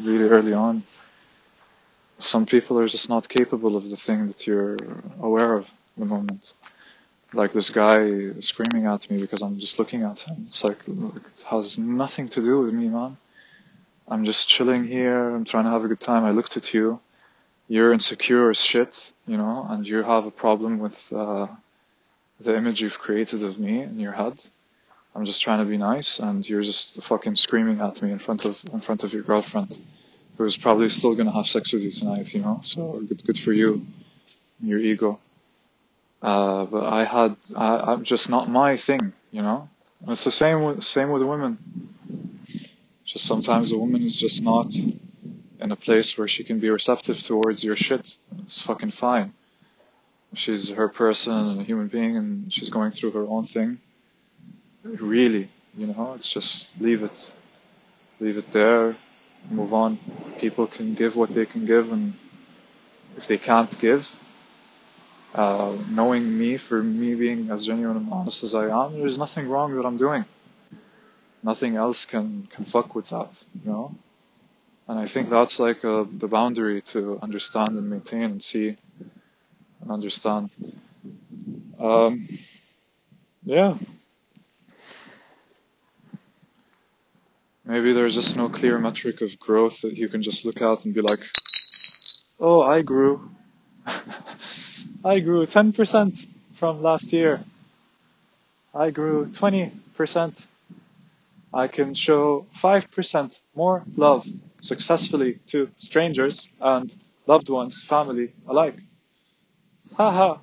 really 0.00 0.28
early 0.28 0.54
on. 0.54 0.82
Some 2.18 2.46
people 2.46 2.78
are 2.78 2.88
just 2.88 3.08
not 3.08 3.28
capable 3.28 3.76
of 3.76 3.90
the 3.90 3.96
thing 3.96 4.26
that 4.28 4.46
you're 4.46 4.76
aware 5.20 5.54
of 5.54 5.68
the 5.96 6.04
moment. 6.04 6.54
like 7.32 7.52
this 7.52 7.70
guy 7.70 8.30
screaming 8.40 8.86
at 8.86 9.10
me 9.10 9.20
because 9.20 9.42
I'm 9.42 9.58
just 9.58 9.78
looking 9.78 10.02
at 10.02 10.20
him. 10.20 10.44
It's 10.46 10.62
like 10.62 10.78
it 10.86 11.44
has 11.50 11.78
nothing 11.78 12.28
to 12.28 12.40
do 12.40 12.60
with 12.60 12.72
me, 12.72 12.88
man. 12.88 13.16
I'm 14.06 14.24
just 14.24 14.48
chilling 14.48 14.84
here. 14.84 15.30
I'm 15.34 15.44
trying 15.44 15.64
to 15.64 15.70
have 15.70 15.84
a 15.84 15.88
good 15.88 16.00
time. 16.00 16.24
I 16.24 16.30
looked 16.30 16.56
at 16.56 16.74
you. 16.74 17.00
You're 17.66 17.92
insecure 17.92 18.50
as 18.50 18.60
shit, 18.60 19.12
you 19.26 19.36
know, 19.38 19.66
and 19.68 19.86
you 19.86 20.02
have 20.02 20.26
a 20.26 20.30
problem 20.30 20.78
with 20.78 21.12
uh, 21.12 21.46
the 22.40 22.54
image 22.56 22.82
you've 22.82 22.98
created 22.98 23.42
of 23.42 23.58
me 23.58 23.82
in 23.82 23.98
your 23.98 24.12
head. 24.12 24.38
I'm 25.14 25.24
just 25.24 25.40
trying 25.42 25.60
to 25.60 25.64
be 25.64 25.78
nice, 25.78 26.18
and 26.18 26.46
you're 26.48 26.62
just 26.62 27.02
fucking 27.04 27.36
screaming 27.36 27.80
at 27.80 28.02
me 28.02 28.12
in 28.12 28.18
front 28.18 28.44
of 28.44 28.62
in 28.72 28.80
front 28.80 29.04
of 29.04 29.14
your 29.14 29.22
girlfriend, 29.22 29.78
who's 30.36 30.56
probably 30.56 30.90
still 30.90 31.14
gonna 31.14 31.32
have 31.32 31.46
sex 31.46 31.72
with 31.72 31.82
you 31.82 31.90
tonight, 31.90 32.34
you 32.34 32.42
know. 32.42 32.60
So 32.62 33.00
good, 33.08 33.24
good 33.24 33.38
for 33.38 33.52
you, 33.52 33.86
your 34.60 34.80
ego. 34.80 35.18
Uh, 36.24 36.64
but 36.64 36.84
I 36.84 37.04
had, 37.04 37.36
I, 37.54 37.92
I'm 37.92 38.02
just 38.04 38.28
not 38.30 38.48
my 38.48 38.76
thing, 38.76 39.12
you 39.30 39.42
know. 39.42 39.68
And 40.00 40.10
it's 40.12 40.24
the 40.24 40.30
same 40.30 40.62
with 40.64 40.82
same 40.82 41.10
with 41.10 41.22
women. 41.22 41.52
Just 43.04 43.26
sometimes 43.26 43.72
a 43.72 43.78
woman 43.78 44.02
is 44.02 44.18
just 44.18 44.42
not 44.42 44.74
in 45.64 45.70
a 45.70 45.76
place 45.76 46.16
where 46.16 46.26
she 46.26 46.42
can 46.42 46.58
be 46.58 46.70
receptive 46.70 47.22
towards 47.22 47.62
your 47.62 47.76
shit. 47.76 48.16
It's 48.42 48.62
fucking 48.62 48.92
fine. 48.92 49.34
She's 50.32 50.70
her 50.70 50.88
person 50.88 51.32
and 51.32 51.60
a 51.60 51.64
human 51.64 51.88
being, 51.88 52.16
and 52.16 52.52
she's 52.52 52.70
going 52.70 52.92
through 52.92 53.12
her 53.12 53.26
own 53.34 53.46
thing 53.46 53.78
really, 54.84 55.50
you 55.76 55.86
know, 55.86 56.14
it's 56.14 56.30
just 56.30 56.78
leave 56.80 57.02
it, 57.02 57.32
leave 58.20 58.36
it 58.36 58.52
there, 58.52 58.96
move 59.50 59.72
on. 59.72 59.98
People 60.38 60.66
can 60.66 60.94
give 60.94 61.16
what 61.16 61.32
they 61.32 61.46
can 61.46 61.66
give, 61.66 61.90
and 61.90 62.14
if 63.16 63.26
they 63.26 63.38
can't 63.38 63.76
give, 63.80 64.14
uh, 65.34 65.76
knowing 65.90 66.38
me 66.38 66.56
for 66.56 66.82
me 66.82 67.14
being 67.14 67.50
as 67.50 67.66
genuine 67.66 67.96
and 67.96 68.12
honest 68.12 68.44
as 68.44 68.54
I 68.54 68.68
am, 68.68 68.98
there's 69.00 69.18
nothing 69.18 69.48
wrong 69.48 69.74
that 69.76 69.84
I'm 69.84 69.96
doing. 69.96 70.24
Nothing 71.42 71.76
else 71.76 72.06
can 72.06 72.48
can 72.50 72.64
fuck 72.64 72.94
with 72.94 73.10
that, 73.10 73.44
you 73.64 73.70
know. 73.70 73.94
And 74.86 74.98
I 74.98 75.06
think 75.06 75.28
that's 75.28 75.58
like 75.58 75.84
uh, 75.84 76.04
the 76.10 76.28
boundary 76.28 76.82
to 76.92 77.18
understand 77.22 77.70
and 77.70 77.90
maintain 77.90 78.22
and 78.22 78.42
see 78.42 78.76
and 79.80 79.90
understand. 79.90 80.54
Um, 81.78 82.26
yeah. 83.44 83.76
Maybe 87.64 87.92
there's 87.92 88.14
just 88.14 88.36
no 88.36 88.50
clear 88.50 88.78
metric 88.78 89.22
of 89.22 89.38
growth 89.40 89.80
that 89.82 89.96
you 89.96 90.08
can 90.08 90.22
just 90.22 90.44
look 90.44 90.60
at 90.60 90.84
and 90.84 90.94
be 90.94 91.00
like, 91.00 91.20
oh, 92.38 92.60
I 92.60 92.82
grew. 92.82 93.30
I 95.04 95.20
grew 95.20 95.46
10% 95.46 96.26
from 96.54 96.82
last 96.82 97.12
year. 97.12 97.44
I 98.74 98.90
grew 98.90 99.26
20%. 99.26 100.46
I 101.52 101.68
can 101.68 101.94
show 101.94 102.46
5% 102.56 103.40
more 103.54 103.84
love 103.96 104.26
successfully 104.60 105.38
to 105.48 105.70
strangers 105.76 106.48
and 106.60 106.94
loved 107.26 107.48
ones, 107.48 107.82
family 107.82 108.32
alike. 108.48 108.76
Haha. 109.96 110.38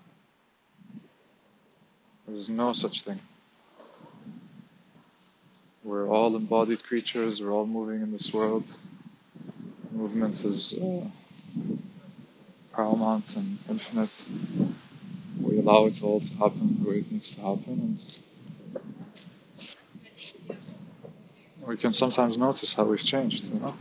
There's 2.27 2.49
no 2.49 2.71
such 2.73 3.01
thing. 3.01 3.19
We're 5.83 6.07
all 6.07 6.35
embodied 6.35 6.83
creatures. 6.83 7.41
We're 7.41 7.51
all 7.51 7.65
moving 7.65 8.01
in 8.01 8.11
this 8.11 8.33
world. 8.33 8.63
Movement 9.91 10.45
is 10.45 10.73
uh, 10.75 11.05
paramount 12.81 13.35
and 13.35 13.59
infinite. 13.69 14.25
We 15.39 15.59
allow 15.59 15.85
it 15.85 16.01
all 16.01 16.19
to 16.19 16.33
happen 16.33 16.83
way 16.83 16.97
it 16.97 17.11
needs 17.11 17.35
to 17.35 17.41
happen, 17.41 17.75
and 17.87 17.99
we 21.67 21.77
can 21.77 21.93
sometimes 21.93 22.39
notice 22.39 22.73
how 22.73 22.85
we've 22.85 23.03
changed. 23.13 23.53
You 23.53 23.59
know, 23.59 23.75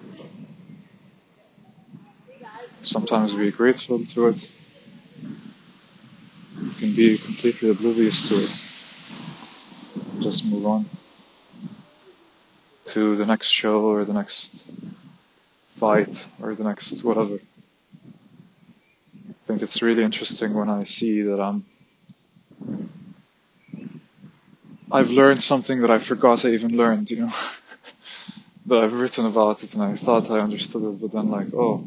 sometimes 2.82 3.32
be 3.32 3.50
grateful 3.50 4.04
to 4.04 4.28
it. 4.28 4.50
We 6.62 6.70
can 6.80 6.94
be 6.94 7.16
completely 7.16 7.70
oblivious 7.70 8.28
to 8.28 8.34
it. 8.34 10.22
Just 10.22 10.44
move 10.44 10.66
on 10.66 10.84
to 12.92 13.16
the 13.16 13.24
next 13.24 13.48
show 13.48 13.80
or 13.84 14.04
the 14.04 14.12
next 14.12 14.70
fight 15.76 16.28
or 16.42 16.54
the 16.54 16.64
next 16.64 17.02
whatever. 17.02 17.38
I 19.50 19.52
think 19.54 19.62
it's 19.62 19.82
really 19.82 20.04
interesting 20.04 20.54
when 20.54 20.70
I 20.70 20.84
see 20.84 21.22
that 21.22 21.40
I'm 21.40 21.64
I've 24.92 25.10
learned 25.10 25.42
something 25.42 25.80
that 25.80 25.90
I 25.90 25.98
forgot 25.98 26.44
I 26.44 26.50
even 26.50 26.76
learned, 26.76 27.10
you 27.10 27.22
know. 27.22 27.32
that 28.66 28.78
I've 28.78 28.92
written 28.92 29.26
about 29.26 29.64
it 29.64 29.74
and 29.74 29.82
I 29.82 29.96
thought 29.96 30.30
I 30.30 30.38
understood 30.38 30.84
it, 30.84 31.00
but 31.00 31.10
then 31.10 31.30
like, 31.30 31.52
oh, 31.52 31.82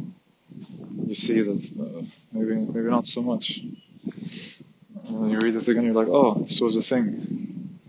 you 1.05 1.15
see 1.15 1.39
that 1.39 1.71
uh, 1.79 2.01
maybe 2.33 2.55
maybe 2.55 2.89
not 2.89 3.07
so 3.07 3.21
much. 3.21 3.59
And 3.59 5.23
then 5.23 5.29
you 5.29 5.39
read 5.41 5.55
it 5.55 5.65
again, 5.65 5.85
and 5.85 5.93
you're 5.93 6.03
like, 6.03 6.13
oh, 6.13 6.33
this 6.41 6.59
was 6.59 6.75
a 6.75 6.81
thing, 6.81 7.79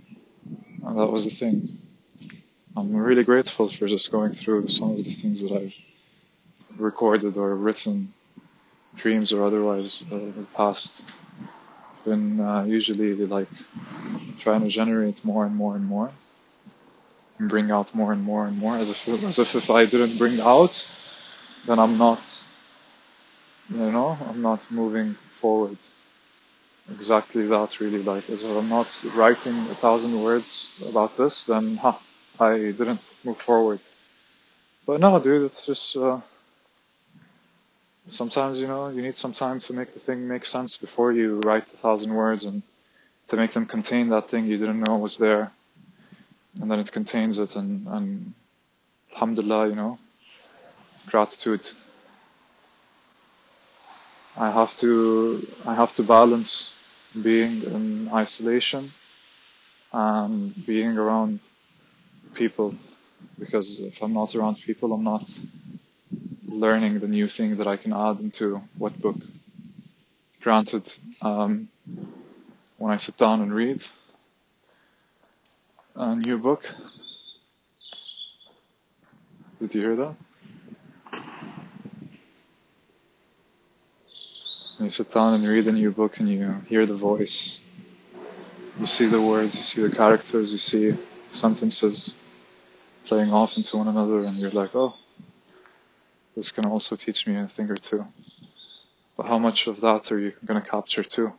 and 0.86 0.98
that 0.98 1.08
was 1.08 1.26
a 1.26 1.30
thing. 1.30 1.80
I'm 2.76 2.94
really 2.94 3.24
grateful 3.24 3.68
for 3.68 3.88
just 3.88 4.12
going 4.12 4.34
through 4.34 4.68
some 4.68 4.92
of 4.92 4.98
the 4.98 5.02
things 5.02 5.42
that 5.42 5.50
I've 5.50 5.76
recorded 6.78 7.36
or 7.36 7.56
written, 7.56 8.14
dreams 8.96 9.32
or 9.32 9.44
otherwise, 9.44 10.04
uh, 10.10 10.16
in 10.16 10.34
the 10.36 10.46
past. 10.56 11.04
Been 12.04 12.38
uh, 12.38 12.64
usually 12.64 13.14
like 13.14 13.48
trying 14.38 14.60
to 14.60 14.68
generate 14.68 15.24
more 15.24 15.46
and 15.46 15.56
more 15.56 15.74
and 15.74 15.86
more, 15.86 16.10
and 17.38 17.48
bring 17.48 17.70
out 17.70 17.94
more 17.94 18.12
and 18.12 18.22
more 18.22 18.46
and 18.46 18.58
more, 18.58 18.76
as 18.76 18.90
if 18.90 19.08
as 19.08 19.38
if 19.38 19.54
if 19.54 19.70
I 19.70 19.86
didn't 19.86 20.18
bring 20.18 20.38
out, 20.38 20.74
then 21.66 21.78
I'm 21.78 21.96
not, 21.96 22.20
you 23.70 23.90
know, 23.90 24.18
I'm 24.28 24.42
not 24.42 24.60
moving 24.70 25.16
forward. 25.40 25.78
Exactly 26.92 27.46
that, 27.46 27.80
really. 27.80 28.02
Like, 28.02 28.28
as 28.28 28.44
if 28.44 28.50
I'm 28.50 28.68
not 28.68 28.90
writing 29.14 29.56
a 29.70 29.74
thousand 29.74 30.22
words 30.22 30.84
about 30.86 31.16
this, 31.16 31.44
then 31.44 31.76
ha. 31.76 31.98
I 32.38 32.58
didn't 32.58 33.00
move 33.24 33.38
forward. 33.38 33.80
But 34.86 35.00
no, 35.00 35.18
dude, 35.20 35.46
it's 35.46 35.64
just 35.64 35.96
uh, 35.96 36.20
sometimes 38.08 38.60
you 38.60 38.66
know 38.66 38.88
you 38.88 39.02
need 39.02 39.16
some 39.16 39.32
time 39.32 39.60
to 39.60 39.72
make 39.72 39.94
the 39.94 40.00
thing 40.00 40.28
make 40.28 40.46
sense 40.46 40.76
before 40.76 41.12
you 41.12 41.40
write 41.40 41.66
a 41.72 41.76
thousand 41.76 42.14
words 42.14 42.44
and 42.44 42.62
to 43.28 43.36
make 43.36 43.52
them 43.52 43.66
contain 43.66 44.10
that 44.10 44.28
thing 44.28 44.46
you 44.46 44.58
didn't 44.58 44.80
know 44.80 44.96
was 44.98 45.16
there, 45.16 45.50
and 46.60 46.70
then 46.70 46.78
it 46.78 46.92
contains 46.92 47.38
it 47.38 47.56
and 47.56 47.86
and 47.88 48.34
alhamdulillah, 49.12 49.68
you 49.68 49.74
know, 49.74 49.98
gratitude. 51.06 51.66
I 54.36 54.50
have 54.50 54.76
to 54.78 55.46
I 55.64 55.74
have 55.74 55.94
to 55.96 56.02
balance 56.02 56.72
being 57.22 57.62
in 57.62 58.10
isolation 58.12 58.90
and 59.92 60.66
being 60.66 60.98
around 60.98 61.40
people 62.34 62.74
because 63.38 63.80
if 63.80 64.02
I'm 64.02 64.12
not 64.12 64.34
around 64.34 64.56
people, 64.56 64.92
I'm 64.92 65.04
not 65.04 65.28
learning 66.54 67.00
the 67.00 67.08
new 67.08 67.26
thing 67.26 67.56
that 67.56 67.66
I 67.66 67.76
can 67.76 67.92
add 67.92 68.20
into 68.20 68.62
what 68.78 68.98
book. 69.00 69.16
Granted, 70.40 70.92
um, 71.20 71.68
when 72.78 72.92
I 72.92 72.96
sit 72.96 73.16
down 73.16 73.40
and 73.40 73.52
read 73.52 73.84
a 75.96 76.14
new 76.14 76.38
book, 76.38 76.64
did 79.58 79.74
you 79.74 79.80
hear 79.80 79.96
that? 79.96 80.14
When 84.76 84.86
you 84.86 84.90
sit 84.90 85.10
down 85.10 85.34
and 85.34 85.48
read 85.48 85.66
a 85.66 85.72
new 85.72 85.90
book 85.90 86.18
and 86.18 86.28
you 86.28 86.56
hear 86.68 86.84
the 86.86 86.94
voice, 86.96 87.60
you 88.78 88.86
see 88.86 89.06
the 89.06 89.20
words, 89.20 89.54
you 89.56 89.62
see 89.62 89.82
the 89.82 89.94
characters, 89.94 90.52
you 90.52 90.58
see 90.58 90.94
sentences 91.30 92.14
playing 93.06 93.32
off 93.32 93.56
into 93.56 93.76
one 93.76 93.88
another, 93.88 94.24
and 94.24 94.36
you're 94.36 94.50
like, 94.50 94.74
oh, 94.74 94.94
this 96.34 96.50
can 96.50 96.66
also 96.66 96.96
teach 96.96 97.26
me 97.26 97.36
a 97.36 97.48
thing 97.48 97.70
or 97.70 97.76
two. 97.76 98.06
But 99.16 99.26
how 99.26 99.38
much 99.38 99.66
of 99.66 99.80
that 99.82 100.10
are 100.10 100.18
you 100.18 100.32
going 100.44 100.60
to 100.60 100.68
capture 100.68 101.04
too? 101.04 101.32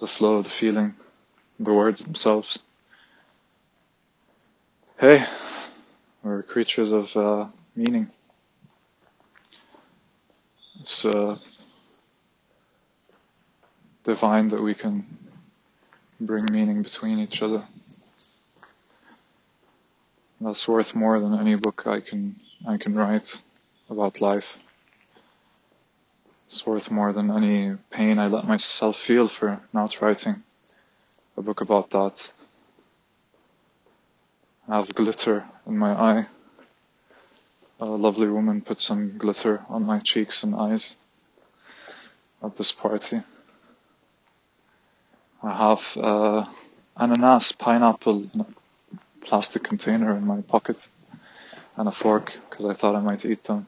The 0.00 0.06
flow, 0.06 0.42
the 0.42 0.48
feeling, 0.48 0.94
the 1.60 1.72
words 1.72 2.02
themselves. 2.02 2.60
Hey, 4.98 5.24
we're 6.22 6.42
creatures 6.42 6.92
of 6.92 7.16
uh, 7.16 7.46
meaning. 7.76 8.10
It's 10.80 11.04
uh, 11.04 11.36
divine 14.04 14.48
that 14.48 14.60
we 14.60 14.74
can 14.74 15.04
bring 16.20 16.46
meaning 16.50 16.82
between 16.82 17.18
each 17.18 17.42
other. 17.42 17.62
That's 20.40 20.66
worth 20.66 20.94
more 20.94 21.20
than 21.20 21.38
any 21.38 21.56
book 21.56 21.86
I 21.86 22.00
can 22.00 22.32
I 22.66 22.76
can 22.76 22.94
write 22.94 23.42
about 23.90 24.20
life. 24.20 24.62
It's 26.44 26.66
worth 26.66 26.90
more 26.90 27.12
than 27.12 27.30
any 27.30 27.76
pain 27.90 28.18
I 28.18 28.26
let 28.28 28.46
myself 28.46 28.98
feel 28.98 29.28
for 29.28 29.60
not 29.72 30.00
writing. 30.00 30.42
a 31.36 31.42
book 31.42 31.60
about 31.60 31.90
that. 31.90 32.32
I 34.68 34.76
have 34.78 34.94
glitter 34.94 35.44
in 35.66 35.78
my 35.78 35.92
eye. 35.92 36.26
A 37.80 37.84
lovely 37.84 38.28
woman 38.28 38.60
put 38.60 38.80
some 38.80 39.16
glitter 39.16 39.64
on 39.68 39.84
my 39.84 40.00
cheeks 40.00 40.42
and 40.42 40.54
eyes 40.54 40.96
at 42.42 42.56
this 42.56 42.72
party. 42.72 43.22
I 45.42 45.54
have 45.54 45.96
uh, 45.96 46.44
ananas, 46.96 47.52
pineapple 47.52 48.28
in 48.34 48.40
a 48.40 48.46
plastic 49.24 49.62
container 49.62 50.16
in 50.16 50.26
my 50.26 50.40
pocket 50.40 50.88
and 51.76 51.88
a 51.88 51.92
fork 51.92 52.32
because 52.50 52.66
I 52.66 52.74
thought 52.74 52.96
I 52.96 53.00
might 53.00 53.24
eat 53.24 53.44
them 53.44 53.66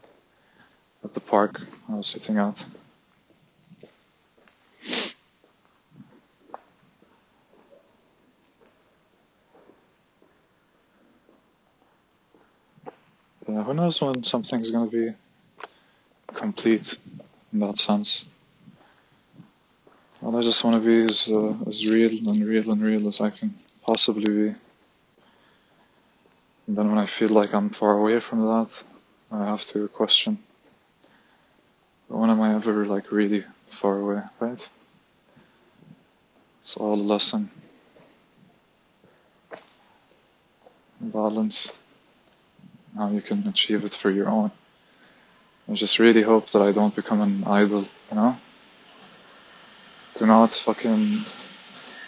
at 1.04 1.14
the 1.14 1.20
park 1.20 1.60
I 1.88 1.94
was 1.94 2.08
sitting 2.08 2.38
at. 2.38 2.64
Yeah, 13.48 13.64
who 13.64 13.74
knows 13.74 14.00
when 14.00 14.22
something's 14.22 14.70
gonna 14.70 14.90
be 14.90 15.12
complete 16.34 16.96
in 17.52 17.60
that 17.60 17.78
sense. 17.78 18.26
Well, 20.20 20.36
I 20.36 20.42
just 20.42 20.62
want 20.64 20.82
to 20.82 20.86
be 20.86 21.10
as 21.10 21.28
uh, 21.28 21.54
as 21.66 21.86
real 21.92 22.28
and 22.28 22.44
real 22.44 22.70
and 22.70 22.82
real 22.82 23.08
as 23.08 23.20
I 23.20 23.30
can 23.30 23.54
possibly 23.82 24.24
be. 24.24 24.54
And 26.66 26.76
then 26.76 26.90
when 26.90 26.98
I 26.98 27.06
feel 27.06 27.30
like 27.30 27.54
I'm 27.54 27.70
far 27.70 27.98
away 27.98 28.20
from 28.20 28.40
that, 28.42 28.84
I 29.32 29.46
have 29.46 29.64
to 29.72 29.88
question. 29.88 30.38
When 32.10 32.28
am 32.28 32.40
I 32.40 32.56
ever 32.56 32.84
like 32.86 33.12
really 33.12 33.44
far 33.68 33.96
away, 33.96 34.22
right? 34.40 34.68
It's 36.60 36.76
all 36.76 36.94
a 36.94 37.08
lesson. 37.14 37.48
Balance. 41.00 41.70
How 42.96 43.10
you 43.10 43.22
can 43.22 43.46
achieve 43.46 43.84
it 43.84 43.94
for 43.94 44.10
your 44.10 44.28
own. 44.28 44.50
I 45.70 45.74
just 45.74 46.00
really 46.00 46.22
hope 46.22 46.50
that 46.50 46.62
I 46.62 46.72
don't 46.72 46.96
become 46.96 47.20
an 47.20 47.44
idol, 47.44 47.82
you 48.10 48.16
know? 48.16 48.36
Do 50.14 50.26
not 50.26 50.52
fucking 50.52 51.20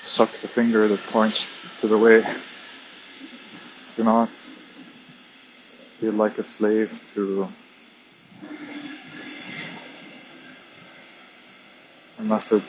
suck 0.03 0.33
the 0.33 0.49
finger 0.49 0.89
that 0.89 0.99
points 1.11 1.47
to 1.81 1.87
the 1.87 1.97
way. 1.97 2.27
Do 3.97 4.03
not 4.03 4.31
feel 6.01 6.15
like 6.15 6.39
a 6.39 6.43
slave 6.43 6.91
to 7.15 7.47
a 12.23 12.25
method 12.25 12.63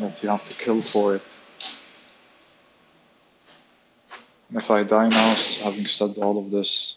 that 0.00 0.22
you 0.22 0.28
have 0.28 0.44
to 0.44 0.54
kill 0.54 0.82
for 0.82 1.14
it. 1.14 1.40
And 4.48 4.58
if 4.58 4.70
I 4.70 4.82
die 4.82 5.08
now, 5.08 5.34
having 5.62 5.86
said 5.86 6.18
all 6.18 6.38
of 6.38 6.50
this, 6.50 6.96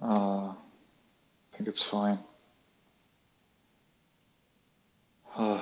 uh, 0.00 0.48
I 0.48 0.54
think 1.52 1.68
it's 1.68 1.82
fine. 1.82 2.18
Uh, 5.36 5.60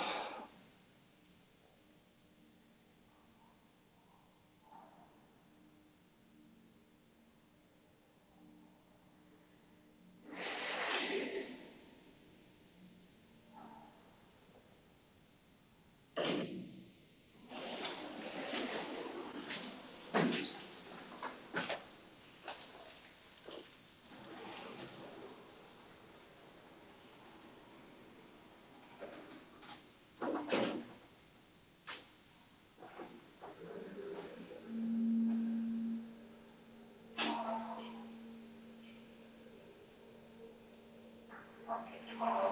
Okay, 41.73 42.01
12. 42.19 42.52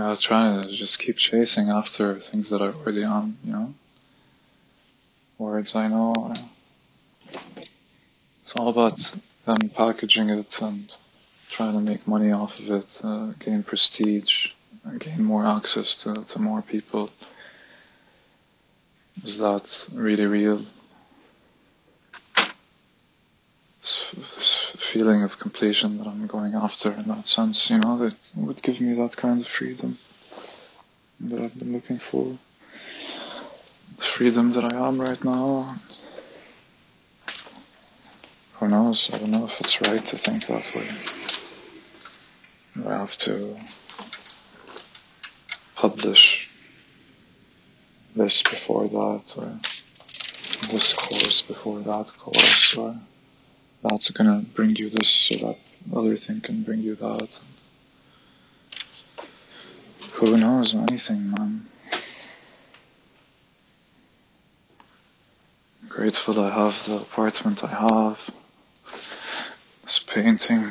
I 0.00 0.10
was 0.10 0.22
trying 0.22 0.62
to 0.62 0.68
just 0.68 0.98
keep 0.98 1.16
chasing 1.16 1.70
after 1.70 2.14
things 2.16 2.50
that 2.50 2.60
are 2.60 2.72
already 2.72 3.04
on, 3.04 3.36
you 3.44 3.52
know? 3.52 3.74
Words 5.38 5.74
I 5.74 5.88
know. 5.88 6.32
It's 8.42 8.54
all 8.56 8.68
about 8.68 8.98
them 9.44 9.68
packaging 9.70 10.30
it 10.30 10.60
and 10.60 10.96
trying 11.50 11.74
to 11.74 11.80
make 11.80 12.06
money 12.06 12.32
off 12.32 12.58
of 12.58 12.70
it, 12.70 13.00
uh, 13.04 13.32
gain 13.38 13.62
prestige, 13.62 14.52
gain 14.98 15.22
more 15.24 15.46
access 15.46 16.02
to, 16.02 16.24
to 16.24 16.38
more 16.38 16.62
people. 16.62 17.10
Is 19.24 19.38
that 19.38 19.88
really 19.92 20.26
real? 20.26 20.64
This 23.80 24.14
feeling 24.88 25.22
of 25.22 25.38
completion 25.38 25.98
that 25.98 26.06
I'm 26.06 26.26
going 26.26 26.54
after 26.54 26.90
in 26.92 27.08
that 27.08 27.26
sense, 27.26 27.68
you 27.70 27.78
know, 27.78 27.98
that 27.98 28.32
would 28.36 28.62
give 28.62 28.80
me 28.80 28.94
that 28.94 29.16
kind 29.18 29.40
of 29.42 29.46
freedom 29.46 29.98
that 31.20 31.42
I've 31.42 31.58
been 31.58 31.74
looking 31.74 31.98
for. 31.98 32.38
The 33.98 34.02
freedom 34.02 34.52
that 34.54 34.64
I 34.64 34.88
am 34.88 34.98
right 34.98 35.22
now. 35.22 35.76
Who 38.54 38.68
knows? 38.68 39.10
I 39.12 39.18
don't 39.18 39.30
know 39.30 39.44
if 39.44 39.60
it's 39.60 39.80
right 39.82 40.04
to 40.06 40.16
think 40.16 40.46
that 40.46 40.74
way. 40.74 40.88
I 42.88 42.98
have 42.98 43.16
to 43.18 43.56
publish 45.74 46.48
this 48.16 48.42
before 48.42 48.88
that, 48.88 49.34
or 49.36 49.60
this 50.70 50.94
course 50.94 51.42
before 51.42 51.80
that 51.80 52.06
course, 52.18 52.76
or 52.76 52.96
that's 53.82 54.10
gonna 54.10 54.44
bring 54.54 54.76
you 54.76 54.90
this 54.90 55.08
so 55.08 55.34
that 55.46 55.58
other 55.94 56.16
thing 56.16 56.40
can 56.40 56.62
bring 56.62 56.80
you 56.80 56.94
that. 56.96 57.40
Who 60.12 60.36
knows 60.36 60.74
anything, 60.74 61.30
man? 61.30 61.68
grateful 65.98 66.38
I 66.40 66.50
have 66.50 66.86
the 66.86 66.98
apartment 66.98 67.64
I 67.64 67.66
have, 67.66 68.30
this 69.82 69.98
painting. 69.98 70.64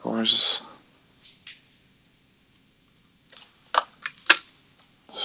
Gorgeous. 0.00 0.62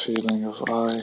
Feeling 0.03 0.45
of 0.45 0.63
I. 0.67 0.99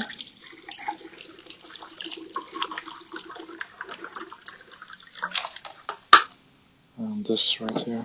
And 6.98 7.24
this 7.40 7.60
right 7.60 7.78
here. 7.78 8.04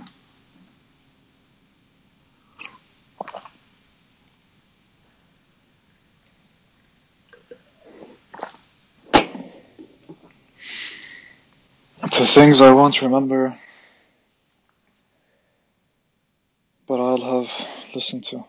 To 12.12 12.26
things 12.26 12.62
I 12.62 12.72
won't 12.72 13.02
remember, 13.02 13.58
but 16.88 17.02
I'll 17.02 17.44
have 17.44 17.52
listened 17.94 18.24
to. 18.26 18.46